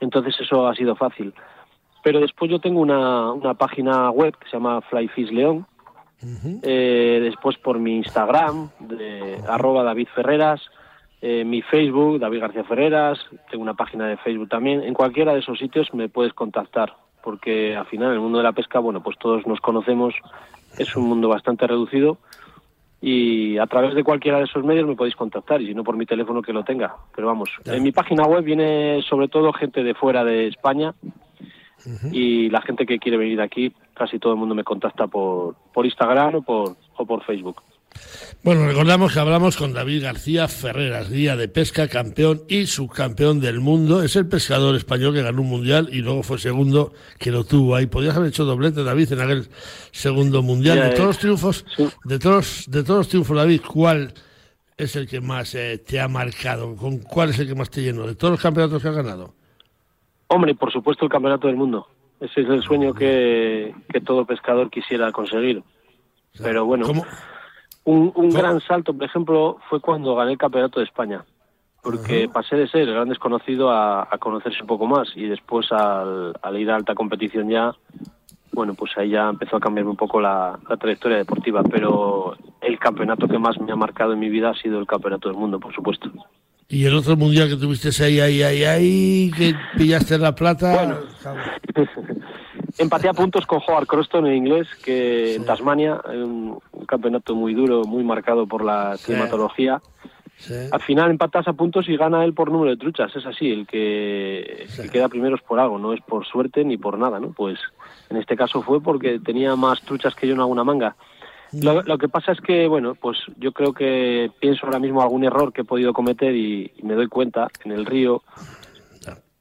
Entonces 0.00 0.36
eso 0.40 0.66
ha 0.66 0.74
sido 0.74 0.96
fácil. 0.96 1.32
Pero 2.02 2.20
después 2.20 2.50
yo 2.50 2.60
tengo 2.60 2.80
una, 2.80 3.32
una 3.32 3.54
página 3.54 4.10
web 4.10 4.36
que 4.36 4.46
se 4.48 4.56
llama 4.56 4.80
Flyfish 4.82 5.30
León. 5.30 5.66
Eh, 6.62 7.20
después 7.22 7.56
por 7.58 7.78
mi 7.78 7.96
Instagram, 7.96 8.70
de 8.80 9.38
arroba 9.48 9.82
David 9.82 10.08
Ferreras, 10.14 10.60
eh, 11.20 11.44
mi 11.44 11.62
Facebook, 11.62 12.18
David 12.18 12.40
García 12.40 12.64
Ferreras, 12.64 13.18
tengo 13.50 13.62
una 13.62 13.74
página 13.74 14.08
de 14.08 14.16
Facebook 14.16 14.48
también. 14.48 14.82
En 14.82 14.94
cualquiera 14.94 15.34
de 15.34 15.40
esos 15.40 15.58
sitios 15.58 15.92
me 15.94 16.08
puedes 16.08 16.32
contactar, 16.32 16.96
porque 17.22 17.76
al 17.76 17.86
final 17.86 18.12
el 18.12 18.20
mundo 18.20 18.38
de 18.38 18.44
la 18.44 18.52
pesca, 18.52 18.78
bueno, 18.78 19.02
pues 19.02 19.18
todos 19.18 19.46
nos 19.46 19.60
conocemos, 19.60 20.14
es 20.78 20.96
un 20.96 21.08
mundo 21.08 21.28
bastante 21.28 21.66
reducido 21.66 22.18
y 23.00 23.58
a 23.58 23.66
través 23.66 23.94
de 23.94 24.04
cualquiera 24.04 24.38
de 24.38 24.44
esos 24.44 24.64
medios 24.64 24.86
me 24.86 24.96
podéis 24.96 25.16
contactar 25.16 25.60
y 25.60 25.66
si 25.66 25.74
no 25.74 25.84
por 25.84 25.96
mi 25.96 26.06
teléfono 26.06 26.42
que 26.42 26.52
lo 26.52 26.64
tenga. 26.64 26.94
Pero 27.14 27.26
vamos, 27.26 27.50
en 27.64 27.82
mi 27.82 27.92
página 27.92 28.24
web 28.24 28.42
viene 28.42 29.02
sobre 29.02 29.28
todo 29.28 29.52
gente 29.52 29.82
de 29.82 29.94
fuera 29.94 30.24
de 30.24 30.48
España 30.48 30.94
y 32.10 32.50
la 32.50 32.62
gente 32.62 32.86
que 32.86 32.98
quiere 32.98 33.16
venir 33.16 33.40
aquí, 33.40 33.72
casi 33.94 34.18
todo 34.18 34.32
el 34.32 34.38
mundo 34.38 34.54
me 34.54 34.64
contacta 34.64 35.06
por, 35.06 35.54
por 35.72 35.84
Instagram 35.84 36.36
o 36.36 36.42
por, 36.42 36.76
o 36.96 37.06
por 37.06 37.22
Facebook. 37.24 37.62
Bueno, 38.42 38.66
recordamos 38.66 39.12
que 39.12 39.18
hablamos 39.18 39.56
con 39.56 39.72
David 39.72 40.04
García 40.04 40.46
Ferreras, 40.46 41.10
guía 41.10 41.36
de 41.36 41.48
pesca, 41.48 41.88
campeón 41.88 42.42
y 42.48 42.66
subcampeón 42.66 43.40
del 43.40 43.60
mundo. 43.60 44.02
Es 44.02 44.14
el 44.16 44.28
pescador 44.28 44.76
español 44.76 45.14
que 45.14 45.22
ganó 45.22 45.42
un 45.42 45.48
mundial 45.48 45.88
y 45.90 45.98
luego 46.00 46.22
fue 46.22 46.38
segundo 46.38 46.92
que 47.18 47.32
lo 47.32 47.44
tuvo 47.44 47.74
ahí. 47.74 47.86
Podrías 47.86 48.16
haber 48.16 48.28
hecho 48.28 48.44
doblete, 48.44 48.84
David, 48.84 49.12
en 49.12 49.20
aquel 49.20 49.48
segundo 49.90 50.42
mundial. 50.42 50.78
De 50.78 50.88
eh. 50.88 50.90
todos 50.90 51.06
los 51.08 51.18
triunfos, 51.18 51.64
Sí. 51.76 51.88
de 52.04 52.18
todos, 52.18 52.64
de 52.68 52.84
todos 52.84 52.98
los 52.98 53.08
triunfos, 53.08 53.36
David, 53.36 53.60
¿cuál 53.66 54.14
es 54.76 54.94
el 54.94 55.08
que 55.08 55.20
más 55.20 55.54
eh, 55.54 55.78
te 55.78 55.98
ha 55.98 56.06
marcado? 56.06 56.76
¿Con 56.76 56.98
cuál 56.98 57.30
es 57.30 57.38
el 57.40 57.48
que 57.48 57.54
más 57.54 57.70
te 57.70 57.82
llenó? 57.82 58.06
De 58.06 58.14
todos 58.14 58.32
los 58.32 58.40
campeonatos 58.40 58.80
que 58.80 58.88
has 58.88 58.94
ganado. 58.96 59.34
Hombre, 60.28 60.54
por 60.54 60.72
supuesto 60.72 61.04
el 61.04 61.10
campeonato 61.10 61.48
del 61.48 61.56
mundo. 61.56 61.88
Ese 62.20 62.42
es 62.42 62.48
el 62.48 62.62
sueño 62.62 62.94
que, 62.94 63.74
que 63.92 64.00
todo 64.00 64.24
pescador 64.24 64.70
quisiera 64.70 65.12
conseguir. 65.12 65.62
Pero 66.42 66.64
bueno, 66.64 66.86
¿Cómo? 66.86 67.04
Un, 67.86 68.12
un 68.14 68.30
gran 68.30 68.60
salto, 68.60 68.92
por 68.92 69.04
ejemplo, 69.04 69.58
fue 69.70 69.80
cuando 69.80 70.14
gané 70.16 70.32
el 70.32 70.38
campeonato 70.38 70.80
de 70.80 70.86
España. 70.86 71.24
porque 71.82 72.28
pasé 72.28 72.56
de 72.56 72.66
ser 72.66 72.80
el 72.82 72.94
gran 72.94 73.08
desconocido 73.08 73.70
a, 73.70 74.08
conocerse 74.18 74.60
un 74.60 74.66
poco 74.66 74.86
más 74.86 75.08
y 75.14 75.26
después 75.26 75.70
al, 75.70 76.34
ir 76.58 76.70
a 76.70 76.74
alta 76.76 76.96
competición 76.96 77.48
ya, 77.48 77.72
bueno, 78.52 78.74
pues 78.74 78.90
ahí 78.96 79.10
ya 79.10 79.28
empezó 79.28 79.56
a 79.56 79.60
cambiar 79.60 79.86
un 79.86 79.96
poco 79.96 80.20
la, 80.20 80.58
trayectoria 80.80 81.18
deportiva, 81.18 81.62
pero 81.62 82.36
el 82.60 82.76
campeonato 82.80 83.28
que 83.28 83.38
más 83.38 83.56
me 83.60 83.70
ha 83.70 83.76
marcado 83.76 84.14
en 84.14 84.18
mi 84.18 84.30
vida 84.30 84.50
ha 84.50 84.60
sido 84.60 84.80
el 84.80 84.86
campeonato 84.86 85.28
del 85.28 85.38
mundo, 85.38 85.60
por 85.60 85.72
supuesto. 85.72 86.10
¿Y 86.68 86.86
el 86.86 86.94
otro 86.94 87.16
mundial 87.16 87.48
que 87.48 87.54
tuviste 87.54 87.90
ahí, 88.02 88.18
ahí, 88.18 88.42
ahí, 88.42 88.64
ahí, 88.64 89.30
que 89.30 89.54
pillaste 89.76 90.18
la 90.18 90.34
plata? 90.34 90.74
Bueno, 90.74 90.96
empaté 92.78 93.08
a 93.08 93.14
puntos 93.14 93.46
con 93.46 93.60
Howard 93.66 93.86
Croston 93.86 94.26
en 94.26 94.34
inglés, 94.34 94.68
que 94.84 95.36
en 95.36 95.44
Tasmania, 95.44 96.00
un, 96.06 96.58
un, 96.72 96.86
campeonato 96.86 97.34
muy 97.34 97.54
duro, 97.54 97.84
muy 97.84 98.04
marcado 98.04 98.46
por 98.46 98.64
la 98.64 98.96
climatología. 99.04 99.80
Al 100.70 100.82
final 100.82 101.10
empatas 101.10 101.48
a 101.48 101.54
puntos 101.54 101.88
y 101.88 101.96
gana 101.96 102.22
él 102.22 102.34
por 102.34 102.52
número 102.52 102.70
de 102.70 102.76
truchas, 102.76 103.14
es 103.16 103.24
así, 103.24 103.50
el 103.50 103.66
que, 103.66 104.66
queda 104.92 105.08
primero 105.08 105.34
es 105.34 105.42
por 105.42 105.58
algo, 105.58 105.78
no 105.78 105.94
es 105.94 106.00
por 106.02 106.26
suerte 106.26 106.62
ni 106.62 106.76
por 106.76 106.98
nada, 106.98 107.18
¿no? 107.18 107.32
Pues 107.32 107.58
en 108.10 108.18
este 108.18 108.36
caso 108.36 108.62
fue 108.62 108.82
porque 108.82 109.18
tenía 109.18 109.56
más 109.56 109.80
truchas 109.80 110.14
que 110.14 110.28
yo 110.28 110.34
en 110.34 110.40
alguna 110.40 110.62
manga. 110.62 110.94
Lo, 111.52 111.82
lo, 111.82 111.96
que 111.96 112.08
pasa 112.08 112.32
es 112.32 112.40
que, 112.40 112.68
bueno, 112.68 112.94
pues 112.94 113.16
yo 113.38 113.52
creo 113.52 113.72
que 113.72 114.30
pienso 114.38 114.66
ahora 114.66 114.78
mismo 114.78 115.00
algún 115.00 115.24
error 115.24 115.52
que 115.52 115.62
he 115.62 115.64
podido 115.64 115.94
cometer 115.94 116.34
y, 116.34 116.70
me 116.82 116.94
doy 116.94 117.08
cuenta 117.08 117.48
en 117.64 117.72
el 117.72 117.86
río. 117.86 118.22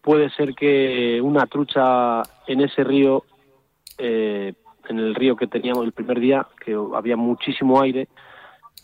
Puede 0.01 0.29
ser 0.29 0.53
que 0.53 1.19
una 1.21 1.45
trucha 1.47 2.21
en 2.47 2.61
ese 2.61 2.83
río, 2.83 3.23
eh, 3.97 4.53
en 4.89 4.99
el 4.99 5.15
río 5.15 5.35
que 5.35 5.47
teníamos 5.47 5.85
el 5.85 5.91
primer 5.91 6.19
día, 6.19 6.47
que 6.63 6.77
había 6.95 7.15
muchísimo 7.15 7.81
aire, 7.81 8.07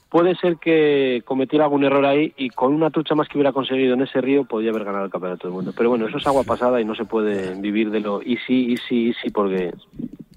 puede 0.10 0.36
ser 0.36 0.58
que 0.58 1.24
cometiera 1.26 1.66
algún 1.66 1.86
error 1.86 2.06
ahí 2.06 2.34
y 2.36 2.50
con 2.50 2.74
una 2.74 2.90
trucha 2.90 3.16
más 3.16 3.30
que 3.30 3.38
hubiera 3.38 3.54
conseguido 3.54 3.94
en 3.94 4.02
ese 4.02 4.20
río 4.20 4.44
podría 4.44 4.72
haber 4.72 4.84
ganado 4.84 5.06
el 5.06 5.12
campeonato 5.12 5.48
del 5.48 5.56
mundo. 5.56 5.74
Pero 5.76 5.90
bueno, 5.90 6.08
eso 6.08 6.18
es 6.18 6.28
agua 6.28 6.44
pasada 6.44 6.82
y 6.82 6.86
no 6.86 6.96
se 6.96 7.06
puede 7.06 7.56
vivir 7.56 7.90
de 7.92 8.02
lo 8.02 8.22
easy, 8.22 8.74
easy, 8.74 9.08
easy 9.08 9.30
porque 9.30 9.72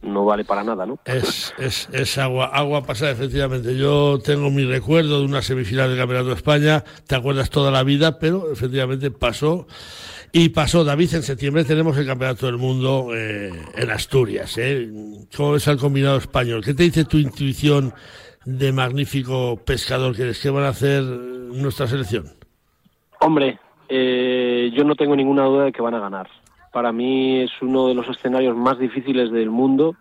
no 0.04 0.24
vale 0.24 0.44
para 0.44 0.62
nada, 0.62 0.86
¿no? 0.86 1.00
Es, 1.04 1.52
es, 1.58 1.88
es 1.92 2.18
agua, 2.18 2.46
agua 2.46 2.86
pasada, 2.86 3.10
efectivamente. 3.10 3.76
Yo 3.76 4.18
tengo 4.24 4.50
mi 4.50 4.64
recuerdo 4.64 5.20
de 5.20 5.26
una 5.26 5.42
semifinal 5.42 5.88
del 5.88 5.98
Campeonato 5.98 6.28
de 6.28 6.34
España, 6.34 6.84
te 7.06 7.16
acuerdas 7.16 7.50
toda 7.50 7.70
la 7.70 7.82
vida, 7.82 8.18
pero 8.18 8.52
efectivamente 8.52 9.10
pasó. 9.10 9.66
Y 10.36 10.48
pasó, 10.48 10.82
David, 10.82 11.14
en 11.14 11.22
septiembre 11.22 11.62
tenemos 11.62 11.96
el 11.96 12.08
Campeonato 12.08 12.46
del 12.46 12.56
Mundo 12.56 13.10
eh, 13.14 13.52
en 13.76 13.90
Asturias. 13.92 14.58
¿eh? 14.58 14.90
¿Cómo 15.36 15.54
es 15.54 15.68
el 15.68 15.78
combinado 15.78 16.16
español? 16.16 16.60
¿Qué 16.64 16.74
te 16.74 16.82
dice 16.82 17.04
tu 17.04 17.18
intuición 17.18 17.92
de 18.44 18.72
magnífico 18.72 19.60
pescador 19.64 20.16
que 20.16 20.22
eres? 20.22 20.42
¿Qué 20.42 20.50
van 20.50 20.64
a 20.64 20.70
hacer 20.70 21.04
nuestra 21.04 21.86
selección? 21.86 22.24
Hombre, 23.20 23.60
eh, 23.88 24.72
yo 24.74 24.82
no 24.82 24.96
tengo 24.96 25.14
ninguna 25.14 25.44
duda 25.44 25.66
de 25.66 25.72
que 25.72 25.82
van 25.82 25.94
a 25.94 26.00
ganar. 26.00 26.28
Para 26.72 26.90
mí 26.90 27.42
es 27.42 27.52
uno 27.62 27.86
de 27.86 27.94
los 27.94 28.08
escenarios 28.08 28.56
más 28.56 28.76
difíciles 28.80 29.30
del 29.30 29.50
mundo 29.50 29.94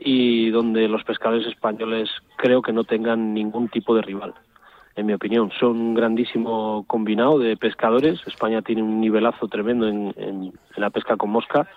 y 0.00 0.48
donde 0.48 0.88
los 0.88 1.04
pescadores 1.04 1.46
españoles 1.46 2.08
creo 2.38 2.62
que 2.62 2.72
no 2.72 2.84
tengan 2.84 3.34
ningún 3.34 3.68
tipo 3.68 3.94
de 3.94 4.00
rival. 4.00 4.32
En 4.94 5.06
mi 5.06 5.14
opinión, 5.14 5.50
son 5.58 5.78
un 5.78 5.94
grandísimo 5.94 6.84
combinado 6.86 7.38
de 7.38 7.56
pescadores. 7.56 8.20
España 8.26 8.62
tiene 8.62 8.82
un 8.82 9.00
nivelazo 9.00 9.48
tremendo 9.48 9.88
en 9.88 10.52
la 10.76 10.90
pesca 10.90 11.16
con 11.16 11.30
mosca 11.30 11.68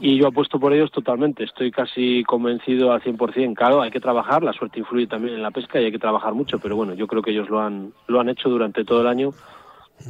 y 0.00 0.18
yo 0.18 0.26
apuesto 0.26 0.58
por 0.58 0.72
ellos 0.72 0.90
totalmente. 0.90 1.44
Estoy 1.44 1.70
casi 1.70 2.24
convencido 2.24 2.92
al 2.92 3.02
100%. 3.02 3.54
Claro, 3.54 3.82
hay 3.82 3.90
que 3.90 4.00
trabajar, 4.00 4.42
la 4.42 4.52
suerte 4.52 4.80
influye 4.80 5.06
también 5.06 5.34
en 5.34 5.42
la 5.42 5.50
pesca 5.50 5.80
y 5.80 5.84
hay 5.84 5.92
que 5.92 5.98
trabajar 5.98 6.34
mucho, 6.34 6.58
pero 6.58 6.76
bueno, 6.76 6.94
yo 6.94 7.06
creo 7.06 7.22
que 7.22 7.30
ellos 7.30 7.48
lo 7.48 7.60
han, 7.60 7.92
lo 8.08 8.20
han 8.20 8.28
hecho 8.28 8.48
durante 8.48 8.84
todo 8.84 9.02
el 9.02 9.06
año 9.06 9.30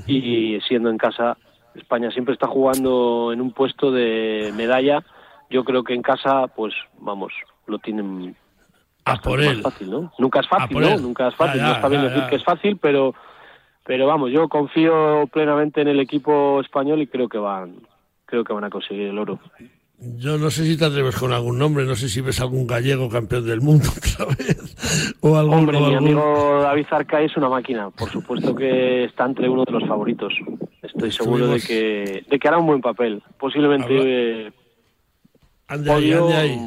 y 0.07 0.59
siendo 0.67 0.89
en 0.89 0.97
casa, 0.97 1.37
España 1.75 2.11
siempre 2.11 2.33
está 2.33 2.47
jugando 2.47 3.33
en 3.33 3.41
un 3.41 3.53
puesto 3.53 3.91
de 3.91 4.53
medalla. 4.57 5.05
Yo 5.51 5.65
creo 5.65 5.85
que 5.85 5.95
en 5.95 6.03
casa, 6.03 6.47
pues 6.49 6.73
vamos, 6.99 7.33
lo 7.67 7.79
tienen 7.79 8.35
a 9.05 9.17
por 9.17 9.41
él. 9.41 9.63
fácil, 9.63 9.91
¿no? 9.91 10.13
Nunca 10.19 10.41
es 10.41 10.49
fácil, 10.49 10.81
¿no? 10.81 10.99
Nunca 10.99 11.29
es 11.29 11.35
fácil. 11.35 11.63
no 11.63 11.73
está 11.73 11.89
bien 11.89 12.03
decir 12.03 12.23
que 12.29 12.37
es 12.37 12.45
fácil, 12.45 12.79
pero, 12.79 13.15
pero 13.85 14.07
vamos, 14.07 14.31
yo 14.31 14.49
confío 14.49 15.27
plenamente 15.33 15.81
en 15.81 15.89
el 15.89 16.01
equipo 16.01 16.61
español 16.61 17.03
y 17.03 17.07
creo 17.07 17.29
que 17.29 17.39
van, 17.39 17.77
creo 18.25 18.45
que 18.45 18.53
van 18.53 18.65
a 18.65 18.71
conseguir 18.71 19.09
el 19.09 19.19
oro. 19.19 19.39
Yo 19.99 20.37
no 20.39 20.51
sé 20.51 20.67
si 20.67 20.77
te 20.77 20.85
atreves 20.85 21.17
con 21.17 21.33
algún 21.33 21.59
nombre, 21.59 21.85
no 21.85 21.95
sé 21.95 22.09
si 22.09 22.21
ves 22.21 22.41
algún 22.41 22.67
gallego 22.67 23.09
campeón 23.09 23.47
del 23.47 23.61
mundo 23.61 23.89
otra 23.97 24.35
vez. 24.35 25.17
O 25.21 25.37
algún, 25.37 25.61
Hombre, 25.61 25.81
mi 25.81 25.95
amigo 25.95 26.61
David 26.63 26.87
Zarcay 26.89 27.27
es 27.27 27.37
una 27.37 27.49
máquina, 27.49 27.91
por 27.91 28.11
supuesto 28.11 28.55
que 28.55 29.05
está 29.05 29.25
entre 29.25 29.49
uno 29.49 29.65
de 29.65 29.73
los 29.73 29.87
favoritos. 29.87 30.35
Estoy 30.83 31.13
seguro 31.13 31.47
de 31.47 31.61
que, 31.61 32.25
de 32.29 32.39
que 32.39 32.49
hará 32.49 32.59
un 32.59 32.67
buen 32.67 32.81
papel. 32.81 33.23
Posiblemente 33.39 34.49
eh, 34.49 34.53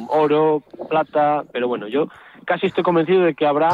oro, 0.08 0.62
plata, 0.88 1.44
pero 1.52 1.68
bueno, 1.68 1.86
yo 1.86 2.08
casi 2.48 2.66
estoy 2.66 2.82
convencido 2.82 3.22
de 3.22 3.34
que 3.34 3.46
habrá 3.46 3.68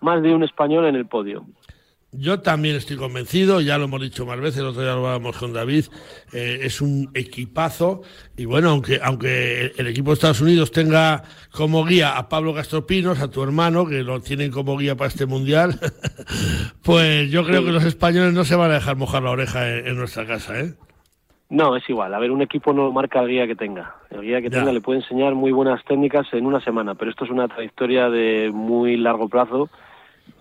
más 0.00 0.22
de 0.22 0.34
un 0.34 0.44
español 0.44 0.84
en 0.86 0.94
el 0.94 1.06
podio. 1.06 1.46
Yo 2.12 2.40
también 2.40 2.76
estoy 2.76 2.96
convencido, 2.96 3.60
ya 3.60 3.76
lo 3.76 3.84
hemos 3.84 4.00
dicho 4.00 4.24
más 4.24 4.40
veces, 4.40 4.60
el 4.60 4.66
otro 4.66 4.80
día 4.80 4.92
hablábamos 4.92 5.36
con 5.36 5.52
David, 5.52 5.86
eh, 6.32 6.60
es 6.62 6.80
un 6.80 7.10
equipazo 7.12 8.00
y 8.34 8.46
bueno, 8.46 8.70
aunque, 8.70 8.98
aunque 9.02 9.72
el 9.76 9.86
equipo 9.86 10.10
de 10.10 10.14
Estados 10.14 10.40
Unidos 10.40 10.72
tenga 10.72 11.22
como 11.50 11.84
guía 11.84 12.16
a 12.16 12.30
Pablo 12.30 12.54
Castropinos, 12.54 13.20
a 13.20 13.30
tu 13.30 13.42
hermano, 13.42 13.86
que 13.86 14.02
lo 14.02 14.20
tienen 14.20 14.50
como 14.50 14.78
guía 14.78 14.96
para 14.96 15.08
este 15.08 15.26
mundial, 15.26 15.78
pues 16.82 17.30
yo 17.30 17.44
creo 17.44 17.62
que 17.62 17.72
los 17.72 17.84
españoles 17.84 18.32
no 18.32 18.44
se 18.46 18.56
van 18.56 18.70
a 18.70 18.74
dejar 18.74 18.96
mojar 18.96 19.22
la 19.22 19.30
oreja 19.30 19.68
en, 19.68 19.94
nuestra 19.98 20.26
casa, 20.26 20.58
¿eh? 20.60 20.74
No, 21.50 21.76
es 21.76 21.88
igual. 21.88 22.14
A 22.14 22.18
ver, 22.18 22.30
un 22.30 22.42
equipo 22.42 22.72
no 22.72 22.92
marca 22.92 23.20
el 23.20 23.28
guía 23.28 23.46
que 23.46 23.56
tenga. 23.56 23.94
El 24.10 24.20
guía 24.20 24.42
que 24.42 24.50
tenga 24.50 24.70
le 24.70 24.82
puede 24.82 25.00
enseñar 25.00 25.34
muy 25.34 25.50
buenas 25.50 25.82
técnicas 25.84 26.26
en 26.32 26.46
una 26.46 26.60
semana, 26.60 26.94
pero 26.94 27.10
esto 27.10 27.24
es 27.24 27.30
una 27.30 27.48
trayectoria 27.48 28.10
de 28.10 28.50
muy 28.52 28.96
largo 28.96 29.28
plazo 29.28 29.70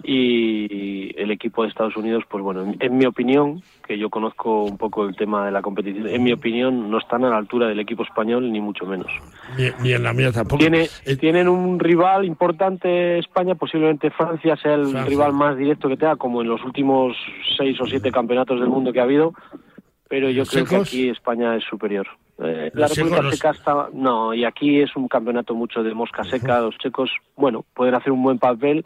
y 0.04 1.18
el 1.20 1.32
equipo 1.32 1.64
de 1.64 1.70
Estados 1.70 1.96
Unidos, 1.98 2.24
pues 2.30 2.44
bueno, 2.44 2.74
en, 2.80 2.98
mi 2.98 3.06
opinión, 3.06 3.62
que 3.86 3.98
yo 3.98 4.10
conozco 4.10 4.64
un 4.64 4.78
poco 4.78 5.06
el 5.06 5.16
tema 5.16 5.46
de 5.46 5.52
la 5.52 5.62
competición, 5.62 6.08
en 6.08 6.24
mi 6.24 6.32
opinión 6.32 6.90
no 6.92 6.98
están 6.98 7.24
a 7.26 7.30
la 7.30 7.38
altura 7.38 7.68
del 7.68 7.80
equipo 7.80 8.04
español, 8.04 8.52
ni 8.52 8.62
mucho 8.62 8.86
menos. 8.86 9.08
Ni, 9.82 9.94
en 9.94 10.04
la 10.04 10.14
mía 10.14 10.32
tampoco. 10.32 10.60
Tiene, 10.60 10.88
eh, 11.06 11.16
Tienen 11.16 11.48
un 11.48 11.80
rival 11.80 12.26
importante 12.26 13.20
España, 13.20 13.56
posiblemente 13.56 14.12
Francia 14.12 14.56
sea 14.58 14.76
el 14.76 15.06
rival 15.06 15.34
más 15.34 15.58
directo 15.58 15.90
que 15.90 15.98
tenga, 15.98 16.16
como 16.16 16.42
en 16.42 16.50
los 16.50 16.64
últimos 16.64 17.18
seis 17.58 17.80
o 17.82 17.86
siete 17.86 18.12
campeonatos 18.12 18.60
del 18.60 18.70
mundo 18.70 18.94
que 18.94 19.00
ha 19.00 19.04
habido, 19.04 19.34
pero 20.10 20.30
yo 20.30 20.46
creo 20.46 20.66
que 20.66 20.76
aquí 20.76 21.10
España 21.10 21.56
es 21.56 21.64
superior. 21.64 22.08
Eh, 22.40 22.72
la 22.74 22.88
República 22.88 23.30
Checa 23.32 23.50
está... 23.52 23.90
No, 23.94 24.34
y 24.34 24.46
aquí 24.46 24.80
es 24.80 24.96
un 24.96 25.08
campeonato 25.08 25.56
mucho 25.56 25.84
de 25.84 25.94
mosca 25.94 26.24
seca, 26.24 26.62
los 26.62 26.78
checos, 26.78 27.12
bueno, 27.36 27.66
pueden 27.74 27.96
hacer 27.96 28.12
un 28.12 28.24
buen 28.24 28.38
papel, 28.38 28.86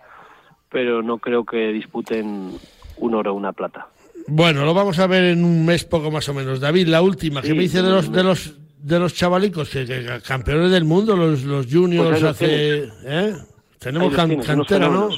pero 0.70 1.04
no 1.04 1.18
creo 1.18 1.46
que 1.46 1.72
disputen 1.72 2.52
un 2.98 3.16
oro 3.16 3.32
o 3.32 3.36
una 3.36 3.52
plata. 3.52 3.88
Bueno, 4.28 4.64
lo 4.66 4.74
vamos 4.74 5.00
a 5.00 5.08
ver 5.08 5.26
en 5.26 5.44
un 5.44 5.66
mes 5.66 5.84
poco 5.84 6.12
más 6.12 6.28
o 6.30 6.34
menos. 6.34 6.60
David, 6.60 6.88
la 6.88 7.02
última, 7.02 7.42
que 7.42 7.54
me 7.54 7.62
dice 7.62 7.82
de 7.82 7.90
los 7.90 8.12
de 8.12 8.24
los 8.24 8.56
de 8.78 9.00
los 9.00 9.14
chavalicos 9.14 9.70
que, 9.70 10.20
campeones 10.26 10.72
del 10.72 10.86
mundo, 10.86 11.16
los, 11.16 11.44
los 11.44 11.68
juniors 11.72 12.20
pues 12.20 12.24
hace, 12.24 12.84
¿eh? 13.04 13.34
tenemos 13.80 14.14
cantera, 14.16 14.90
¿no? 14.90 15.10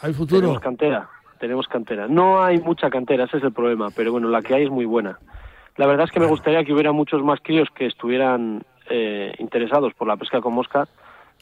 Hay 0.00 0.12
futuro. 0.12 0.40
Tenemos 0.40 0.62
cantera, 0.62 1.08
tenemos 1.42 1.66
cantera. 1.66 2.06
No 2.06 2.40
hay 2.40 2.60
mucha 2.60 2.88
cantera, 2.88 3.24
ese 3.24 3.38
es 3.38 3.42
el 3.42 3.52
problema, 3.52 3.88
pero 3.96 4.12
bueno, 4.12 4.28
la 4.28 4.42
que 4.42 4.54
hay 4.54 4.62
es 4.62 4.70
muy 4.70 4.84
buena. 4.84 5.18
La 5.76 5.88
verdad 5.88 6.06
es 6.06 6.12
que 6.12 6.20
me 6.20 6.26
gustaría 6.26 6.62
que 6.62 6.72
hubiera 6.72 6.92
muchos 6.92 7.20
más 7.24 7.40
críos 7.42 7.68
que 7.74 7.86
estuvieran 7.86 8.62
eh, 8.88 9.34
interesados 9.40 9.92
por 9.94 10.06
la 10.06 10.16
pesca 10.16 10.40
con 10.40 10.54
mosca 10.54 10.86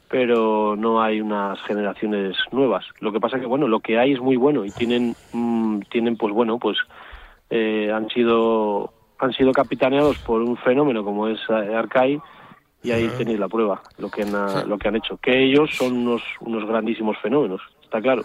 pero 0.09 0.74
no 0.74 1.01
hay 1.01 1.20
unas 1.20 1.62
generaciones 1.62 2.36
nuevas. 2.51 2.84
Lo 2.98 3.12
que 3.12 3.20
pasa 3.20 3.38
que 3.38 3.46
bueno, 3.46 3.68
lo 3.68 3.78
que 3.78 3.96
hay 3.96 4.12
es 4.12 4.20
muy 4.20 4.36
bueno 4.36 4.64
y 4.64 4.72
tienen 4.72 5.14
mm, 5.32 5.82
tienen 5.82 6.16
pues 6.16 6.34
bueno, 6.34 6.59
pues 6.59 6.78
eh, 7.48 7.92
han 7.94 8.09
sido 8.09 8.92
han 9.20 9.32
sido 9.34 9.53
capitaneados 9.53 10.18
por 10.18 10.42
un 10.42 10.57
fenómeno 10.57 11.05
como 11.05 11.28
es 11.28 11.38
eh, 11.48 11.76
Arcai 11.76 12.20
y 12.82 12.90
ahí 12.90 13.09
tenéis 13.18 13.38
la 13.38 13.48
prueba, 13.48 13.82
lo 13.98 14.11
que 14.11 14.22
han 14.22 14.32
lo 14.68 14.78
que 14.78 14.88
han 14.88 14.96
hecho, 14.96 15.16
que 15.18 15.44
ellos 15.44 15.70
son 15.76 15.92
unos 15.98 16.22
unos 16.40 16.66
grandísimos 16.66 17.16
fenómenos, 17.18 17.61
está 17.84 18.01
claro. 18.01 18.22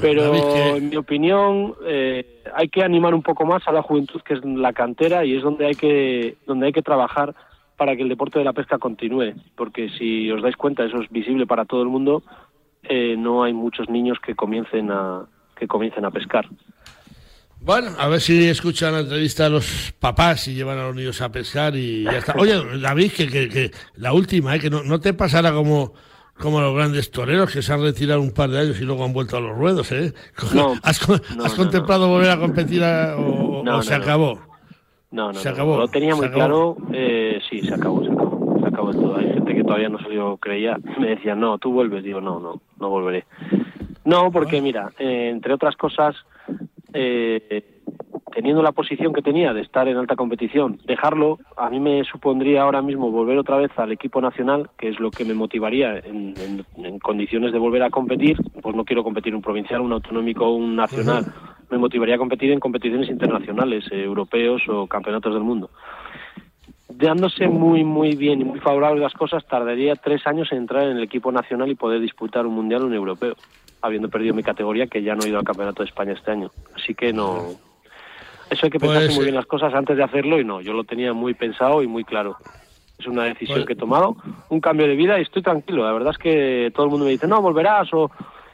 Pero 0.00 0.76
en 0.76 0.88
mi 0.90 0.96
opinión 0.96 1.74
eh, 1.86 2.42
hay 2.54 2.68
que 2.68 2.82
animar 2.82 3.14
un 3.14 3.22
poco 3.22 3.44
más 3.44 3.66
a 3.66 3.72
la 3.72 3.82
juventud 3.82 4.20
que 4.22 4.34
es 4.34 4.44
la 4.44 4.72
cantera 4.72 5.24
y 5.24 5.36
es 5.36 5.42
donde 5.42 5.66
hay 5.66 5.74
que 5.74 6.36
donde 6.46 6.66
hay 6.66 6.72
que 6.72 6.82
trabajar 6.82 7.34
para 7.76 7.94
que 7.94 8.02
el 8.02 8.08
deporte 8.08 8.38
de 8.38 8.44
la 8.44 8.52
pesca 8.52 8.78
continúe, 8.78 9.34
porque 9.54 9.90
si 9.90 10.30
os 10.30 10.42
dais 10.42 10.56
cuenta, 10.56 10.84
eso 10.84 11.00
es 11.00 11.10
visible 11.10 11.46
para 11.46 11.66
todo 11.66 11.82
el 11.82 11.88
mundo, 11.88 12.22
eh, 12.82 13.16
no 13.18 13.44
hay 13.44 13.52
muchos 13.52 13.88
niños 13.90 14.18
que 14.24 14.34
comiencen 14.34 14.90
a 14.90 15.26
que 15.58 15.66
comiencen 15.66 16.04
a 16.04 16.10
pescar. 16.10 16.48
Bueno, 17.60 17.90
a 17.98 18.08
ver 18.08 18.20
si 18.20 18.48
escuchan 18.48 18.92
la 18.92 19.00
entrevista 19.00 19.46
a 19.46 19.48
los 19.48 19.92
papás 19.98 20.46
y 20.48 20.54
llevan 20.54 20.78
a 20.78 20.84
los 20.84 20.94
niños 20.94 21.20
a 21.20 21.32
pescar 21.32 21.74
y 21.74 22.04
ya 22.04 22.18
está. 22.18 22.34
Oye, 22.38 22.54
David, 22.80 23.12
que, 23.12 23.26
que, 23.28 23.70
la 23.96 24.12
última, 24.12 24.54
¿eh? 24.54 24.60
que 24.60 24.70
no, 24.70 24.84
no 24.84 25.00
te 25.00 25.14
pasara 25.14 25.52
como 25.52 25.94
como 26.38 26.60
los 26.60 26.74
grandes 26.74 27.10
toreros 27.10 27.50
que 27.50 27.62
se 27.62 27.72
han 27.72 27.82
retirado 27.82 28.20
un 28.20 28.32
par 28.32 28.50
de 28.50 28.60
años 28.60 28.80
y 28.80 28.84
luego 28.84 29.04
han 29.04 29.12
vuelto 29.12 29.36
a 29.36 29.40
los 29.40 29.56
ruedos, 29.56 29.90
¿eh? 29.92 30.12
¿Has, 30.82 30.98
contemplado 31.54 32.08
volver 32.08 32.30
a 32.30 32.38
competir 32.38 32.82
o, 32.82 33.62
se 33.82 33.94
acabó? 33.94 34.40
No, 35.10 35.32
no, 35.32 35.34
se 35.34 35.48
acabó. 35.48 35.78
Lo 35.78 35.88
tenía 35.88 36.14
muy 36.14 36.28
claro, 36.30 36.76
eh, 36.92 37.40
sí, 37.48 37.60
se 37.60 37.72
acabó, 37.72 38.04
se 38.04 38.12
acabó, 38.12 38.58
se 38.60 38.66
acabó 38.66 38.90
todo. 38.92 39.16
Hay 39.16 39.32
gente 39.32 39.54
que 39.54 39.64
todavía 39.64 39.88
no 39.88 39.98
se 39.98 40.08
lo 40.10 40.36
creía, 40.36 40.76
me 41.00 41.08
decía, 41.08 41.34
no, 41.34 41.58
tú 41.58 41.72
vuelves, 41.72 42.04
digo, 42.04 42.20
no, 42.20 42.38
no, 42.38 42.60
no 42.78 42.90
volveré. 42.90 43.24
No, 44.04 44.30
porque 44.30 44.60
mira, 44.60 44.90
eh, 44.98 45.30
entre 45.32 45.54
otras 45.54 45.76
cosas, 45.76 46.14
eh, 46.96 47.62
teniendo 48.36 48.62
la 48.62 48.72
posición 48.72 49.14
que 49.14 49.22
tenía 49.22 49.54
de 49.54 49.62
estar 49.62 49.88
en 49.88 49.96
alta 49.96 50.14
competición, 50.14 50.78
dejarlo, 50.84 51.38
a 51.56 51.70
mí 51.70 51.80
me 51.80 52.04
supondría 52.04 52.62
ahora 52.62 52.82
mismo 52.82 53.10
volver 53.10 53.38
otra 53.38 53.56
vez 53.56 53.70
al 53.76 53.92
equipo 53.92 54.20
nacional, 54.20 54.68
que 54.76 54.88
es 54.88 55.00
lo 55.00 55.10
que 55.10 55.24
me 55.24 55.32
motivaría 55.32 55.98
en, 55.98 56.34
condiciones 57.00 57.52
de 57.52 57.58
volver 57.58 57.82
a 57.82 57.88
competir, 57.90 58.36
pues 58.60 58.76
no 58.76 58.84
quiero 58.84 59.02
competir 59.02 59.34
un 59.34 59.40
provincial, 59.40 59.80
un 59.80 59.92
autonómico, 59.92 60.50
un 60.50 60.76
nacional, 60.76 61.24
me 61.70 61.78
motivaría 61.78 62.16
a 62.16 62.18
competir 62.18 62.50
en 62.52 62.60
competiciones 62.60 63.08
internacionales, 63.08 63.84
eh, 63.90 64.02
europeos 64.02 64.62
o 64.68 64.86
campeonatos 64.86 65.32
del 65.32 65.42
mundo. 65.42 65.70
Dándose 66.88 67.48
muy, 67.48 67.84
muy 67.84 68.16
bien 68.16 68.42
y 68.42 68.44
muy 68.44 68.60
favorables 68.60 69.02
las 69.02 69.14
cosas, 69.14 69.46
tardaría 69.46 69.96
tres 69.96 70.26
años 70.26 70.52
en 70.52 70.58
entrar 70.58 70.84
en 70.84 70.98
el 70.98 71.02
equipo 71.02 71.32
nacional 71.32 71.70
y 71.70 71.74
poder 71.74 72.00
disputar 72.00 72.46
un 72.46 72.54
mundial 72.54 72.82
o 72.82 72.86
un 72.86 72.94
europeo, 72.94 73.34
habiendo 73.86 74.08
perdido 74.08 74.34
mi 74.34 74.42
categoría, 74.42 74.86
que 74.86 75.02
ya 75.02 75.14
no 75.14 75.24
he 75.24 75.28
ido 75.28 75.38
al 75.38 75.44
Campeonato 75.44 75.82
de 75.82 75.88
España 75.88 76.12
este 76.12 76.30
año. 76.30 76.50
Así 76.74 76.94
que 76.94 77.12
no, 77.12 77.56
eso 78.50 78.66
hay 78.66 78.70
que 78.70 78.78
pensar 78.78 79.02
muy 79.06 79.14
pues, 79.14 79.24
bien 79.24 79.34
las 79.34 79.46
cosas 79.46 79.74
antes 79.74 79.96
de 79.96 80.04
hacerlo 80.04 80.40
y 80.40 80.44
no, 80.44 80.60
yo 80.60 80.72
lo 80.72 80.84
tenía 80.84 81.12
muy 81.12 81.34
pensado 81.34 81.82
y 81.82 81.86
muy 81.86 82.04
claro. 82.04 82.36
Es 82.98 83.06
una 83.06 83.24
decisión 83.24 83.58
pues 83.58 83.66
que 83.66 83.72
he 83.74 83.76
tomado, 83.76 84.16
un 84.48 84.60
cambio 84.60 84.86
de 84.86 84.96
vida 84.96 85.18
y 85.18 85.22
estoy 85.22 85.42
tranquilo. 85.42 85.84
La 85.84 85.92
verdad 85.92 86.12
es 86.12 86.18
que 86.18 86.72
todo 86.74 86.86
el 86.86 86.90
mundo 86.90 87.04
me 87.06 87.12
dice, 87.12 87.26
no, 87.26 87.42
volverás 87.42 87.88
o 87.92 88.10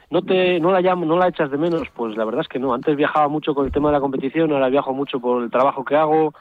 no 0.09 0.21
te 0.21 0.59
no 0.59 0.71
la 0.71 0.81
llamo, 0.81 1.05
no 1.05 1.17
la 1.17 1.29
echas 1.29 1.49
de 1.49 1.57
menos. 1.57 1.87
Pues 1.95 2.17
la 2.17 2.25
verdad 2.25 2.41
es 2.41 2.47
que 2.47 2.59
no. 2.59 2.73
Antes 2.73 2.97
viajaba 2.97 3.27
mucho 3.29 3.53
con 3.53 3.65
el 3.65 3.71
tema 3.71 3.89
de 3.89 3.93
la 3.93 4.01
competición, 4.01 4.51
ahora 4.51 4.69
viajo 4.69 4.93
mucho 4.93 5.19
por 5.19 5.43
el 5.43 5.49
trabajo 5.49 5.85
que 5.85 5.95
hago. 5.95 6.33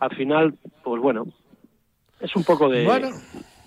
Al 0.00 0.14
final, 0.14 0.54
pues 0.82 1.02
bueno, 1.02 1.26
es 2.20 2.34
un 2.34 2.44
poco 2.44 2.68
de 2.68 2.86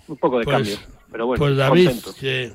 un 0.08 0.16
poco 0.16 0.38
de 0.38 0.44
pues, 0.44 0.56
cambio. 0.56 0.76
Pero 1.10 1.26
bueno, 1.26 1.38
pues 1.38 1.56
David, 1.56 1.90
que, 2.18 2.52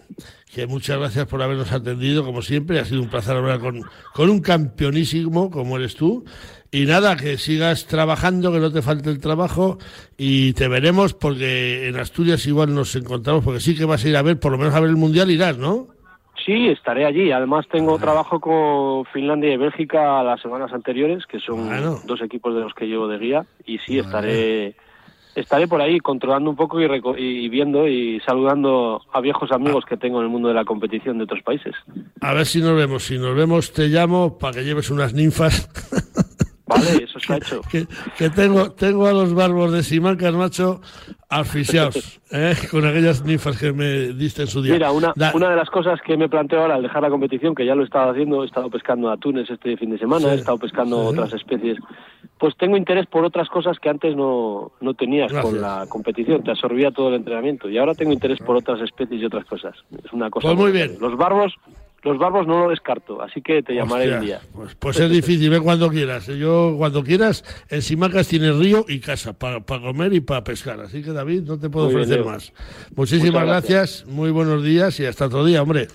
que, 0.54 0.68
muchas 0.68 0.99
gracias 0.99 1.28
por 1.28 1.41
habernos 1.41 1.72
atendido, 1.72 2.24
como 2.24 2.41
siempre. 2.41 2.80
Ha 2.80 2.86
sido 2.86 3.01
un 3.01 3.10
placer 3.10 3.36
hablar 3.36 3.60
con, 3.60 3.82
con 4.14 4.30
un 4.30 4.41
campeonísimo 4.41 5.49
como 5.49 5.78
eres 5.78 5.95
tú. 5.95 6.26
Y 6.72 6.86
nada, 6.86 7.16
que 7.16 7.38
sigas 7.38 7.86
trabajando, 7.86 8.51
que 8.51 8.60
no 8.60 8.72
te 8.72 8.82
falte 8.82 9.10
el 9.10 9.20
trabajo 9.20 9.78
y 10.18 10.54
te 10.54 10.68
veremos 10.68 11.14
porque 11.14 11.88
en 11.88 11.97
Asturias 11.97 12.47
igual 12.47 12.74
nos 12.74 12.95
encontramos, 12.95 13.43
porque 13.43 13.60
sí 13.60 13.78
que 13.78 13.86
vas 13.86 14.04
a 14.04 14.10
ir 14.10 14.18
a 14.18 14.24
ver, 14.24 14.39
por 14.39 14.51
lo 14.51 14.58
menos 14.58 14.74
a 14.74 14.80
ver 14.80 14.89
el 14.89 14.95
Mundial 14.95 15.30
irás, 15.30 15.58
¿no? 15.58 15.88
Sí, 16.45 16.68
estaré 16.68 17.06
allí. 17.06 17.32
Además 17.32 17.68
tengo 17.72 17.97
trabajo 17.99 18.39
con 18.39 19.06
Finlandia 19.06 19.54
y 19.54 19.58
Bélgica 19.58 20.24
las 20.24 20.41
semanas 20.41 20.74
anteriores, 20.74 21.26
que 21.26 21.39
son 21.39 21.70
dos 22.06 22.22
equipos 22.22 22.56
de 22.56 22.62
los 22.62 22.74
que 22.74 22.88
llevo 22.88 23.08
de 23.08 23.20
guía, 23.20 23.45
y 23.66 23.78
sí, 23.78 23.99
estaré 23.99 24.76
estaré 25.36 25.67
por 25.67 25.81
ahí 25.81 25.99
controlando 25.99 26.49
un 26.49 26.55
poco 26.55 26.79
y, 26.81 26.86
y, 27.17 27.49
viendo 27.49 27.88
y 27.88 28.19
saludando 28.21 29.01
a 29.11 29.21
viejos 29.21 29.51
amigos 29.51 29.86
que 29.86 29.97
tengo 29.97 30.19
en 30.19 30.25
el 30.25 30.29
mundo 30.29 30.47
de 30.47 30.53
la 30.53 30.65
competición 30.65 31.17
de 31.17 31.25
otros 31.25 31.41
países. 31.43 31.73
A 32.21 32.34
ver 32.34 32.45
si 32.45 32.61
nos 32.61 32.75
vemos. 32.75 33.03
Si 33.03 33.17
nos 33.17 33.36
vemos, 33.36 33.73
te 33.73 33.88
llamo 33.88 34.38
para 34.38 34.55
que 34.55 34.63
lleves 34.63 34.89
unas 34.89 35.13
ninfas. 35.13 35.69
Vale, 36.66 37.03
eso 37.03 37.18
está 37.18 37.38
hecho. 37.38 37.61
Que, 37.70 38.30
tengo, 38.30 38.72
tengo 38.72 39.07
a 39.07 39.14
los 39.14 39.34
barbos 39.34 39.72
de 39.72 39.84
Simancas, 39.84 40.34
macho, 40.34 40.82
asfixiados, 41.30 42.22
¿eh? 42.32 42.55
con 42.72 42.86
aquellas 42.86 43.24
ninfas 43.24 43.57
que 43.57 43.74
me 43.74 44.14
diste 44.14 44.43
en 44.43 44.47
su 44.47 44.61
día. 44.61 44.74
Mira, 44.74 44.91
una, 44.91 45.14
una 45.34 45.49
de 45.49 45.55
las 45.55 45.70
cosas 45.70 45.99
que 46.01 46.16
me 46.16 46.30
planteo 46.30 46.61
ahora 46.61 46.76
al 46.76 46.84
dejar 46.84 47.01
la 47.01 47.09
competición, 47.09 47.55
que 47.55 47.66
ya 47.66 47.76
lo 47.76 47.82
he 47.82 47.86
estado 47.86 48.11
haciendo, 48.11 48.43
he 48.43 48.45
estado 48.45 48.70
pescando 48.70 49.11
atunes 49.11 49.49
este 49.49 49.76
fin 49.78 49.91
de 49.91 49.97
semana, 49.97 50.34
he 50.34 50.36
estado 50.36 50.57
pescando 50.57 50.99
otras 51.05 51.34
especies, 51.34 51.78
pues 52.38 52.55
tengo 52.57 52.78
interés 52.78 53.07
por 53.07 53.26
otras 53.26 53.49
cosas 53.49 53.80
que 53.80 53.89
antes 53.89 54.16
no, 54.16 54.72
no 54.82 54.93
tenías 54.93 55.32
con 55.32 55.61
la 55.61 55.86
competición, 55.88 56.43
te 56.43 56.51
absorbía 56.51 56.91
todo 56.91 57.09
el 57.09 57.16
entrenamiento 57.16 57.70
y 57.70 57.78
ahora 57.78 57.93
tengo 57.93 58.11
interés 58.11 58.39
por 58.39 58.55
otras 58.55 58.82
especies 58.82 59.22
y 59.22 59.26
otras 59.26 59.45
cosas. 59.45 59.76
Es 60.03 60.11
una 60.11 60.30
cosa. 60.30 60.47
Pues 60.47 60.57
muy 60.57 60.72
bien. 60.72 60.97
Los 60.99 61.16
barbos 61.18 61.53
los 62.04 62.18
barbos 62.18 62.45
no 62.45 62.60
lo 62.60 62.70
descarto, 62.70 63.22
así 63.22 63.41
que 63.41 63.64
te 63.64 63.74
llamaré 63.74 64.16
un 64.16 64.22
día. 64.22 64.41
Pues, 64.54 64.76
pues 64.76 64.99
es 64.99 65.10
difícil, 65.10 65.49
ven 65.49 65.64
cuando 65.64 65.89
quieras. 65.89 66.28
Yo, 66.28 66.76
cuando 66.78 67.04
quieras, 67.04 67.43
en 67.70 67.82
Simacas 67.82 68.28
tiene 68.28 68.51
río 68.51 68.86
y 68.88 68.99
casa 68.99 69.38
para 69.38 69.64
comer 69.64 70.14
y 70.14 70.20
para 70.20 70.43
pescar. 70.43 70.80
Así 70.82 71.01
que, 71.01 71.12
David, 71.12 71.43
no 71.43 71.58
te 71.58 71.70
puedo 71.70 71.88
ofrecer 71.88 72.26
más. 72.26 72.54
Muchísimas 72.95 73.45
gracias. 73.45 74.06
muy 74.06 74.32
buenos 74.32 74.64
días 74.64 74.99
y 74.99 75.06
hasta 75.06 75.28
otro 75.28 75.45
día, 75.45 75.62
hombre. 75.62 75.88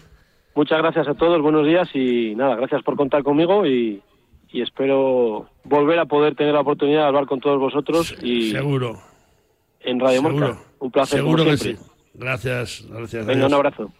Muchas 0.54 0.78
gracias 0.78 1.06
a 1.06 1.14
todos, 1.14 1.40
buenos 1.40 1.64
días 1.66 1.88
y 1.94 2.34
nada, 2.34 2.56
gracias 2.56 2.82
por 2.82 2.96
contar 2.96 3.22
conmigo 3.22 3.64
y, 3.64 4.02
espero 4.52 5.46
volver 5.62 6.00
a 6.00 6.06
poder 6.06 6.34
tener 6.34 6.54
la 6.54 6.62
oportunidad 6.62 7.02
de 7.02 7.06
hablar 7.06 7.26
con 7.26 7.38
todos 7.38 7.60
vosotros. 7.60 8.16
y 8.22 8.50
Seguro. 8.50 8.98
En 9.80 10.00
Radio 10.00 10.22
Seguro. 10.22 10.58
Un 10.80 10.90
placer. 10.90 11.18
Seguro 11.20 11.44
que 11.44 11.56
sí. 11.58 11.76
Gracias, 12.14 12.84
gracias. 12.90 13.24
Venga, 13.26 13.46
un 13.46 13.54
abrazo. 13.54 13.92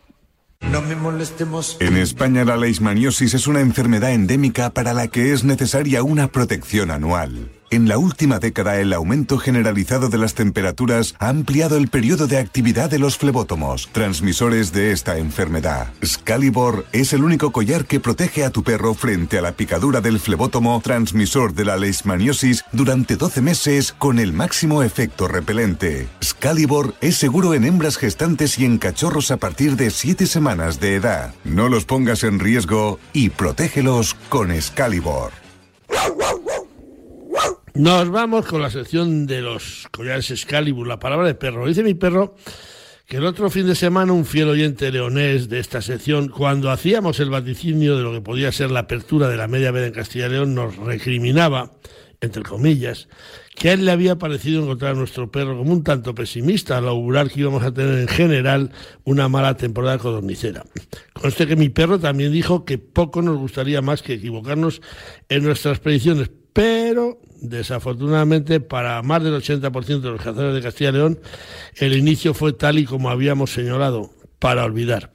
No 0.60 0.82
me 0.82 0.96
molestemos. 0.96 1.76
En 1.80 1.96
España 1.96 2.44
la 2.44 2.56
leishmaniosis 2.56 3.34
es 3.34 3.46
una 3.46 3.60
enfermedad 3.60 4.12
endémica 4.12 4.70
para 4.70 4.92
la 4.92 5.08
que 5.08 5.32
es 5.32 5.44
necesaria 5.44 6.02
una 6.02 6.28
protección 6.28 6.90
anual. 6.90 7.50
En 7.70 7.86
la 7.86 7.98
última 7.98 8.38
década, 8.38 8.80
el 8.80 8.94
aumento 8.94 9.36
generalizado 9.36 10.08
de 10.08 10.16
las 10.16 10.32
temperaturas 10.32 11.14
ha 11.18 11.28
ampliado 11.28 11.76
el 11.76 11.88
periodo 11.88 12.26
de 12.26 12.38
actividad 12.38 12.88
de 12.88 12.98
los 12.98 13.18
flebótomos, 13.18 13.90
transmisores 13.92 14.72
de 14.72 14.92
esta 14.92 15.18
enfermedad. 15.18 15.92
Scalibor 16.02 16.86
es 16.92 17.12
el 17.12 17.22
único 17.22 17.52
collar 17.52 17.84
que 17.84 18.00
protege 18.00 18.42
a 18.42 18.50
tu 18.50 18.62
perro 18.62 18.94
frente 18.94 19.36
a 19.36 19.42
la 19.42 19.52
picadura 19.52 20.00
del 20.00 20.18
flebótomo, 20.18 20.80
transmisor 20.82 21.52
de 21.52 21.66
la 21.66 21.76
leishmaniosis, 21.76 22.64
durante 22.72 23.16
12 23.16 23.42
meses 23.42 23.92
con 23.92 24.18
el 24.18 24.32
máximo 24.32 24.82
efecto 24.82 25.28
repelente. 25.28 26.08
Scalibor 26.24 26.94
es 27.02 27.18
seguro 27.18 27.52
en 27.52 27.66
hembras 27.66 27.98
gestantes 27.98 28.58
y 28.58 28.64
en 28.64 28.78
cachorros 28.78 29.30
a 29.30 29.36
partir 29.36 29.76
de 29.76 29.90
7 29.90 30.26
semanas 30.26 30.80
de 30.80 30.94
edad. 30.94 31.34
No 31.44 31.68
los 31.68 31.84
pongas 31.84 32.24
en 32.24 32.40
riesgo 32.40 32.98
y 33.12 33.28
protégelos 33.28 34.14
con 34.30 34.58
Scalibor. 34.58 35.32
Nos 37.74 38.10
vamos 38.10 38.46
con 38.46 38.62
la 38.62 38.70
sección 38.70 39.26
de 39.26 39.42
los 39.42 39.88
collares 39.90 40.30
Excalibur, 40.30 40.86
la 40.86 40.98
palabra 40.98 41.26
de 41.26 41.34
perro. 41.34 41.66
Dice 41.66 41.82
mi 41.82 41.94
perro 41.94 42.34
que 43.06 43.18
el 43.18 43.24
otro 43.24 43.50
fin 43.50 43.66
de 43.66 43.74
semana 43.74 44.12
un 44.12 44.24
fiel 44.24 44.48
oyente 44.48 44.92
leonés 44.92 45.48
de 45.48 45.60
esta 45.60 45.80
sección, 45.80 46.28
cuando 46.28 46.70
hacíamos 46.70 47.20
el 47.20 47.30
vaticinio 47.30 47.96
de 47.96 48.02
lo 48.02 48.12
que 48.12 48.20
podía 48.20 48.52
ser 48.52 48.70
la 48.70 48.80
apertura 48.80 49.28
de 49.28 49.36
la 49.36 49.48
media 49.48 49.70
veda 49.70 49.86
en 49.86 49.92
Castilla 49.92 50.26
y 50.26 50.30
León, 50.30 50.54
nos 50.54 50.76
recriminaba, 50.76 51.72
entre 52.20 52.42
comillas, 52.42 53.08
que 53.54 53.70
a 53.70 53.72
él 53.72 53.84
le 53.84 53.92
había 53.92 54.16
parecido 54.16 54.62
encontrar 54.62 54.92
a 54.92 54.98
nuestro 54.98 55.30
perro 55.30 55.56
como 55.56 55.72
un 55.72 55.82
tanto 55.82 56.14
pesimista 56.14 56.78
al 56.78 56.88
augurar 56.88 57.30
que 57.30 57.40
íbamos 57.40 57.62
a 57.62 57.72
tener 57.72 57.98
en 57.98 58.08
general 58.08 58.72
una 59.04 59.28
mala 59.28 59.56
temporada 59.56 59.98
codornicera. 59.98 60.64
Conste 61.14 61.46
que 61.46 61.56
mi 61.56 61.68
perro 61.70 61.98
también 61.98 62.30
dijo 62.32 62.64
que 62.64 62.78
poco 62.78 63.22
nos 63.22 63.38
gustaría 63.38 63.80
más 63.82 64.02
que 64.02 64.14
equivocarnos 64.14 64.82
en 65.28 65.44
nuestras 65.44 65.80
predicciones, 65.80 66.30
pero 66.52 67.18
desafortunadamente 67.40 68.60
para 68.60 69.02
más 69.02 69.22
del 69.22 69.34
80% 69.34 70.00
de 70.00 70.10
los 70.10 70.18
cazadores 70.18 70.54
de 70.54 70.62
Castilla 70.62 70.90
y 70.90 70.94
León, 70.94 71.20
el 71.76 71.96
inicio 71.96 72.34
fue 72.34 72.52
tal 72.52 72.78
y 72.78 72.84
como 72.84 73.10
habíamos 73.10 73.52
señalado, 73.52 74.10
para 74.38 74.64
olvidar. 74.64 75.12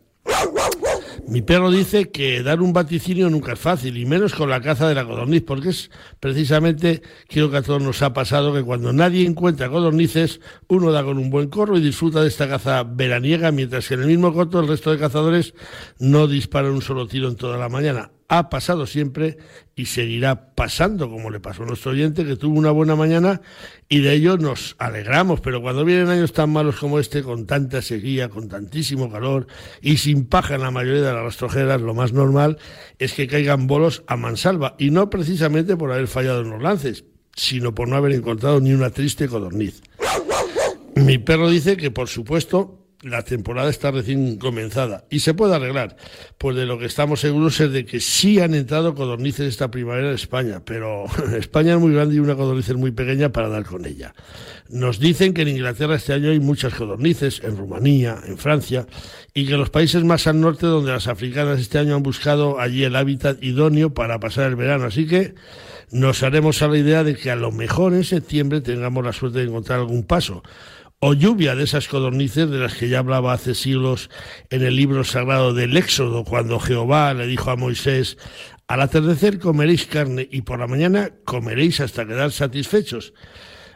Mi 1.28 1.42
perro 1.42 1.72
dice 1.72 2.12
que 2.12 2.44
dar 2.44 2.62
un 2.62 2.74
vaticinio 2.74 3.30
nunca 3.30 3.54
es 3.54 3.60
fácil, 3.60 3.98
y 3.98 4.06
menos 4.06 4.34
con 4.34 4.50
la 4.50 4.62
caza 4.62 4.90
de 4.90 4.96
la 4.96 5.06
codorniz, 5.06 5.42
porque 5.42 5.70
es 5.70 5.90
precisamente, 6.20 7.02
creo 7.30 7.50
que 7.50 7.58
a 7.58 7.62
todos 7.62 7.82
nos 7.82 8.02
ha 8.02 8.14
pasado, 8.14 8.54
que 8.54 8.62
cuando 8.62 8.92
nadie 8.92 9.26
encuentra 9.26 9.70
codornices, 9.70 10.42
uno 10.68 10.92
da 10.92 11.04
con 11.04 11.18
un 11.18 11.30
buen 11.30 11.50
corro 11.50 11.78
y 11.78 11.82
disfruta 11.82 12.22
de 12.22 12.28
esta 12.28 12.50
caza 12.50 12.84
veraniega, 12.84 13.52
mientras 13.52 13.88
que 13.88 13.94
en 13.94 14.02
el 14.02 14.08
mismo 14.08 14.34
coto 14.34 14.60
el 14.60 14.68
resto 14.68 14.92
de 14.92 15.00
cazadores 15.00 15.54
no 15.98 16.28
disparan 16.28 16.72
un 16.72 16.82
solo 16.82 17.08
tiro 17.08 17.30
en 17.30 17.38
toda 17.38 17.58
la 17.58 17.70
mañana 17.70 18.12
ha 18.38 18.50
pasado 18.50 18.88
siempre 18.88 19.38
y 19.76 19.86
seguirá 19.86 20.56
pasando, 20.56 21.08
como 21.08 21.30
le 21.30 21.40
pasó 21.40 21.64
a 21.64 21.66
nuestro 21.68 21.92
oyente, 21.92 22.26
que 22.26 22.36
tuvo 22.36 22.58
una 22.58 22.72
buena 22.72 22.96
mañana 22.96 23.42
y 23.90 24.00
de 24.00 24.14
ello 24.14 24.38
nos 24.38 24.76
alegramos. 24.80 25.40
Pero 25.42 25.62
cuando 25.62 25.86
vienen 25.86 26.10
años 26.10 26.34
tan 26.34 26.52
malos 26.52 26.78
como 26.78 26.98
este, 26.98 27.22
con 27.22 27.46
tanta 27.46 27.84
sequía, 27.84 28.30
con 28.30 28.50
tantísimo 28.50 29.12
calor 29.12 29.46
y 29.82 29.98
sin 29.98 30.26
paja 30.26 30.56
en 30.56 30.62
la 30.62 30.72
mayoría 30.72 31.04
de 31.04 31.14
las 31.14 31.24
rastrojeras, 31.24 31.82
lo 31.82 31.94
más 31.94 32.12
normal 32.12 32.58
es 32.98 33.14
que 33.14 33.28
caigan 33.28 33.68
bolos 33.68 34.04
a 34.08 34.18
mansalva 34.18 34.76
y 34.80 34.90
no 34.90 35.12
precisamente 35.12 35.78
por 35.78 35.92
haber 35.92 36.08
fallado 36.08 36.42
en 36.42 36.50
los 36.50 36.62
lances, 36.62 37.06
sino 37.36 37.76
por 37.76 37.88
no 37.88 37.98
haber 37.98 38.14
encontrado 38.14 38.60
ni 38.60 38.74
una 38.74 38.90
triste 38.90 39.28
codorniz. 39.28 39.84
Mi 40.96 41.20
perro 41.20 41.50
dice 41.50 41.78
que, 41.78 41.92
por 41.92 42.08
supuesto, 42.08 42.83
la 43.04 43.24
temporada 43.24 43.70
está 43.70 43.92
recién 43.92 44.38
comenzada 44.38 45.06
y 45.10 45.20
se 45.20 45.34
puede 45.34 45.56
arreglar. 45.56 45.98
Pues 46.38 46.56
de 46.56 46.66
lo 46.66 46.80
que 46.80 46.86
estamos 46.86 47.20
seguros 47.20 47.60
es 47.60 47.72
de 47.72 47.86
que 47.86 48.00
sí 48.00 48.40
han 48.40 48.56
entrado 48.56 48.96
codornices 48.96 49.48
esta 49.48 49.70
primavera 49.70 50.10
en 50.10 50.16
España, 50.16 50.62
pero 50.66 51.06
España 51.38 51.74
es 51.74 51.80
muy 51.80 51.94
grande 51.94 52.16
y 52.16 52.20
una 52.20 52.36
codorniz 52.36 52.70
es 52.70 52.76
muy 52.76 52.92
pequeña 52.92 53.30
para 53.30 53.50
dar 53.50 53.66
con 53.66 53.86
ella. 53.86 54.14
Nos 54.70 55.00
dicen 55.00 55.34
que 55.34 55.44
en 55.44 55.50
Inglaterra 55.50 55.96
este 55.96 56.14
año 56.14 56.32
hay 56.32 56.40
muchas 56.40 56.74
codornices, 56.74 57.42
en 57.44 57.58
Rumanía, 57.58 58.20
en 58.26 58.38
Francia, 58.38 58.88
y 59.34 59.46
que 59.46 59.58
los 59.58 59.70
países 59.70 60.04
más 60.04 60.26
al 60.28 60.40
norte 60.40 60.66
donde 60.66 60.92
las 60.92 61.08
africanas 61.08 61.60
este 61.60 61.80
año 61.80 61.96
han 61.96 62.04
buscado 62.04 62.60
allí 62.60 62.84
el 62.84 62.96
hábitat 62.96 63.44
idóneo 63.44 63.94
para 63.94 64.20
pasar 64.20 64.50
el 64.50 64.56
verano. 64.56 64.86
Así 64.86 65.06
que 65.06 65.36
nos 65.92 66.24
haremos 66.24 66.62
a 66.62 66.68
la 66.70 66.78
idea 66.78 67.04
de 67.04 67.16
que 67.16 67.30
a 67.30 67.36
lo 67.36 67.52
mejor 67.52 67.94
en 67.94 68.04
septiembre 68.04 68.62
tengamos 68.62 69.04
la 69.04 69.14
suerte 69.14 69.40
de 69.40 69.46
encontrar 69.46 69.80
algún 69.80 70.04
paso 70.04 70.42
o 71.06 71.14
lluvia 71.14 71.54
de 71.54 71.66
esas 71.66 71.90
codornices 71.90 72.50
de 72.50 72.60
las 72.60 72.76
que 72.76 72.88
ya 72.88 73.00
hablaba 73.00 73.34
hace 73.34 73.56
siglos 73.56 74.10
en 74.50 74.64
el 74.64 74.78
libro 74.78 75.04
sagrado 75.04 75.54
del 75.54 75.76
Éxodo, 75.76 76.24
cuando 76.24 76.62
Jehová 76.62 77.14
le 77.14 77.28
dijo 77.28 77.52
a 77.52 77.58
Moisés, 77.58 78.18
al 78.70 78.80
atardecer 78.80 79.38
comeréis 79.38 79.86
carne 79.86 80.30
y 80.32 80.44
por 80.44 80.60
la 80.60 80.68
mañana 80.68 81.12
comeréis 81.26 81.82
hasta 81.82 82.06
quedar 82.06 82.32
satisfechos. 82.32 83.14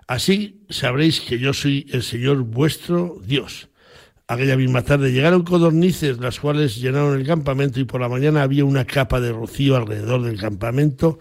Así 0.08 0.64
sabréis 0.70 1.20
que 1.20 1.38
yo 1.38 1.52
soy 1.52 1.86
el 1.92 2.02
Señor 2.02 2.44
vuestro 2.44 3.20
Dios. 3.22 3.68
Aquella 4.30 4.56
misma 4.56 4.84
tarde 4.84 5.12
llegaron 5.12 5.44
codornices, 5.44 6.20
las 6.20 6.40
cuales 6.40 6.78
llenaron 6.78 7.20
el 7.20 7.28
campamento 7.28 7.82
y 7.82 7.84
por 7.84 8.00
la 8.00 8.08
mañana 8.08 8.42
había 8.42 8.64
una 8.64 8.86
capa 8.86 9.20
de 9.20 9.34
rocío 9.34 9.76
alrededor 9.76 10.22
del 10.22 10.40
campamento 10.40 11.20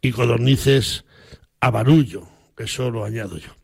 y 0.00 0.12
codornices 0.12 1.04
a 1.60 1.70
barullo. 1.70 2.26
Eso 2.56 2.90
lo 2.90 3.04
añado 3.04 3.36
yo. 3.36 3.55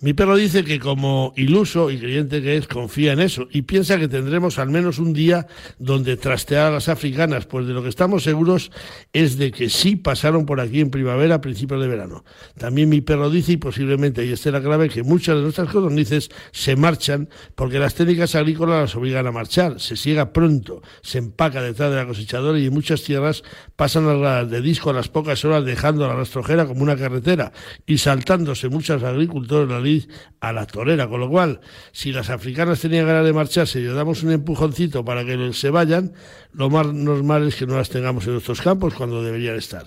Mi 0.00 0.12
perro 0.12 0.36
dice 0.36 0.64
que 0.64 0.80
como 0.80 1.32
iluso 1.34 1.90
y 1.90 1.98
creyente 1.98 2.42
que 2.42 2.56
es, 2.58 2.68
confía 2.68 3.12
en 3.12 3.20
eso 3.20 3.48
y 3.50 3.62
piensa 3.62 3.98
que 3.98 4.06
tendremos 4.06 4.58
al 4.58 4.68
menos 4.68 4.98
un 4.98 5.14
día 5.14 5.46
donde 5.78 6.18
trastear 6.18 6.66
a 6.66 6.70
las 6.70 6.90
africanas, 6.90 7.46
pues 7.46 7.66
de 7.66 7.72
lo 7.72 7.82
que 7.82 7.88
estamos 7.88 8.22
seguros 8.22 8.70
es 9.14 9.38
de 9.38 9.50
que 9.50 9.70
sí 9.70 9.96
pasaron 9.96 10.44
por 10.44 10.60
aquí 10.60 10.80
en 10.80 10.90
primavera, 10.90 11.36
a 11.36 11.40
principios 11.40 11.80
de 11.80 11.88
verano. 11.88 12.24
También 12.58 12.90
mi 12.90 13.00
perro 13.00 13.30
dice, 13.30 13.52
y 13.52 13.56
posiblemente 13.56 14.26
y 14.26 14.32
esté 14.32 14.50
la 14.50 14.60
clave, 14.60 14.90
que 14.90 15.02
muchas 15.02 15.36
de 15.36 15.42
nuestras 15.42 15.70
codornices 15.70 16.28
se 16.52 16.76
marchan 16.76 17.30
porque 17.54 17.78
las 17.78 17.94
técnicas 17.94 18.34
agrícolas 18.34 18.80
las 18.82 18.96
obligan 18.96 19.26
a 19.26 19.32
marchar. 19.32 19.80
Se 19.80 19.96
siega 19.96 20.34
pronto, 20.34 20.82
se 21.00 21.16
empaca 21.16 21.62
detrás 21.62 21.90
de 21.90 21.96
la 21.96 22.06
cosechadora 22.06 22.58
y 22.58 22.66
en 22.66 22.74
muchas 22.74 23.04
tierras 23.04 23.42
pasan 23.74 24.20
las 24.20 24.50
de 24.50 24.60
disco 24.60 24.90
a 24.90 24.92
las 24.92 25.08
pocas 25.08 25.44
horas 25.46 25.64
dejando 25.64 26.06
la 26.06 26.14
rastrojera 26.14 26.66
como 26.66 26.82
una 26.82 26.96
carretera 26.96 27.52
y 27.86 27.96
saltándose 27.96 28.68
muchos 28.68 29.02
agricultores 29.34 30.08
la 30.08 30.48
a 30.48 30.52
la 30.52 30.66
torera. 30.66 31.08
Con 31.08 31.20
lo 31.20 31.28
cual, 31.28 31.60
si 31.92 32.12
las 32.12 32.30
africanas 32.30 32.80
tenían 32.80 33.06
ganas 33.06 33.24
de 33.24 33.32
marcharse 33.32 33.80
y 33.80 33.82
le 33.82 33.92
damos 33.92 34.22
un 34.22 34.32
empujoncito 34.32 35.04
para 35.04 35.24
que 35.24 35.52
se 35.52 35.70
vayan, 35.70 36.12
lo 36.52 36.70
más 36.70 36.86
normal 36.92 37.48
es 37.48 37.56
que 37.56 37.66
no 37.66 37.76
las 37.76 37.88
tengamos 37.88 38.26
en 38.26 38.32
nuestros 38.34 38.60
campos 38.60 38.94
cuando 38.94 39.22
deberían 39.22 39.56
estar. 39.56 39.86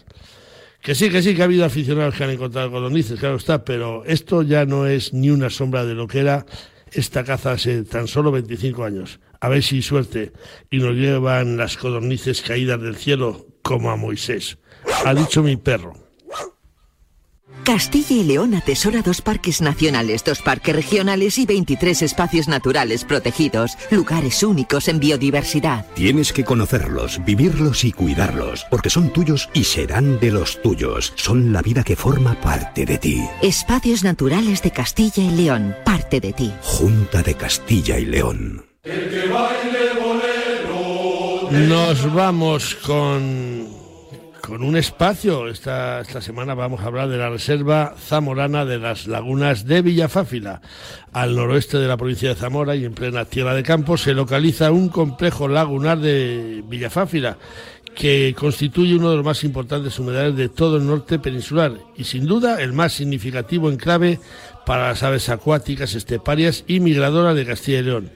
Que 0.82 0.96
sí, 0.96 1.10
que 1.10 1.22
sí, 1.22 1.36
que 1.36 1.42
ha 1.42 1.46
habido 1.46 1.66
aficionados 1.66 2.16
que 2.16 2.24
han 2.24 2.30
encontrado 2.30 2.72
codornices, 2.72 3.20
claro 3.20 3.36
está, 3.36 3.66
pero 3.66 4.04
esto 4.06 4.44
ya 4.44 4.66
no 4.66 4.86
es 4.86 5.14
ni 5.14 5.30
una 5.30 5.50
sombra 5.50 5.86
de 5.86 5.96
lo 5.96 6.08
que 6.08 6.20
era 6.20 6.46
esta 6.92 7.24
caza 7.24 7.52
hace 7.52 7.84
tan 7.84 8.08
solo 8.08 8.32
25 8.32 8.84
años. 8.84 9.20
A 9.40 9.50
ver 9.50 9.64
si 9.64 9.82
suerte 9.82 10.34
y 10.72 10.78
nos 10.78 10.96
llevan 10.96 11.58
las 11.58 11.78
codornices 11.78 12.42
caídas 12.42 12.82
del 12.82 12.96
cielo 12.96 13.48
como 13.62 13.92
a 13.92 13.96
Moisés. 13.96 14.58
Ha 15.06 15.14
dicho 15.14 15.44
mi 15.44 15.58
perro. 15.58 16.07
Castilla 17.68 18.16
y 18.16 18.24
León 18.24 18.56
atesora 18.56 19.02
dos 19.02 19.22
parques 19.22 19.60
nacionales, 19.60 20.24
dos 20.24 20.42
parques 20.42 20.74
regionales 20.74 21.38
y 21.38 21.46
23 21.46 22.02
espacios 22.02 22.48
naturales 22.48 23.04
protegidos, 23.04 23.78
lugares 23.92 24.42
únicos 24.42 24.88
en 24.88 25.02
biodiversidad. 25.02 25.86
Tienes 25.94 26.32
que 26.32 26.46
conocerlos, 26.46 27.20
vivirlos 27.26 27.84
y 27.84 27.92
cuidarlos, 27.92 28.66
porque 28.72 28.90
son 28.90 29.12
tuyos 29.12 29.50
y 29.54 29.66
serán 29.66 30.18
de 30.22 30.32
los 30.32 30.62
tuyos. 30.62 31.12
Son 31.18 31.52
la 31.52 31.62
vida 31.62 31.84
que 31.84 31.98
forma 31.98 32.40
parte 32.40 32.86
de 32.86 33.00
ti. 33.00 33.22
Espacios 33.42 34.02
naturales 34.02 34.62
de 34.62 34.72
Castilla 34.72 35.22
y 35.22 35.32
León, 35.32 35.76
parte 35.84 36.22
de 36.22 36.32
ti. 36.32 36.54
Junta 36.62 37.22
de 37.22 37.34
Castilla 37.34 38.00
y 38.00 38.06
León. 38.06 38.66
Nos 41.52 42.14
vamos 42.14 42.76
con 42.76 43.57
con 44.48 44.64
un 44.64 44.78
espacio. 44.78 45.50
Esta, 45.50 46.00
esta 46.00 46.22
semana 46.22 46.54
vamos 46.54 46.80
a 46.80 46.86
hablar 46.86 47.10
de 47.10 47.18
la 47.18 47.30
Reserva 47.30 47.96
Zamorana 48.00 48.64
de 48.64 48.80
las 48.80 49.06
Lagunas 49.06 49.66
de 49.66 49.82
Villafáfila. 49.82 50.62
Al 51.12 51.36
noroeste 51.36 51.78
de 51.78 51.88
la 51.88 51.98
provincia 51.98 52.30
de 52.30 52.36
Zamora 52.36 52.74
y 52.74 52.86
en 52.86 52.94
plena 52.94 53.26
tierra 53.26 53.54
de 53.54 53.64
campo 53.64 53.98
se 53.98 54.14
localiza 54.14 54.72
un 54.72 54.88
complejo 54.88 55.50
lagunar 55.50 56.00
de 56.00 56.64
Villafáfila 56.66 57.38
que 57.94 58.34
constituye 58.40 58.96
uno 58.96 59.10
de 59.10 59.18
los 59.18 59.26
más 59.26 59.44
importantes 59.44 60.00
humedales 60.00 60.38
de 60.38 60.48
todo 60.48 60.78
el 60.78 60.88
norte 60.88 61.20
peninsular 61.20 61.74
y 61.98 62.06
sin 62.06 62.26
duda 62.26 62.62
el 62.62 62.72
más 62.72 62.94
significativo 62.94 63.70
enclave 63.70 64.20
para 64.68 64.90
las 64.90 65.02
aves 65.02 65.30
acuáticas, 65.30 65.96
esteparias 65.96 66.64
y 66.68 66.82
migradoras 66.82 67.38
de 67.38 67.46
Castilla 67.46 67.80
y 67.80 67.84
León. 67.84 68.12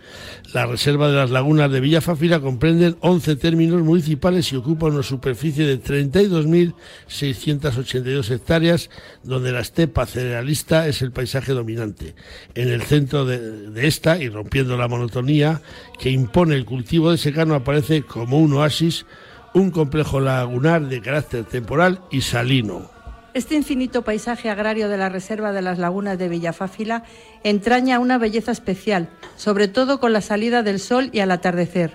La 0.53 0.65
reserva 0.65 1.07
de 1.07 1.15
las 1.15 1.29
lagunas 1.29 1.71
de 1.71 1.79
Villafafila 1.79 2.41
comprenden 2.41 2.97
11 2.99 3.37
términos 3.37 3.81
municipales 3.83 4.51
y 4.51 4.57
ocupa 4.57 4.87
una 4.87 5.01
superficie 5.01 5.65
de 5.65 5.81
32.682 5.81 8.31
hectáreas, 8.31 8.89
donde 9.23 9.53
la 9.53 9.61
estepa 9.61 10.05
cerealista 10.05 10.89
es 10.89 11.01
el 11.01 11.13
paisaje 11.13 11.53
dominante. 11.53 12.15
En 12.53 12.67
el 12.67 12.81
centro 12.81 13.23
de, 13.23 13.69
de 13.69 13.87
esta, 13.87 14.21
y 14.21 14.27
rompiendo 14.27 14.75
la 14.75 14.89
monotonía 14.89 15.61
que 16.01 16.11
impone 16.11 16.55
el 16.55 16.65
cultivo 16.65 17.11
de 17.11 17.17
secano, 17.17 17.55
aparece 17.55 18.01
como 18.01 18.39
un 18.39 18.51
oasis 18.51 19.05
un 19.53 19.71
complejo 19.71 20.19
lagunar 20.19 20.89
de 20.89 21.01
carácter 21.01 21.45
temporal 21.45 22.01
y 22.11 22.19
salino. 22.19 23.00
Este 23.33 23.55
infinito 23.55 24.01
paisaje 24.01 24.49
agrario 24.49 24.89
de 24.89 24.97
la 24.97 25.07
Reserva 25.07 25.53
de 25.53 25.61
las 25.61 25.79
Lagunas 25.79 26.17
de 26.17 26.27
Villafáfila 26.27 27.03
entraña 27.43 27.99
una 27.99 28.17
belleza 28.17 28.51
especial, 28.51 29.07
sobre 29.37 29.69
todo 29.69 30.01
con 30.01 30.11
la 30.11 30.19
salida 30.19 30.63
del 30.63 30.81
sol 30.81 31.09
y 31.13 31.21
al 31.21 31.31
atardecer. 31.31 31.93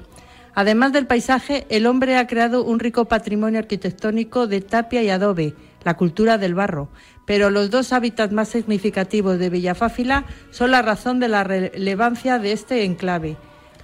Además 0.55 0.95
del 0.95 1.07
paisaje, 1.07 1.66
el 1.68 1.87
hombre 1.87 2.16
ha 2.16 2.26
creado 2.26 2.64
un 2.64 2.78
rico 2.78 3.05
patrimonio 3.05 3.59
arquitectónico 3.59 4.47
de 4.47 4.62
tapia 4.62 5.03
y 5.03 5.11
adobe, 5.11 5.55
la 5.84 5.99
cultura 5.99 6.39
del 6.39 6.55
barro, 6.55 6.89
pero 7.26 7.51
los 7.51 7.68
dos 7.70 7.93
hábitats 7.93 8.32
más 8.32 8.49
significativos 8.49 9.39
de 9.39 9.51
Villafáfila 9.51 10.24
son 10.51 10.70
la 10.70 10.80
razón 10.80 11.20
de 11.20 11.28
la 11.28 11.45
relevancia 11.45 12.39
de 12.39 12.53
este 12.53 12.84
enclave. 12.84 13.37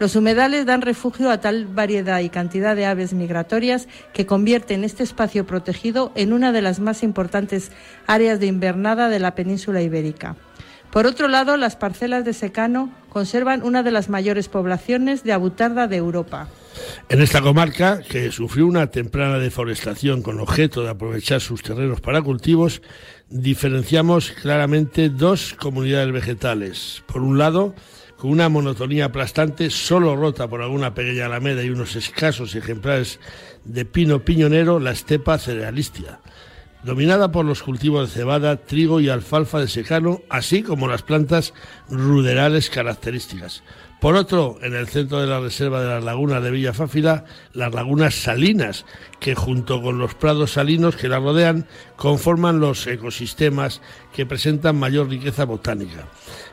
Los 0.02 0.16
humedales 0.16 0.66
dan 0.66 0.82
refugio 0.82 1.30
a 1.30 1.40
tal 1.40 1.64
variedad 1.66 2.18
y 2.18 2.28
cantidad 2.28 2.74
de 2.74 2.86
aves 2.86 3.12
migratorias 3.12 3.86
que 4.12 4.26
convierten 4.26 4.82
este 4.82 5.04
espacio 5.04 5.46
protegido 5.46 6.10
en 6.16 6.32
una 6.32 6.50
de 6.50 6.60
las 6.60 6.80
más 6.80 7.04
importantes 7.04 7.70
áreas 8.08 8.40
de 8.40 8.46
invernada 8.46 9.08
de 9.08 9.20
la 9.20 9.36
península 9.36 9.80
ibérica. 9.80 10.34
Por 10.90 11.06
otro 11.06 11.28
lado, 11.28 11.56
las 11.56 11.76
parcelas 11.76 12.24
de 12.24 12.32
secano 12.32 12.92
conservan 13.10 13.62
una 13.62 13.84
de 13.84 13.92
las 13.92 14.08
mayores 14.08 14.48
poblaciones 14.48 15.22
de 15.22 15.34
abutarda 15.34 15.86
de 15.86 15.98
Europa. 15.98 16.48
En 17.08 17.22
esta 17.22 17.40
comarca, 17.40 18.00
que 18.00 18.32
sufrió 18.32 18.66
una 18.66 18.88
temprana 18.88 19.38
deforestación 19.38 20.22
con 20.22 20.40
objeto 20.40 20.82
de 20.82 20.90
aprovechar 20.90 21.40
sus 21.40 21.62
terrenos 21.62 22.00
para 22.00 22.22
cultivos, 22.22 22.82
diferenciamos 23.30 24.32
claramente 24.32 25.10
dos 25.10 25.54
comunidades 25.54 26.12
vegetales. 26.12 27.04
Por 27.06 27.22
un 27.22 27.38
lado, 27.38 27.76
con 28.22 28.30
una 28.30 28.48
monotonía 28.48 29.06
aplastante, 29.06 29.68
solo 29.68 30.14
rota 30.14 30.46
por 30.46 30.62
alguna 30.62 30.94
pequeña 30.94 31.26
alameda 31.26 31.64
y 31.64 31.70
unos 31.70 31.96
escasos 31.96 32.54
ejemplares 32.54 33.18
de 33.64 33.84
pino 33.84 34.20
piñonero, 34.24 34.78
la 34.78 34.92
estepa 34.92 35.38
cerealística, 35.38 36.20
dominada 36.84 37.32
por 37.32 37.44
los 37.44 37.64
cultivos 37.64 38.08
de 38.08 38.20
cebada, 38.20 38.58
trigo 38.58 39.00
y 39.00 39.08
alfalfa 39.08 39.58
de 39.58 39.66
secano, 39.66 40.20
así 40.28 40.62
como 40.62 40.86
las 40.86 41.02
plantas 41.02 41.52
ruderales 41.90 42.70
características. 42.70 43.64
Por 44.00 44.14
otro, 44.14 44.56
en 44.62 44.74
el 44.76 44.86
centro 44.86 45.20
de 45.20 45.26
la 45.26 45.40
reserva 45.40 45.80
de 45.80 45.88
las 45.88 46.04
lagunas 46.04 46.44
de 46.44 46.50
Villa 46.52 46.72
Fáfila, 46.72 47.24
las 47.54 47.74
lagunas 47.74 48.14
salinas, 48.14 48.84
que 49.18 49.34
junto 49.34 49.82
con 49.82 49.98
los 49.98 50.14
prados 50.14 50.52
salinos 50.52 50.94
que 50.94 51.08
la 51.08 51.18
rodean, 51.18 51.66
conforman 51.96 52.60
los 52.60 52.86
ecosistemas 52.86 53.80
que 54.12 54.26
presentan 54.26 54.76
mayor 54.76 55.08
riqueza 55.08 55.44
botánica. 55.44 56.06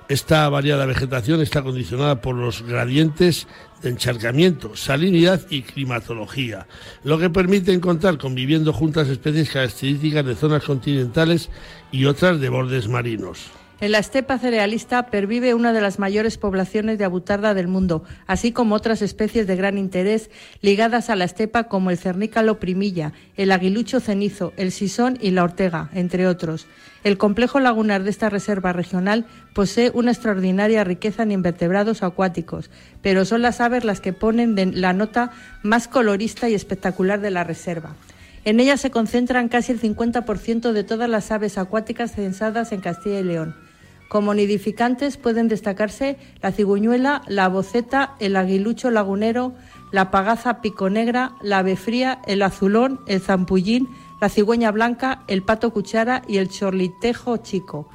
Esta 0.10 0.50
variada 0.50 0.88
vegetación 0.88 1.40
está 1.40 1.62
condicionada 1.62 2.20
por 2.20 2.34
los 2.36 2.64
gradientes 2.64 3.48
de 3.84 3.90
encharcamiento, 3.90 4.76
salinidad 4.76 5.42
y 5.52 5.62
climatología, 5.62 6.66
lo 7.04 7.20
que 7.20 7.30
permite 7.30 7.74
encontrar 7.74 8.18
conviviendo 8.18 8.74
juntas 8.74 9.08
especies 9.08 9.52
características 9.52 10.26
de 10.26 10.34
zonas 10.34 10.64
continentales 10.64 11.52
y 11.92 12.06
otras 12.06 12.40
de 12.40 12.50
bordes 12.50 12.88
marinos. 12.88 13.52
En 13.82 13.94
la 13.94 14.00
estepa 14.00 14.38
cerealista 14.38 15.06
pervive 15.06 15.54
una 15.54 15.72
de 15.72 15.80
las 15.80 16.00
mayores 16.00 16.38
poblaciones 16.38 16.98
de 16.98 17.06
abutarda 17.06 17.54
del 17.54 17.70
mundo, 17.70 18.04
así 18.28 18.52
como 18.52 18.76
otras 18.76 19.02
especies 19.02 19.48
de 19.48 19.56
gran 19.56 19.78
interés 19.78 20.30
ligadas 20.62 21.10
a 21.10 21.16
la 21.16 21.24
estepa 21.24 21.70
como 21.70 21.90
el 21.90 21.98
cernícalo 21.98 22.60
primilla, 22.60 23.14
el 23.38 23.54
aguilucho 23.54 24.02
cenizo, 24.02 24.52
el 24.58 24.74
sisón 24.74 25.18
y 25.22 25.32
la 25.32 25.46
ortega, 25.46 25.90
entre 25.94 26.28
otros. 26.28 26.68
El 27.06 27.18
complejo 27.18 27.62
lagunar 27.62 28.04
de 28.04 28.10
esta 28.10 28.30
reserva 28.30 28.74
regional 28.74 29.26
posee 29.54 29.92
una 29.94 30.12
extraordinaria 30.12 30.84
riqueza 30.84 31.24
en 31.24 31.32
invertebrados 31.32 32.04
acuáticos, 32.04 32.70
pero 33.02 33.24
son 33.24 33.42
las 33.42 33.62
aves 33.62 33.86
las 33.86 34.02
que 34.02 34.12
ponen 34.12 34.58
la 34.82 34.92
nota 34.92 35.32
más 35.64 35.88
colorista 35.88 36.50
y 36.50 36.54
espectacular 36.54 37.22
de 37.22 37.32
la 37.32 37.46
reserva. 37.46 37.96
En 38.44 38.60
ella 38.60 38.76
se 38.76 38.92
concentran 38.92 39.48
casi 39.48 39.72
el 39.72 39.80
50% 39.80 40.74
de 40.74 40.84
todas 40.84 41.10
las 41.10 41.32
aves 41.32 41.58
acuáticas 41.58 42.12
censadas 42.12 42.74
en 42.74 42.82
Castilla 42.82 43.20
y 43.20 43.24
León. 43.24 43.69
Como 44.10 44.34
nidificantes 44.34 45.18
pueden 45.18 45.48
destacarse 45.48 46.18
la 46.42 46.52
cigüeñuela, 46.52 47.22
la 47.28 47.48
boceta, 47.48 48.16
el 48.20 48.36
aguilucho 48.36 48.90
lagunero, 48.90 49.54
la 49.92 50.10
pagaza 50.10 50.62
piconegra, 50.62 51.34
la 51.44 51.60
ave 51.60 51.76
fría, 51.76 52.20
el 52.26 52.42
azulón, 52.42 53.02
el 53.06 53.22
zampullín, 53.22 53.88
la 54.20 54.30
cigüeña 54.30 54.72
blanca, 54.72 55.22
el 55.28 55.44
pato 55.44 55.72
cuchara 55.72 56.24
y 56.28 56.38
el 56.38 56.50
chorlitejo 56.50 57.38
chico. 57.38 57.88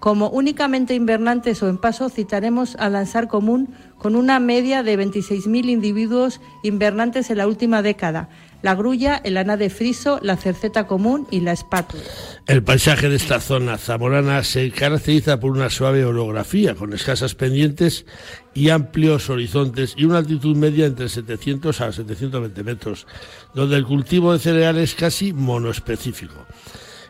Como 0.00 0.30
únicamente 0.30 0.96
invernantes 0.96 1.62
o 1.62 1.68
en 1.68 1.78
paso, 1.78 2.08
citaremos 2.08 2.74
al 2.80 2.94
lanzar 2.94 3.28
común 3.28 3.72
con 3.98 4.16
una 4.16 4.40
media 4.40 4.82
de 4.82 4.98
26.000 4.98 5.70
individuos 5.70 6.40
invernantes 6.64 7.30
en 7.30 7.38
la 7.38 7.46
última 7.46 7.82
década, 7.82 8.28
la 8.62 8.74
grulla, 8.74 9.20
el 9.24 9.36
ana 9.36 9.56
de 9.56 9.70
friso, 9.70 10.18
la 10.22 10.36
cerceta 10.36 10.86
común 10.86 11.26
y 11.30 11.40
la 11.40 11.52
espátula. 11.52 12.02
El 12.46 12.62
paisaje 12.62 13.08
de 13.08 13.16
esta 13.16 13.40
zona 13.40 13.76
zamorana 13.76 14.42
se 14.44 14.70
caracteriza 14.70 15.38
por 15.38 15.50
una 15.50 15.70
suave 15.70 16.04
orografía, 16.04 16.74
con 16.74 16.92
escasas 16.92 17.34
pendientes 17.34 18.06
y 18.54 18.70
amplios 18.70 19.28
horizontes 19.30 19.94
y 19.96 20.04
una 20.04 20.18
altitud 20.18 20.56
media 20.56 20.86
entre 20.86 21.08
700 21.08 21.80
a 21.80 21.92
720 21.92 22.62
metros, 22.64 23.06
donde 23.54 23.76
el 23.76 23.84
cultivo 23.84 24.32
de 24.32 24.38
cereales 24.38 24.90
es 24.90 24.94
casi 24.94 25.32
monoespecífico. 25.32 26.46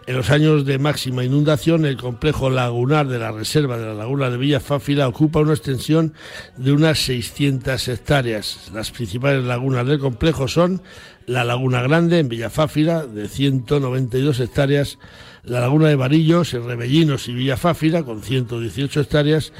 En 0.05 0.17
los 0.17 0.31
años 0.31 0.65
de 0.65 0.79
máxima 0.81 1.23
inundación, 1.23 1.85
el 1.85 1.97
complejo 1.97 2.51
lagunar 2.51 3.07
de 3.07 3.21
la 3.21 3.31
reserva 3.31 3.79
de 3.79 3.87
la 3.87 3.95
laguna 3.95 4.31
de 4.31 4.37
Villafáfila 4.37 5.07
ocupa 5.07 5.39
una 5.39 5.53
extensión 5.53 6.15
de 6.57 6.73
unas 6.73 6.99
600 7.05 7.87
hectáreas. 7.87 8.73
Las 8.75 8.91
principales 8.91 9.45
lagunas 9.45 9.87
del 9.87 10.01
complejo 10.01 10.49
son 10.49 10.83
la 11.27 11.45
Laguna 11.45 11.83
Grande 11.83 12.18
en 12.18 12.29
Villafáfila 12.29 13.07
de 13.07 13.29
192 13.29 14.41
hectáreas, 14.41 14.99
la 15.45 15.61
Laguna 15.61 15.89
de 15.89 15.97
Varillos 15.97 16.55
en 16.55 16.66
Rebellinos 16.66 17.29
y 17.29 17.35
Villafáfila 17.35 18.03
con 18.03 18.23
118 18.23 19.01
hectáreas 19.01 19.53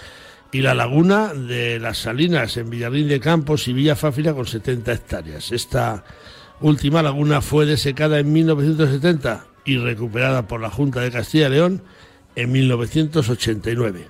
y 0.53 0.61
la 0.61 0.75
Laguna 0.75 1.33
de 1.35 1.79
las 1.79 1.99
Salinas 1.99 2.57
en 2.57 2.71
Villarrín 2.71 3.09
de 3.09 3.21
Campos 3.21 3.69
y 3.69 3.73
Villafáfila 3.73 4.35
con 4.35 4.47
70 4.47 4.93
hectáreas. 4.93 5.53
Esta 5.53 6.05
última 6.61 7.03
laguna 7.03 7.41
fue 7.41 7.67
desecada 7.67 8.19
en 8.19 8.33
1970 8.33 9.47
y 9.65 9.79
recuperada 9.79 10.47
por 10.47 10.61
la 10.61 10.71
Junta 10.71 11.01
de 11.01 11.11
Castilla 11.11 11.49
y 11.49 11.53
León 11.53 11.83
en 12.37 12.53
1989. 12.53 14.09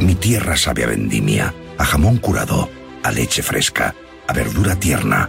Mi 0.00 0.14
tierra 0.14 0.56
sabe 0.56 0.84
a 0.84 0.88
vendimia, 0.88 1.54
a 1.76 1.84
jamón 1.84 2.18
curado, 2.18 2.68
a 3.02 3.10
leche 3.10 3.42
fresca, 3.42 3.94
a 4.26 4.32
verdura 4.32 4.76
tierna 4.76 5.28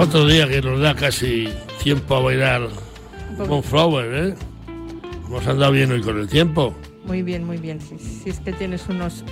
Otro 0.00 0.26
día 0.26 0.48
que 0.48 0.62
nos 0.62 0.80
da 0.80 0.94
casi 0.94 1.48
tiempo 1.82 2.16
a 2.16 2.20
bailar 2.20 2.68
con 3.36 3.62
Flower, 3.62 4.28
¿eh? 4.28 4.34
Hemos 5.26 5.46
andado 5.46 5.72
bien 5.72 5.92
hoy 5.92 6.00
con 6.00 6.18
el 6.18 6.26
tiempo. 6.26 6.74
Muy 7.04 7.22
bien, 7.22 7.44
muy 7.44 7.58
bien. 7.58 7.80
Si, 7.80 8.30
es 8.30 8.40
que 8.40 8.52
tienes 8.52 8.88
unos 8.88 9.24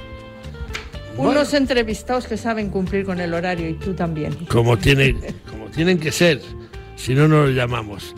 unos 1.17 1.53
entrevistados 1.55 2.27
que 2.27 2.37
saben 2.37 2.71
cumplir 2.71 3.05
con 3.05 3.19
el 3.19 3.35
horario 3.35 3.69
y 3.69 3.75
tú 3.75 3.95
también. 3.95 4.35
Como, 4.47 4.77
tiene, 4.77 5.17
como 5.51 5.67
tienen 5.67 5.99
que 5.99 6.13
ser, 6.13 6.41
si 6.97 7.15
no 7.15 7.27
nos 7.27 7.51
llamamos. 7.51 8.15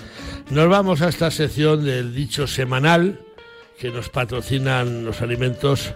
Nos 0.50 0.68
vamos 0.68 1.00
a 1.02 1.08
esta 1.08 1.30
sección 1.30 1.84
del 1.84 2.14
dicho 2.14 2.46
semanal 2.46 3.20
que 3.78 3.90
nos 3.90 4.08
patrocinan 4.08 5.04
los 5.04 5.22
alimentos 5.22 5.94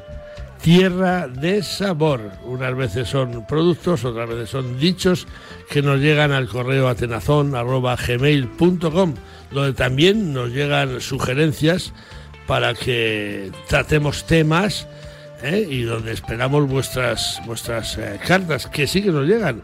tierra 0.64 1.28
de 1.28 1.62
sabor. 1.62 2.32
Unas 2.46 2.74
veces 2.74 3.08
son 3.08 3.46
productos, 3.46 4.02
otras 4.06 4.30
veces 4.30 4.48
son 4.48 4.78
dichos 4.78 5.26
que 5.68 5.82
nos 5.82 6.00
llegan 6.00 6.32
al 6.32 6.48
correo 6.48 6.88
atenazón.gmail.com, 6.88 9.14
donde 9.50 9.74
también 9.74 10.32
nos 10.32 10.52
llegan 10.52 11.02
sugerencias 11.02 11.92
para 12.46 12.72
que 12.72 13.52
tratemos 13.68 14.26
temas 14.26 14.88
¿eh? 15.42 15.66
y 15.68 15.82
donde 15.82 16.12
esperamos 16.12 16.66
vuestras, 16.66 17.42
vuestras 17.44 17.98
eh, 17.98 18.18
cartas, 18.26 18.66
que 18.66 18.86
sí 18.86 19.02
que 19.02 19.10
nos 19.10 19.26
llegan. 19.26 19.60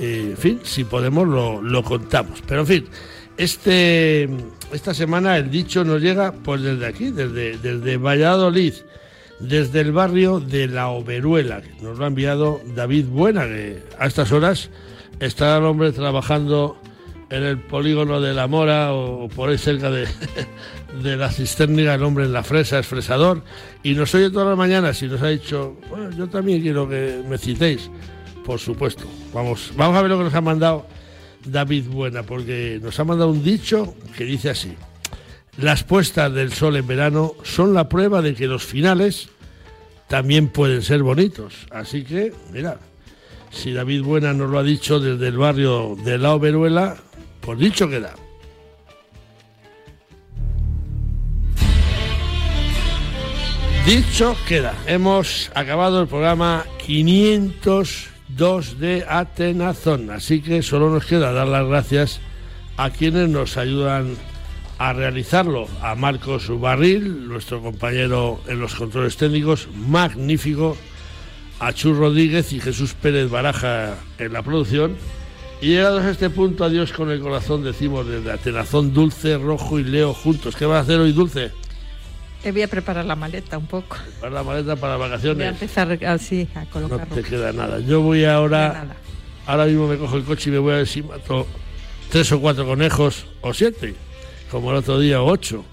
en 0.00 0.36
fin, 0.36 0.58
si 0.64 0.82
podemos 0.82 1.28
lo, 1.28 1.62
lo 1.62 1.84
contamos. 1.84 2.42
Pero 2.44 2.62
en 2.62 2.66
fin, 2.66 2.88
este, 3.36 4.28
esta 4.72 4.94
semana 4.94 5.36
el 5.36 5.48
dicho 5.48 5.84
nos 5.84 6.02
llega 6.02 6.32
pues 6.32 6.60
desde 6.60 6.86
aquí, 6.86 7.12
desde, 7.12 7.56
desde 7.56 7.96
Valladolid 7.98 8.74
desde 9.40 9.80
el 9.80 9.92
barrio 9.92 10.40
de 10.40 10.68
La 10.68 10.88
Oberuela. 10.88 11.62
Nos 11.80 11.98
lo 11.98 12.04
ha 12.04 12.08
enviado 12.08 12.60
David 12.74 13.06
Buena, 13.06 13.44
que 13.46 13.82
a 13.98 14.06
estas 14.06 14.32
horas 14.32 14.70
está 15.18 15.56
el 15.56 15.64
hombre 15.64 15.92
trabajando 15.92 16.76
en 17.30 17.44
el 17.44 17.58
polígono 17.58 18.20
de 18.20 18.34
La 18.34 18.46
Mora 18.46 18.92
o 18.92 19.28
por 19.28 19.50
ahí 19.50 19.58
cerca 19.58 19.90
de, 19.90 20.06
de 21.02 21.16
la 21.16 21.30
cisterna, 21.30 21.94
el 21.94 22.02
hombre 22.02 22.24
en 22.24 22.32
la 22.32 22.42
fresa, 22.42 22.78
es 22.78 22.86
fresador, 22.86 23.42
y 23.82 23.94
nos 23.94 24.14
oye 24.14 24.30
todas 24.30 24.48
las 24.48 24.58
mañanas 24.58 25.00
y 25.02 25.06
nos 25.06 25.22
ha 25.22 25.28
dicho, 25.28 25.76
bueno, 25.88 26.10
yo 26.10 26.28
también 26.28 26.60
quiero 26.60 26.88
que 26.88 27.22
me 27.28 27.38
citéis, 27.38 27.90
por 28.44 28.58
supuesto. 28.58 29.04
Vamos, 29.32 29.72
vamos 29.76 29.96
a 29.96 30.02
ver 30.02 30.10
lo 30.10 30.18
que 30.18 30.24
nos 30.24 30.34
ha 30.34 30.40
mandado 30.40 30.86
David 31.44 31.86
Buena, 31.88 32.22
porque 32.24 32.80
nos 32.82 32.98
ha 32.98 33.04
mandado 33.04 33.30
un 33.30 33.42
dicho 33.42 33.94
que 34.16 34.24
dice 34.24 34.50
así. 34.50 34.74
Las 35.60 35.84
puestas 35.84 36.32
del 36.32 36.54
sol 36.54 36.76
en 36.76 36.86
verano 36.86 37.34
son 37.42 37.74
la 37.74 37.86
prueba 37.86 38.22
de 38.22 38.34
que 38.34 38.46
los 38.46 38.64
finales 38.64 39.28
también 40.08 40.48
pueden 40.48 40.80
ser 40.80 41.02
bonitos. 41.02 41.66
Así 41.70 42.02
que, 42.02 42.32
mira, 42.50 42.78
si 43.50 43.72
David 43.72 44.02
Buena 44.02 44.32
nos 44.32 44.48
lo 44.48 44.58
ha 44.58 44.62
dicho 44.62 45.00
desde 45.00 45.28
el 45.28 45.36
barrio 45.36 45.98
de 46.02 46.16
La 46.16 46.32
Oberuela, 46.32 46.96
pues 47.42 47.58
dicho 47.58 47.90
queda. 47.90 48.14
Dicho 53.84 54.34
queda. 54.48 54.74
Hemos 54.86 55.50
acabado 55.54 56.00
el 56.00 56.08
programa 56.08 56.64
502 56.86 58.80
de 58.80 59.04
Atenazón. 59.06 60.10
Así 60.10 60.40
que 60.40 60.62
solo 60.62 60.88
nos 60.88 61.04
queda 61.04 61.32
dar 61.32 61.48
las 61.48 61.66
gracias 61.66 62.20
a 62.78 62.88
quienes 62.88 63.28
nos 63.28 63.58
ayudan 63.58 64.16
a 64.80 64.94
realizarlo 64.94 65.68
a 65.82 65.94
Marcos 65.94 66.48
Barril, 66.58 67.28
nuestro 67.28 67.60
compañero 67.60 68.40
en 68.46 68.60
los 68.60 68.74
controles 68.74 69.14
técnicos, 69.18 69.68
magnífico, 69.74 70.74
a 71.58 71.74
Chus 71.74 71.98
Rodríguez 71.98 72.50
y 72.54 72.60
Jesús 72.60 72.94
Pérez 72.94 73.28
Baraja 73.28 73.96
en 74.16 74.32
la 74.32 74.42
producción. 74.42 74.96
Y 75.60 75.66
llegados 75.66 76.02
a 76.04 76.10
este 76.10 76.30
punto, 76.30 76.64
adiós 76.64 76.92
con 76.92 77.10
el 77.10 77.20
corazón, 77.20 77.62
decimos 77.62 78.08
desde 78.08 78.32
Atenazón 78.32 78.94
Dulce, 78.94 79.36
Rojo 79.36 79.78
y 79.78 79.84
Leo 79.84 80.14
juntos. 80.14 80.56
¿Qué 80.56 80.64
vas 80.64 80.78
a 80.78 80.80
hacer 80.80 80.98
hoy, 80.98 81.12
Dulce? 81.12 81.50
Eh, 82.42 82.50
voy 82.50 82.62
a 82.62 82.68
preparar 82.68 83.04
la 83.04 83.16
maleta 83.16 83.58
un 83.58 83.66
poco. 83.66 83.98
Preparar 84.02 84.32
la 84.32 84.42
maleta 84.42 84.76
para 84.76 84.96
vacaciones. 84.96 85.36
Voy 85.36 85.46
a 85.46 85.50
empezar 85.50 86.04
así 86.06 86.48
a 86.54 86.64
colocar. 86.64 87.06
No 87.06 87.14
te 87.14 87.22
queda 87.22 87.52
nada. 87.52 87.80
Yo 87.80 88.00
voy 88.00 88.24
ahora. 88.24 88.96
Ahora 89.46 89.66
mismo 89.66 89.88
me 89.88 89.98
cojo 89.98 90.16
el 90.16 90.24
coche 90.24 90.48
y 90.48 90.54
me 90.54 90.58
voy 90.58 90.72
a 90.72 90.76
ver 90.76 90.86
si 90.86 91.02
mato 91.02 91.46
tres 92.08 92.32
o 92.32 92.40
cuatro 92.40 92.64
conejos 92.64 93.26
o 93.42 93.52
siete 93.52 93.94
como 94.50 94.70
el 94.70 94.76
otro 94.78 94.98
día, 94.98 95.22
ocho. 95.22 95.64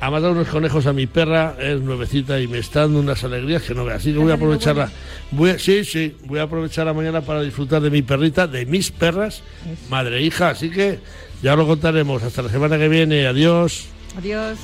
Ha 0.00 0.10
matado 0.10 0.32
unos 0.32 0.48
conejos 0.48 0.86
a 0.86 0.92
mi 0.92 1.06
perra, 1.06 1.54
es 1.60 1.80
nuevecita 1.80 2.40
y 2.40 2.46
me 2.46 2.58
está 2.58 2.80
dando 2.80 3.00
unas 3.00 3.22
alegrías 3.24 3.62
que 3.62 3.74
no 3.74 3.84
veo. 3.84 3.94
Así 3.94 4.12
que 4.12 4.18
voy 4.18 4.30
a 4.30 4.34
aprovecharla. 4.34 4.90
Voy 5.30 5.58
sí, 5.58 5.84
sí, 5.84 6.16
voy 6.24 6.38
a 6.38 6.44
aprovechar 6.44 6.86
la 6.86 6.94
mañana 6.94 7.20
para 7.20 7.42
disfrutar 7.42 7.82
de 7.82 7.90
mi 7.90 8.00
perrita, 8.00 8.46
de 8.46 8.64
mis 8.64 8.90
perras, 8.90 9.42
madre 9.90 10.18
e 10.18 10.22
hija. 10.22 10.50
Así 10.50 10.70
que 10.70 11.00
ya 11.42 11.56
lo 11.56 11.66
contaremos. 11.66 12.22
Hasta 12.22 12.42
la 12.42 12.48
semana 12.48 12.78
que 12.78 12.88
viene. 12.88 13.26
Adiós. 13.26 13.86
Adiós. 14.16 14.58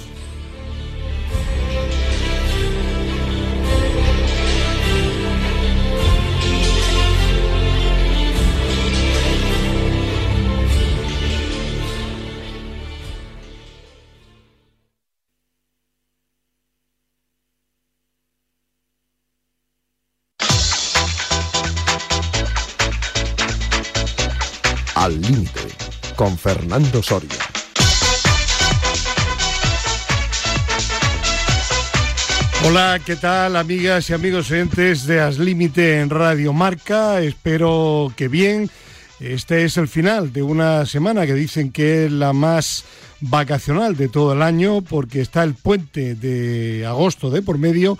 Con 26.17 26.39
Fernando 26.39 27.03
Soria. 27.03 27.31
Hola, 32.65 33.01
¿qué 33.05 33.15
tal 33.15 33.55
amigas 33.55 34.11
y 34.11 34.15
amigos 34.15 34.51
oyentes 34.51 35.07
de 35.07 35.21
As 35.21 35.39
Límite 35.39 36.01
en 36.01 36.11
Radio 36.11 36.53
Marca? 36.53 37.21
Espero 37.21 38.13
que 38.17 38.29
bien. 38.29 38.71
Este 39.21 39.65
es 39.65 39.77
el 39.77 39.89
final 39.89 40.33
de 40.33 40.43
una 40.43 40.85
semana 40.87 41.27
que 41.27 41.35
dicen 41.35 41.71
que 41.71 42.07
es 42.07 42.13
la 42.13 42.33
más 42.33 42.85
vacacional 43.21 43.97
de 43.97 44.09
todo 44.09 44.33
el 44.33 44.43
año 44.43 44.83
porque 44.83 45.21
está 45.21 45.43
el 45.43 45.55
puente 45.55 46.15
de 46.15 46.85
agosto 46.87 47.31
de 47.31 47.43
por 47.43 47.59
medio 47.59 47.99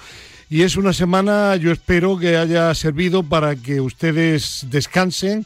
y 0.49 0.63
es 0.63 0.77
una 0.77 0.93
semana 0.93 1.57
yo 1.57 1.73
espero 1.73 2.19
que 2.19 2.37
haya 2.37 2.73
servido 2.75 3.23
para 3.23 3.57
que 3.57 3.81
ustedes 3.81 4.67
descansen, 4.71 5.45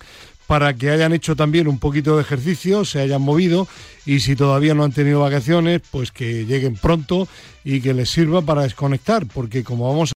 para 0.51 0.75
que 0.75 0.91
hayan 0.91 1.13
hecho 1.13 1.37
también 1.37 1.69
un 1.69 1.79
poquito 1.79 2.17
de 2.17 2.23
ejercicio, 2.23 2.85
se 2.85 2.99
hayan 2.99 3.23
movido 3.23 3.69
y 4.05 4.19
si 4.19 4.35
todavía 4.35 4.75
no 4.75 4.83
han 4.83 4.91
tenido 4.91 5.21
vacaciones, 5.21 5.81
pues 5.93 6.11
que 6.11 6.45
lleguen 6.45 6.75
pronto 6.75 7.29
y 7.63 7.81
que 7.81 7.95
les 7.95 8.11
sirva 8.11 8.43
para 8.43 8.63
desconectar, 8.63 9.27
porque 9.33 9.63
como 9.63 9.89
vamos 9.89 10.09